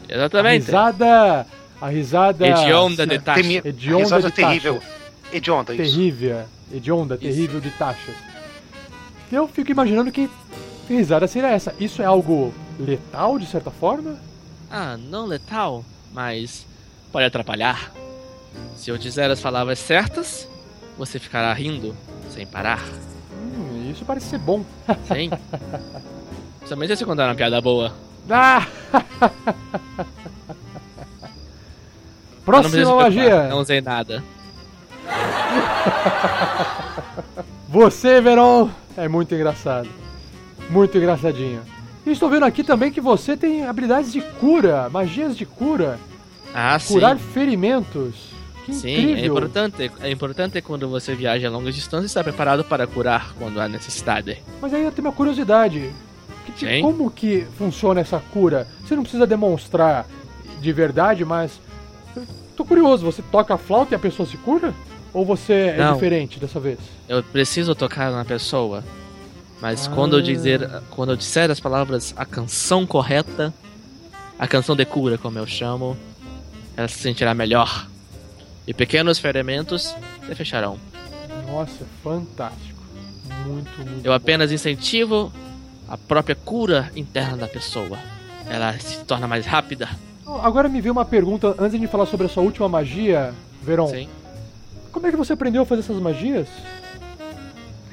A 0.09 0.15
Exatamente. 0.15 0.65
risada. 0.67 1.47
A 1.81 1.89
risada. 1.89 2.47
Hedionda 2.49 3.07
de 3.07 3.19
taxa. 3.19 3.43
Temi... 3.43 3.57
Hedionda 3.59 4.23
de 4.23 4.33
terrível. 4.33 4.75
taxas. 4.75 4.93
Hedionda, 5.33 5.75
isso. 5.75 5.83
Terrível. 5.97 6.45
Hedionda, 6.73 7.17
terrível 7.17 7.61
de 7.61 7.71
taxas. 7.73 8.15
Eu 9.31 9.47
fico 9.47 9.71
imaginando 9.71 10.11
que 10.11 10.29
risada 10.89 11.27
seria 11.27 11.51
essa. 11.51 11.75
Isso 11.79 12.01
é 12.01 12.05
algo 12.05 12.53
letal, 12.79 13.39
de 13.39 13.47
certa 13.47 13.71
forma? 13.71 14.17
Ah, 14.71 14.97
não 14.97 15.27
letal, 15.27 15.85
mas 16.13 16.67
pode 17.13 17.27
atrapalhar. 17.27 17.93
Se 18.75 18.91
eu 18.91 18.99
disser 18.99 19.31
as 19.31 19.41
palavras 19.41 19.79
certas, 19.79 20.49
você 20.97 21.19
ficará 21.19 21.53
rindo 21.53 21.95
sem 22.31 22.47
parar. 22.47 22.83
Hum, 23.33 23.91
isso 23.91 24.05
parece 24.05 24.27
ser 24.27 24.39
bom. 24.39 24.65
Sim. 25.07 25.31
Principalmente 26.59 26.97
se 26.97 27.05
contar 27.05 27.27
uma 27.27 27.35
piada 27.35 27.61
boa. 27.61 27.93
Ah! 28.31 28.67
Próxima 32.45 32.97
magia. 32.97 33.49
Não 33.49 33.61
usei 33.61 33.81
nada. 33.81 34.23
Você, 37.69 38.21
Verão, 38.21 38.71
é 38.97 39.09
muito 39.09 39.35
engraçado. 39.35 39.89
Muito 40.71 40.97
engraçadinho. 40.97 41.61
E 42.07 42.11
estou 42.11 42.31
vendo 42.31 42.45
aqui 42.45 42.65
também 42.65 42.91
que 42.91 43.01
você 43.01 43.37
tem 43.37 43.65
habilidades 43.67 44.13
de 44.13 44.21
cura, 44.21 44.89
magias 44.89 45.37
de 45.37 45.45
cura. 45.45 45.99
Ah, 46.55 46.79
sim. 46.79 46.95
Curar 46.95 47.19
ferimentos. 47.19 48.15
Que 48.65 48.75
Sim, 48.75 48.93
incrível. 48.93 49.17
é 49.23 49.27
importante. 49.27 49.91
É 50.01 50.11
importante 50.11 50.61
quando 50.61 50.89
você 50.89 51.15
viaja 51.15 51.49
a 51.49 51.51
longas 51.51 51.75
distâncias 51.75 52.11
estar 52.11 52.23
preparado 52.23 52.63
para 52.65 52.87
curar 52.87 53.33
quando 53.39 53.59
há 53.61 53.67
necessidade. 53.69 54.43
Mas 54.61 54.75
aí 54.75 54.83
eu 54.85 54.93
tenho 54.93 55.07
uma 55.09 55.15
curiosidade. 55.15 55.91
Que 56.45 56.53
ti- 56.53 56.67
Sim. 56.67 56.83
como 56.83 57.11
que 57.11 57.47
funciona 57.57 58.01
essa 58.01 58.19
cura? 58.33 58.67
Você 58.85 58.95
não 58.95 59.03
precisa 59.03 59.27
demonstrar 59.27 60.07
de 60.61 60.73
verdade, 60.73 61.25
mas. 61.25 61.59
Eu 62.15 62.27
tô 62.57 62.65
curioso, 62.65 63.07
você 63.07 63.23
toca 63.31 63.55
a 63.55 63.59
flauta 63.59 63.95
e 63.95 63.97
a 63.97 63.99
pessoa 63.99 64.29
se 64.29 64.37
cura? 64.39 64.75
Ou 65.13 65.25
você 65.25 65.53
é 65.53 65.77
Não. 65.77 65.95
diferente 65.95 66.39
dessa 66.39 66.61
vez? 66.61 66.79
Eu 67.09 67.23
preciso 67.23 67.75
tocar 67.75 68.11
na 68.13 68.25
pessoa. 68.25 68.85
Mas 69.61 69.87
Ah. 69.89 69.91
quando 69.91 70.17
eu 70.17 70.23
dizer, 70.23 70.69
quando 70.91 71.11
eu 71.11 71.17
disser 71.17 71.51
as 71.51 71.59
palavras, 71.59 72.15
a 72.17 72.25
canção 72.25 72.87
correta, 72.87 73.53
a 74.39 74.47
canção 74.47 74.77
de 74.77 74.85
cura, 74.85 75.19
como 75.19 75.39
eu 75.39 75.47
chamo, 75.47 75.97
ela 76.77 76.87
se 76.87 76.99
sentirá 76.99 77.35
melhor. 77.35 77.89
E 78.67 78.75
pequenos 78.75 79.19
ferimentos 79.19 79.95
se 80.27 80.35
fecharão. 80.35 80.79
Nossa, 81.51 81.85
fantástico. 82.05 82.79
Muito, 83.47 83.71
muito. 83.79 84.05
Eu 84.05 84.11
bom. 84.11 84.13
apenas 84.13 84.53
incentivo 84.53 85.33
a 85.89 85.97
própria 85.97 86.37
cura 86.37 86.91
interna 86.95 87.37
da 87.39 87.49
pessoa. 87.49 87.99
Ela 88.49 88.79
se 88.79 88.99
torna 89.05 89.27
mais 89.27 89.47
rápida. 89.47 89.89
Agora 90.43 90.69
me 90.69 90.81
veio 90.81 90.93
uma 90.93 91.05
pergunta 91.05 91.55
antes 91.59 91.81
de 91.81 91.87
falar 91.87 92.07
sobre 92.07 92.27
a 92.27 92.29
sua 92.29 92.43
última 92.43 92.69
magia, 92.69 93.33
Verão. 93.63 93.89
Sim. 93.89 94.09
Como 94.93 95.07
é 95.07 95.11
que 95.11 95.17
você 95.17 95.33
aprendeu 95.33 95.63
a 95.63 95.67
fazer 95.67 95.81
essas 95.81 96.01
magias? 96.01 96.49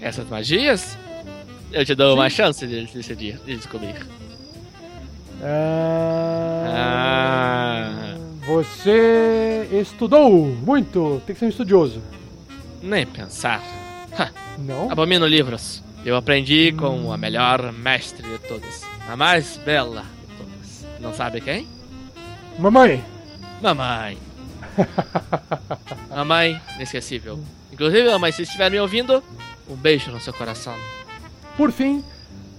Essas 0.02 0.28
magias, 0.30 0.98
eu 1.72 1.86
te 1.86 1.96
dou 1.96 2.16
uma 2.16 2.30
chance 2.30 2.66
de 2.66 2.86
decidir, 2.86 3.40
de 3.46 3.56
descobrir. 3.56 3.96
Ah, 5.44 6.66
Ah. 6.68 8.16
Você 8.48 9.68
estudou 9.72 10.30
muito. 10.46 11.22
Tem 11.26 11.34
que 11.34 11.40
ser 11.40 11.46
um 11.46 11.50
estudioso. 11.50 12.02
Nem 12.82 13.06
pensar. 13.06 13.62
Ha, 14.18 14.30
Não? 14.60 14.92
abomino 14.92 15.26
livros. 15.26 15.84
Eu 16.06 16.16
aprendi 16.16 16.72
com 16.74 17.12
a 17.12 17.18
melhor 17.18 17.72
mestre 17.74 18.22
de 18.28 18.38
todas. 18.48 18.84
A 19.10 19.16
mais 19.18 19.58
bela 19.58 20.04
de 20.04 20.36
todas. 20.38 20.86
Não 21.02 21.12
sabe 21.14 21.42
quem? 21.42 21.68
Mamãe. 22.60 23.04
Mamãe. 23.62 24.18
Mamãe, 26.16 26.62
inesquecível. 26.78 27.38
Inclusive, 27.74 28.10
mamãe, 28.10 28.32
se 28.32 28.44
estiver 28.44 28.72
me 28.72 28.80
ouvindo, 28.80 29.22
um 29.70 29.76
beijo 29.76 30.12
no 30.12 30.20
seu 30.22 30.32
coração. 30.32 30.74
Por 31.58 31.74
fim, 31.74 32.02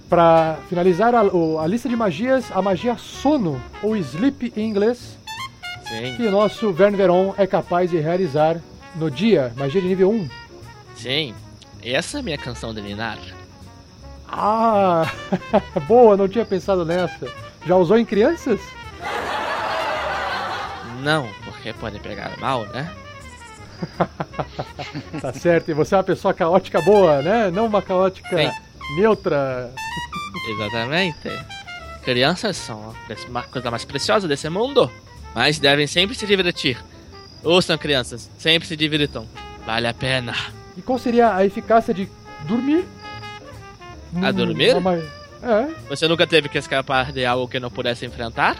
pra 0.07 0.59
finalizar 0.69 1.15
a, 1.15 1.21
a 1.21 1.67
lista 1.67 1.89
de 1.89 1.95
magias, 1.95 2.51
a 2.51 2.61
magia 2.61 2.95
sono, 2.97 3.59
ou 3.81 3.97
sleep 3.97 4.53
em 4.55 4.69
inglês, 4.69 5.17
Sim, 5.87 6.15
que 6.15 6.27
o 6.27 6.31
nosso 6.31 6.71
Verne 6.71 6.97
Veron 6.97 7.33
é 7.35 7.47
capaz 7.47 7.89
de 7.89 7.97
realizar 7.97 8.61
no 8.95 9.09
dia, 9.09 9.51
magia 9.57 9.81
de 9.81 9.87
nível 9.87 10.11
1. 10.11 10.29
sim. 10.95 11.35
Essa 11.83 12.17
é 12.17 12.19
a 12.19 12.23
minha 12.23 12.37
canção 12.37 12.73
de 12.73 12.81
Linar. 12.81 13.17
Ah, 14.27 15.09
boa, 15.87 16.17
não 16.17 16.27
tinha 16.27 16.43
pensado 16.43 16.83
nessa. 16.83 17.27
Já 17.65 17.75
usou 17.75 17.97
em 17.97 18.03
crianças? 18.03 18.59
Não, 21.01 21.29
porque 21.45 21.71
pode 21.73 21.99
pegar 21.99 22.37
mal, 22.39 22.65
né? 22.65 22.91
Tá 25.21 25.33
certo, 25.33 25.69
e 25.69 25.73
você 25.73 25.95
é 25.95 25.97
uma 25.97 26.03
pessoa 26.03 26.33
caótica 26.33 26.81
boa, 26.81 27.21
né? 27.21 27.51
Não 27.51 27.65
uma 27.65 27.81
caótica 27.81 28.37
Sim. 28.37 28.51
neutra. 28.97 29.71
Exatamente. 30.49 31.29
Crianças 32.03 32.55
são 32.57 32.93
a 33.35 33.43
coisa 33.43 33.69
mais 33.69 33.83
preciosa 33.83 34.27
desse 34.27 34.49
mundo, 34.49 34.89
mas 35.35 35.59
devem 35.59 35.87
sempre 35.87 36.15
se 36.15 36.25
divertir. 36.25 36.77
Ouçam, 37.43 37.77
crianças, 37.77 38.29
sempre 38.37 38.67
se 38.67 38.75
divirtam. 38.75 39.27
Vale 39.65 39.87
a 39.87 39.93
pena. 39.93 40.33
E 40.77 40.81
qual 40.81 40.97
seria 40.97 41.35
a 41.35 41.45
eficácia 41.45 41.93
de 41.93 42.09
dormir? 42.47 42.85
A 44.21 44.31
dormir? 44.31 44.73
É, 45.43 45.67
Você 45.89 46.07
nunca 46.07 46.25
teve 46.25 46.49
que 46.49 46.57
escapar 46.57 47.11
de 47.11 47.25
algo 47.25 47.47
que 47.47 47.59
não 47.59 47.69
pudesse 47.69 48.05
enfrentar? 48.05 48.57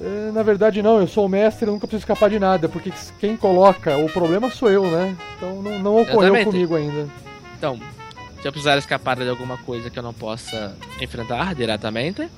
É, 0.00 0.30
na 0.32 0.42
verdade 0.42 0.82
não, 0.82 1.00
eu 1.00 1.06
sou 1.06 1.26
o 1.26 1.28
mestre, 1.28 1.66
eu 1.66 1.72
nunca 1.72 1.86
preciso 1.86 2.02
escapar 2.02 2.28
de 2.30 2.38
nada, 2.38 2.68
porque 2.68 2.92
quem 3.18 3.36
coloca 3.36 3.96
o 3.98 4.08
problema 4.08 4.50
sou 4.50 4.70
eu, 4.70 4.84
né? 4.90 5.16
Então 5.36 5.62
não, 5.62 5.78
não 5.78 5.96
ocorreu 6.02 6.34
Exatamente. 6.34 6.44
comigo 6.46 6.76
ainda. 6.76 7.08
Então, 7.56 7.78
se 8.40 8.46
eu 8.46 8.52
precisar 8.52 8.76
escapar 8.78 9.16
de 9.16 9.28
alguma 9.28 9.56
coisa 9.58 9.88
que 9.90 9.98
eu 9.98 10.02
não 10.02 10.12
possa 10.12 10.76
enfrentar 11.00 11.54
diretamente, 11.54 12.28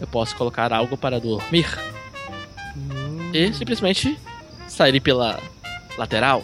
eu 0.00 0.06
posso 0.06 0.36
colocar 0.36 0.72
algo 0.72 0.96
para 0.96 1.18
dormir 1.18 1.66
Hum, 2.76 3.30
e 3.32 3.52
simplesmente 3.54 4.18
sair 4.68 5.00
pela 5.00 5.40
lateral. 5.96 6.42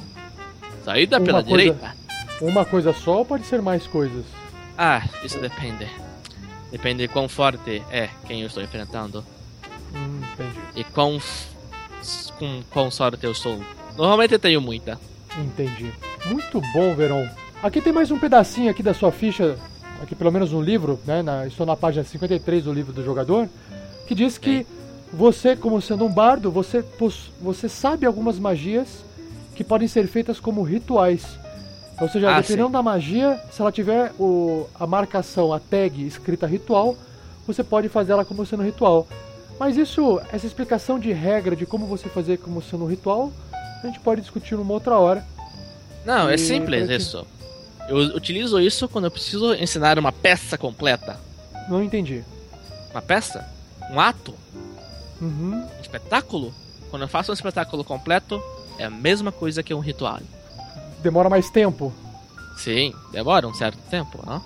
Saída 0.85 1.19
Uma 1.19 1.25
pela 1.27 1.43
coisa- 1.43 1.57
direita. 1.59 1.97
Uma 2.41 2.65
coisa 2.65 2.93
só 2.93 3.19
ou 3.19 3.25
pode 3.25 3.45
ser 3.47 3.61
mais 3.63 3.87
coisas? 3.87 4.25
Ah, 4.77 5.03
isso 5.23 5.39
depende. 5.39 5.87
Depende 6.73 7.07
de 7.07 7.09
quão 7.09 7.29
forte 7.29 7.83
é 7.91 8.09
quem 8.27 8.41
eu 8.41 8.47
estou 8.47 8.63
enfrentando. 8.63 9.23
Hum, 9.95 10.21
entendi. 10.33 10.61
E 10.77 10.85
quão, 10.85 11.19
com 12.39 12.63
quão 12.71 12.91
sorte 12.91 13.25
eu 13.25 13.35
sou. 13.35 13.61
Normalmente 13.97 14.33
eu 14.33 14.39
tenho 14.39 14.61
muita. 14.61 14.99
Entendi. 15.39 15.93
Muito 16.27 16.61
bom, 16.73 16.95
Verão. 16.95 17.29
Aqui 17.63 17.81
tem 17.81 17.93
mais 17.93 18.11
um 18.11 18.19
pedacinho 18.19 18.71
aqui 18.71 18.83
da 18.83 18.93
sua 18.95 19.13
ficha, 19.13 19.57
aqui 20.03 20.15
pelo 20.15 20.33
menos 20.33 20.53
um 20.53 20.61
livro, 20.61 20.99
né? 21.07 21.23
na- 21.23 21.47
estou 21.47 21.65
na 21.65 21.77
página 21.77 22.05
53 22.05 22.65
do 22.65 22.73
livro 22.73 22.93
do 22.93 23.05
jogador, 23.05 23.49
que 24.07 24.15
diz 24.15 24.37
que 24.39 24.67
você, 25.13 25.55
como 25.55 25.81
sendo 25.81 26.05
um 26.05 26.13
bardo, 26.13 26.51
você, 26.51 26.85
você 27.41 27.69
sabe 27.69 28.05
algumas 28.07 28.39
magias 28.39 29.05
que 29.55 29.63
podem 29.63 29.87
ser 29.87 30.07
feitas 30.09 30.41
como 30.41 30.63
rituais. 30.63 31.39
Ou 32.01 32.09
seja, 32.09 32.31
Ah, 32.35 32.41
dependendo 32.41 32.67
sim. 32.69 32.73
da 32.73 32.83
magia, 32.83 33.39
se 33.53 33.61
ela 33.61 33.71
tiver 33.71 34.11
o, 34.19 34.67
a 34.75 34.87
marcação, 34.87 35.53
a 35.53 35.61
tag 35.61 36.05
escrita 36.05 36.47
ritual, 36.47 36.97
você 37.47 37.63
pode 37.63 37.89
fazer 37.89 38.13
ela 38.13 38.25
como 38.25 38.45
sendo 38.47 38.63
ritual. 38.63 39.07
Mas 39.63 39.77
isso, 39.77 40.21
essa 40.33 40.45
explicação 40.45 40.99
de 40.99 41.13
regra 41.13 41.55
de 41.55 41.65
como 41.65 41.87
você 41.87 42.09
fazer 42.09 42.37
como 42.39 42.61
sendo 42.61 42.83
um 42.83 42.89
ritual, 42.89 43.33
a 43.81 43.87
gente 43.87 44.01
pode 44.01 44.21
discutir 44.21 44.57
numa 44.57 44.75
outra 44.75 44.99
hora. 44.99 45.25
Não, 46.05 46.29
é 46.29 46.35
E 46.35 46.39
simples 46.39 46.85
pra 46.85 46.97
ti? 46.97 47.01
isso. 47.01 47.25
Eu 47.89 47.97
utilizo 48.17 48.59
isso 48.59 48.89
quando 48.89 49.05
eu 49.05 49.11
preciso 49.13 49.55
ensinar 49.55 50.01
uma 50.01 50.11
peça 50.11 50.59
completa. 50.59 51.17
Não 51.69 51.81
entendi. 51.81 52.25
Uma 52.91 53.01
peça? 53.01 53.49
Um 53.89 54.01
ato? 54.01 54.35
Uhum. 55.21 55.65
Um 55.79 55.81
espetáculo? 55.81 56.53
Quando 56.91 57.03
eu 57.03 57.09
faço 57.09 57.31
um 57.31 57.35
espetáculo 57.35 57.85
completo, 57.85 58.43
é 58.81 58.87
a 58.87 58.91
mesma 58.91 59.31
coisa 59.31 59.63
que 59.63 59.73
um 59.73 59.79
ritual. 59.79 60.19
Demora 61.05 61.31
mais 61.31 61.49
tempo. 61.51 61.93
Sim, 62.57 62.93
demora 63.13 63.47
um 63.47 63.55
certo 63.55 63.79
tempo, 63.89 64.25
não? 64.27 64.43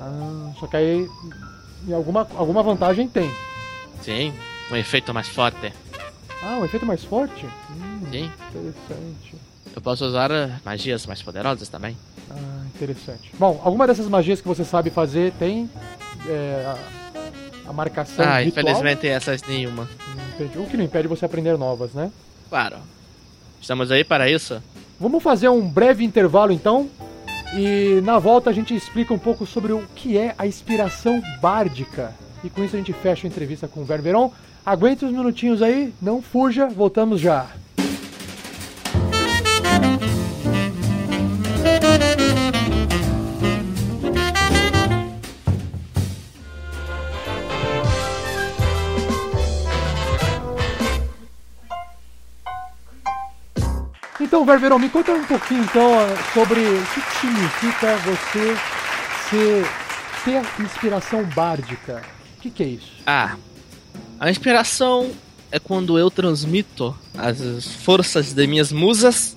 Ah, 0.00 0.52
só 0.58 0.66
que 0.66 0.76
aí 0.78 1.06
alguma, 1.92 2.26
alguma 2.34 2.62
vantagem 2.62 3.06
tem. 3.08 3.30
Sim, 4.02 4.32
um 4.70 4.76
efeito 4.76 5.12
mais 5.12 5.28
forte. 5.28 5.72
Ah, 6.42 6.56
um 6.60 6.64
efeito 6.64 6.86
mais 6.86 7.04
forte? 7.04 7.46
Hum, 7.70 8.00
Sim, 8.10 8.30
interessante. 8.50 9.34
eu 9.74 9.82
posso 9.82 10.04
usar 10.04 10.30
eh, 10.30 10.50
magias 10.64 11.04
mais 11.06 11.20
poderosas 11.22 11.68
também. 11.68 11.96
Ah, 12.30 12.62
interessante. 12.74 13.32
Bom, 13.38 13.60
alguma 13.64 13.86
dessas 13.86 14.06
magias 14.06 14.40
que 14.40 14.46
você 14.48 14.64
sabe 14.64 14.90
fazer 14.90 15.32
tem 15.32 15.68
é, 16.28 16.64
a, 17.66 17.70
a 17.70 17.72
marcação 17.72 18.24
Ah, 18.24 18.40
ritual? 18.40 18.62
infelizmente 18.64 19.08
essas 19.08 19.42
nenhuma. 19.42 19.82
Hum, 19.84 20.20
entendi. 20.34 20.58
O 20.58 20.66
que 20.66 20.76
não 20.76 20.84
impede 20.84 21.08
você 21.08 21.24
aprender 21.24 21.56
novas, 21.58 21.92
né? 21.92 22.10
Claro. 22.48 22.76
Estamos 23.60 23.90
aí 23.90 24.04
para 24.04 24.30
isso? 24.30 24.62
Vamos 25.00 25.22
fazer 25.22 25.48
um 25.48 25.68
breve 25.68 26.04
intervalo 26.04 26.52
então. 26.52 26.88
E 27.56 28.00
na 28.04 28.18
volta 28.18 28.50
a 28.50 28.52
gente 28.52 28.74
explica 28.74 29.12
um 29.12 29.18
pouco 29.18 29.44
sobre 29.46 29.72
o 29.72 29.82
que 29.94 30.16
é 30.18 30.34
a 30.38 30.46
inspiração 30.46 31.20
bárdica. 31.40 32.14
E 32.42 32.50
com 32.50 32.62
isso 32.62 32.76
a 32.76 32.78
gente 32.78 32.92
fecha 32.92 33.26
a 33.26 33.30
entrevista 33.30 33.66
com 33.66 33.80
o 33.80 33.84
Ververon. 33.84 34.32
Aguente 34.64 35.04
uns 35.04 35.12
minutinhos 35.12 35.62
aí, 35.62 35.92
não 36.00 36.22
fuja, 36.22 36.68
voltamos 36.68 37.20
já. 37.20 37.46
Então 54.20 54.44
Ververão, 54.44 54.78
me 54.78 54.90
conta 54.90 55.12
um 55.12 55.24
pouquinho 55.24 55.64
então 55.64 55.90
sobre 56.34 56.60
o 56.60 56.86
que 56.86 57.00
significa 57.18 57.96
você 57.96 58.56
ser, 59.30 59.66
ter 60.24 60.62
inspiração 60.62 61.24
bárdica. 61.24 62.17
O 62.38 62.40
que, 62.40 62.50
que 62.50 62.62
é 62.62 62.66
isso? 62.66 62.92
Ah, 63.04 63.36
a 64.20 64.30
inspiração 64.30 65.10
é 65.50 65.58
quando 65.58 65.98
eu 65.98 66.08
transmito 66.08 66.96
as 67.16 67.66
forças 67.66 68.32
de 68.32 68.46
minhas 68.46 68.70
musas 68.70 69.34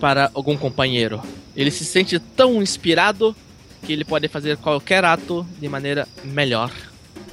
para 0.00 0.30
algum 0.32 0.56
companheiro. 0.56 1.20
Ele 1.54 1.70
se 1.70 1.84
sente 1.84 2.18
tão 2.18 2.62
inspirado 2.62 3.36
que 3.82 3.92
ele 3.92 4.06
pode 4.06 4.26
fazer 4.26 4.56
qualquer 4.56 5.04
ato 5.04 5.46
de 5.60 5.68
maneira 5.68 6.08
melhor. 6.24 6.72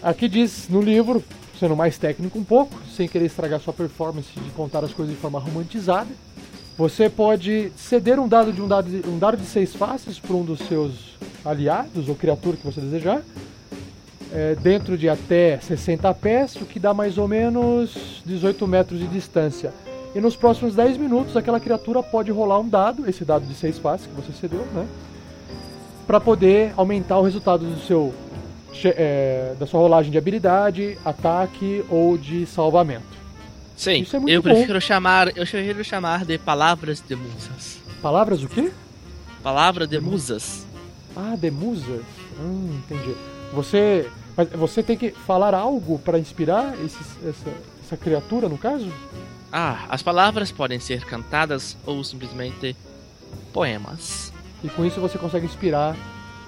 Aqui 0.03 0.27
diz 0.27 0.67
no 0.67 0.81
livro, 0.81 1.23
sendo 1.57 1.73
mais 1.73 1.97
técnico 1.97 2.37
um 2.37 2.43
pouco, 2.43 2.77
sem 2.93 3.07
querer 3.07 3.27
estragar 3.27 3.61
sua 3.61 3.71
performance 3.71 4.27
de 4.37 4.49
contar 4.51 4.83
as 4.83 4.91
coisas 4.91 5.15
de 5.15 5.21
forma 5.21 5.39
romantizada, 5.39 6.09
você 6.77 7.09
pode 7.09 7.71
ceder 7.77 8.19
um 8.19 8.27
dado 8.27 8.51
de 8.51 8.61
um 8.61 8.67
dado 8.67 8.89
de, 8.89 9.07
um 9.07 9.17
dado 9.17 9.37
de 9.37 9.45
seis 9.45 9.73
faces 9.73 10.19
para 10.19 10.35
um 10.35 10.43
dos 10.43 10.59
seus 10.67 11.15
aliados 11.45 12.09
ou 12.09 12.15
criatura 12.15 12.57
que 12.57 12.65
você 12.65 12.81
desejar, 12.81 13.21
é, 14.37 14.53
dentro 14.53 14.95
de 14.95 15.09
até 15.09 15.57
60 15.59 16.13
pés, 16.13 16.55
o 16.57 16.65
que 16.65 16.77
dá 16.77 16.93
mais 16.93 17.17
ou 17.17 17.27
menos 17.27 18.21
18 18.23 18.67
metros 18.67 18.99
de 18.99 19.07
distância. 19.07 19.73
E 20.13 20.21
nos 20.21 20.35
próximos 20.35 20.75
10 20.75 20.97
minutos, 20.97 21.35
aquela 21.35 21.59
criatura 21.59 22.03
pode 22.03 22.29
rolar 22.29 22.59
um 22.59 22.69
dado, 22.69 23.09
esse 23.09 23.25
dado 23.25 23.47
de 23.47 23.55
seis 23.55 23.79
faces 23.79 24.05
que 24.05 24.13
você 24.13 24.31
cedeu, 24.31 24.63
né? 24.75 24.85
Para 26.05 26.19
poder 26.19 26.71
aumentar 26.77 27.17
o 27.17 27.23
resultado 27.23 27.65
do 27.65 27.79
seu 27.81 28.13
é, 28.85 29.55
da 29.59 29.65
sua 29.65 29.79
rolagem 29.79 30.11
de 30.11 30.19
habilidade, 30.19 30.99
ataque 31.03 31.83
ou 31.89 32.15
de 32.15 32.45
salvamento. 32.45 33.17
Sim, 33.75 34.05
é 34.13 34.35
eu 34.35 34.43
prefiro 34.43 34.73
bom. 34.73 34.79
chamar, 34.79 35.29
eu 35.29 35.47
prefiro 35.47 35.83
chamar 35.83 36.25
de 36.25 36.37
palavras 36.37 37.01
de 37.01 37.15
musas. 37.15 37.79
Palavras 38.03 38.43
o 38.43 38.47
quê? 38.47 38.71
Palavra 39.41 39.87
de 39.87 39.99
musas. 39.99 40.63
Ah, 41.15 41.35
de 41.35 41.49
musas. 41.49 42.03
Hum, 42.39 42.79
entendi. 42.85 43.15
Você, 43.53 44.07
mas 44.37 44.49
você 44.51 44.83
tem 44.83 44.95
que 44.95 45.09
falar 45.09 45.55
algo 45.55 45.97
para 45.97 46.19
inspirar 46.19 46.75
essa, 46.85 47.51
essa 47.83 47.97
criatura, 47.97 48.47
no 48.47 48.57
caso? 48.57 48.93
Ah, 49.51 49.85
as 49.89 50.03
palavras 50.03 50.51
podem 50.51 50.79
ser 50.79 51.03
cantadas 51.05 51.75
ou 51.85 52.03
simplesmente 52.03 52.75
poemas. 53.51 54.31
E 54.63 54.69
com 54.69 54.85
isso 54.85 55.01
você 55.01 55.17
consegue 55.17 55.47
inspirar 55.47 55.97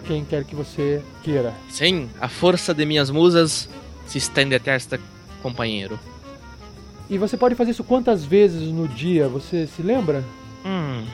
quem 0.05 0.23
quer 0.23 0.43
que 0.43 0.55
você 0.55 1.01
queira. 1.23 1.53
Sim, 1.69 2.09
a 2.21 2.27
força 2.27 2.73
de 2.73 2.85
minhas 2.85 3.09
musas 3.09 3.67
se 4.05 4.19
estende 4.19 4.53
até 4.53 4.75
este 4.75 4.99
companheiro. 5.41 5.99
E 7.09 7.17
você 7.17 7.35
pode 7.35 7.55
fazer 7.55 7.71
isso 7.71 7.83
quantas 7.83 8.23
vezes 8.23 8.69
no 8.71 8.87
dia? 8.87 9.27
Você 9.27 9.65
se 9.65 9.81
lembra? 9.81 10.23
Hum. 10.63 11.05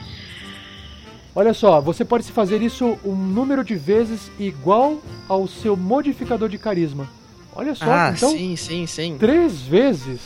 Olha 1.36 1.52
só, 1.52 1.82
você 1.82 2.02
pode 2.02 2.24
se 2.24 2.32
fazer 2.32 2.62
isso 2.62 2.98
um 3.04 3.14
número 3.14 3.62
de 3.62 3.74
vezes 3.74 4.30
igual 4.38 5.02
ao 5.28 5.46
seu 5.46 5.76
modificador 5.76 6.48
de 6.48 6.56
carisma. 6.56 7.06
Olha 7.54 7.74
só, 7.74 7.84
ah, 7.84 8.14
então. 8.16 8.30
Sim, 8.30 8.56
sim, 8.56 8.86
sim. 8.86 9.18
Três 9.18 9.60
vezes. 9.60 10.18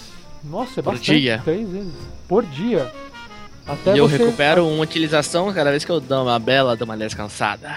Nossa, 0.45 0.79
é 0.79 0.83
por 0.85 0.93
bastante. 0.93 1.19
dia. 1.19 1.41
Três 1.43 1.69
vezes. 1.69 1.93
Por 2.29 2.47
dia. 2.47 2.93
Até 3.67 3.97
e 3.97 3.99
eu 3.99 4.07
recupero 4.07 4.69
uma 4.69 4.85
utilização 4.85 5.53
cada 5.53 5.71
vez 5.71 5.85
que 5.85 5.91
eu 5.91 6.01
dou 6.01 6.23
uma 6.23 6.39
bela 6.39 6.77
de 6.77 6.85
uma 6.85 6.97
descansada. 6.97 7.73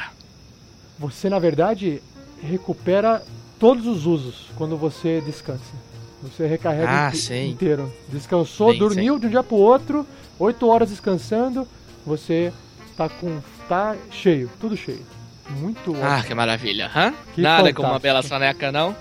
Você, 1.00 1.28
na 1.28 1.40
verdade, 1.40 2.04
recupera 2.40 3.24
todos 3.60 3.88
os 3.88 4.06
usos 4.06 4.52
quando 4.56 4.78
você 4.78 5.22
descansa. 5.26 5.74
Você 6.22 6.46
recarrega 6.46 7.08
ah, 7.08 7.46
inteiro. 7.48 7.92
Descansou, 8.10 8.74
sim, 8.74 8.78
dormiu 8.78 9.16
sim. 9.16 9.22
de 9.22 9.26
um 9.26 9.30
dia 9.32 9.44
pro 9.44 9.56
outro, 9.56 10.06
oito 10.38 10.68
horas 10.68 10.92
descansando, 10.92 11.68
você 12.06 12.54
tá 12.96 13.10
com. 13.10 13.42
tá 13.68 13.96
cheio, 14.12 14.50
tudo 14.60 14.76
cheio. 14.78 15.06
Muito 15.50 15.92
ótimo. 15.92 16.06
Ah, 16.06 16.24
que 16.26 16.34
maravilha, 16.34 16.90
hã? 16.96 17.14
Que 17.34 17.42
Nada 17.42 17.58
fantástico. 17.58 17.82
como 17.82 17.94
uma 17.94 18.00
bela 18.00 18.22
soneca, 18.22 18.72
não? 18.72 18.96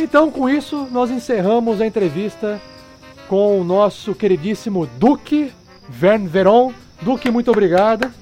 Então, 0.00 0.30
com 0.30 0.48
isso, 0.48 0.86
nós 0.92 1.10
encerramos 1.10 1.80
a 1.80 1.86
entrevista 1.86 2.60
com 3.26 3.60
o 3.60 3.64
nosso 3.64 4.14
queridíssimo 4.14 4.86
Duque 4.98 5.52
Vern 5.88 6.26
Veron. 6.28 6.72
Duque, 7.02 7.30
muito 7.30 7.50
obrigado. 7.50 8.12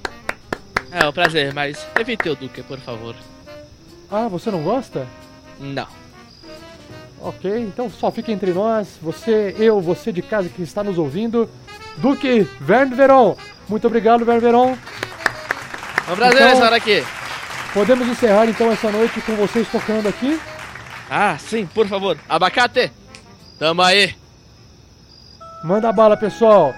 É, 0.90 1.04
é 1.04 1.08
um 1.08 1.12
prazer, 1.12 1.52
mas 1.52 1.86
evite 1.98 2.28
o 2.28 2.34
Duque, 2.34 2.62
por 2.62 2.78
favor. 2.78 3.14
Ah, 4.10 4.28
você 4.28 4.50
não 4.50 4.62
gosta? 4.62 5.06
Não. 5.60 5.86
Ok, 7.20 7.50
então 7.58 7.90
só 7.90 8.10
fica 8.10 8.30
entre 8.30 8.52
nós, 8.52 8.98
você, 9.02 9.54
eu, 9.58 9.80
você 9.80 10.12
de 10.12 10.22
casa 10.22 10.48
que 10.48 10.62
está 10.62 10.82
nos 10.84 10.96
ouvindo. 10.96 11.48
Duque 11.96 12.46
Vern 12.60 12.94
Veron. 12.94 13.36
Muito 13.68 13.86
obrigado, 13.86 14.24
Vern 14.24 14.40
Veron. 14.40 14.76
É 16.08 16.12
um 16.12 16.16
prazer 16.16 16.42
então, 16.42 16.52
estar 16.52 16.72
aqui. 16.72 17.04
Podemos 17.72 18.08
encerrar 18.08 18.46
então 18.46 18.70
essa 18.70 18.90
noite 18.90 19.20
com 19.20 19.34
vocês 19.36 19.68
tocando 19.68 20.08
aqui? 20.08 20.40
Ah, 21.10 21.36
sim, 21.38 21.66
por 21.66 21.86
favor. 21.86 22.16
Abacate, 22.28 22.90
tamo 23.58 23.82
aí. 23.82 24.14
Manda 25.62 25.92
bala, 25.92 26.16
pessoal. 26.16 26.74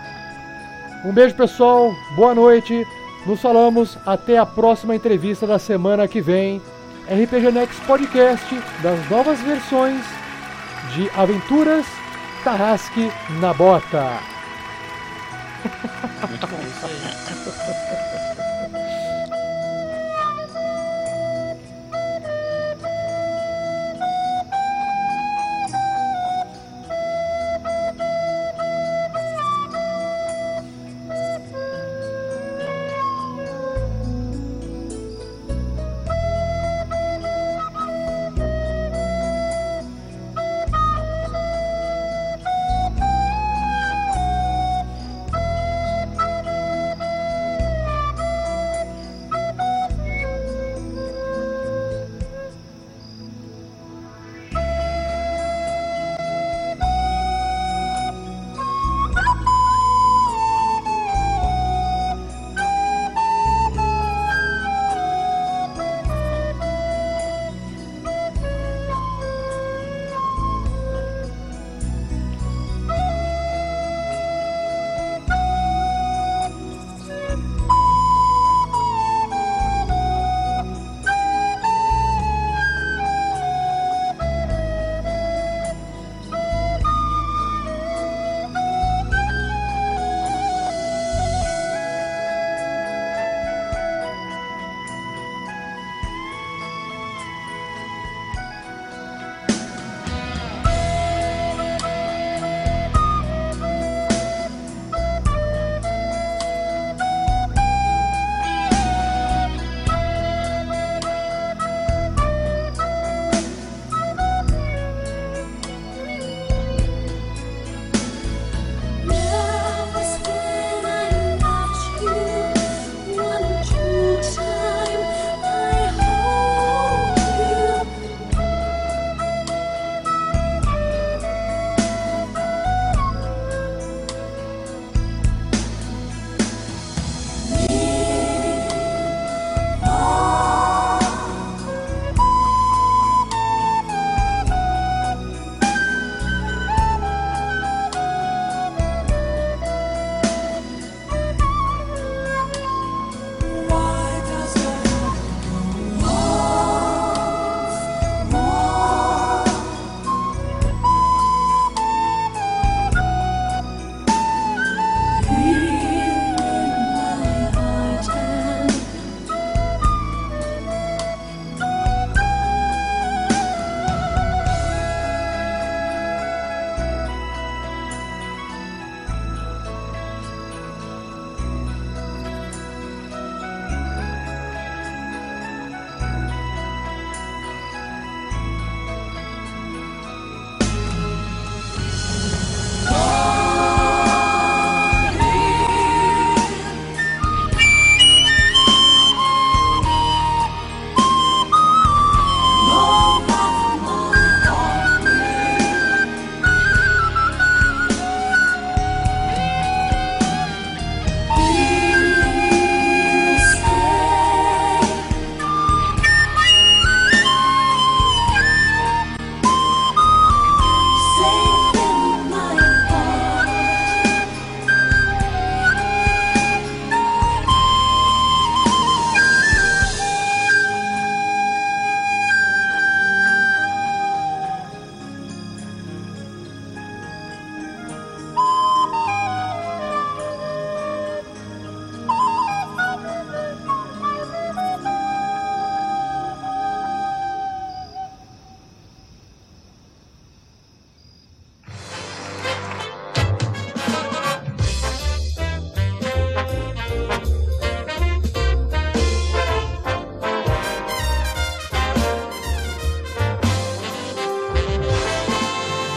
Um 1.04 1.12
beijo, 1.12 1.34
pessoal. 1.34 1.94
Boa 2.16 2.34
noite. 2.34 2.86
Nos 3.26 3.40
falamos 3.40 3.98
até 4.06 4.38
a 4.38 4.46
próxima 4.46 4.94
entrevista 4.94 5.46
da 5.46 5.58
semana 5.58 6.08
que 6.08 6.20
vem. 6.20 6.62
RPG 7.06 7.52
Next 7.52 7.80
Podcast 7.82 8.60
das 8.82 9.10
novas 9.10 9.40
versões 9.40 10.02
de 10.94 11.10
Aventuras 11.16 11.86
Tarrasque 12.44 13.10
na 13.40 13.52
Bota. 13.54 14.18
Muito 16.28 16.46
bom 16.46 16.60
isso 16.60 16.86
aí. 16.86 18.27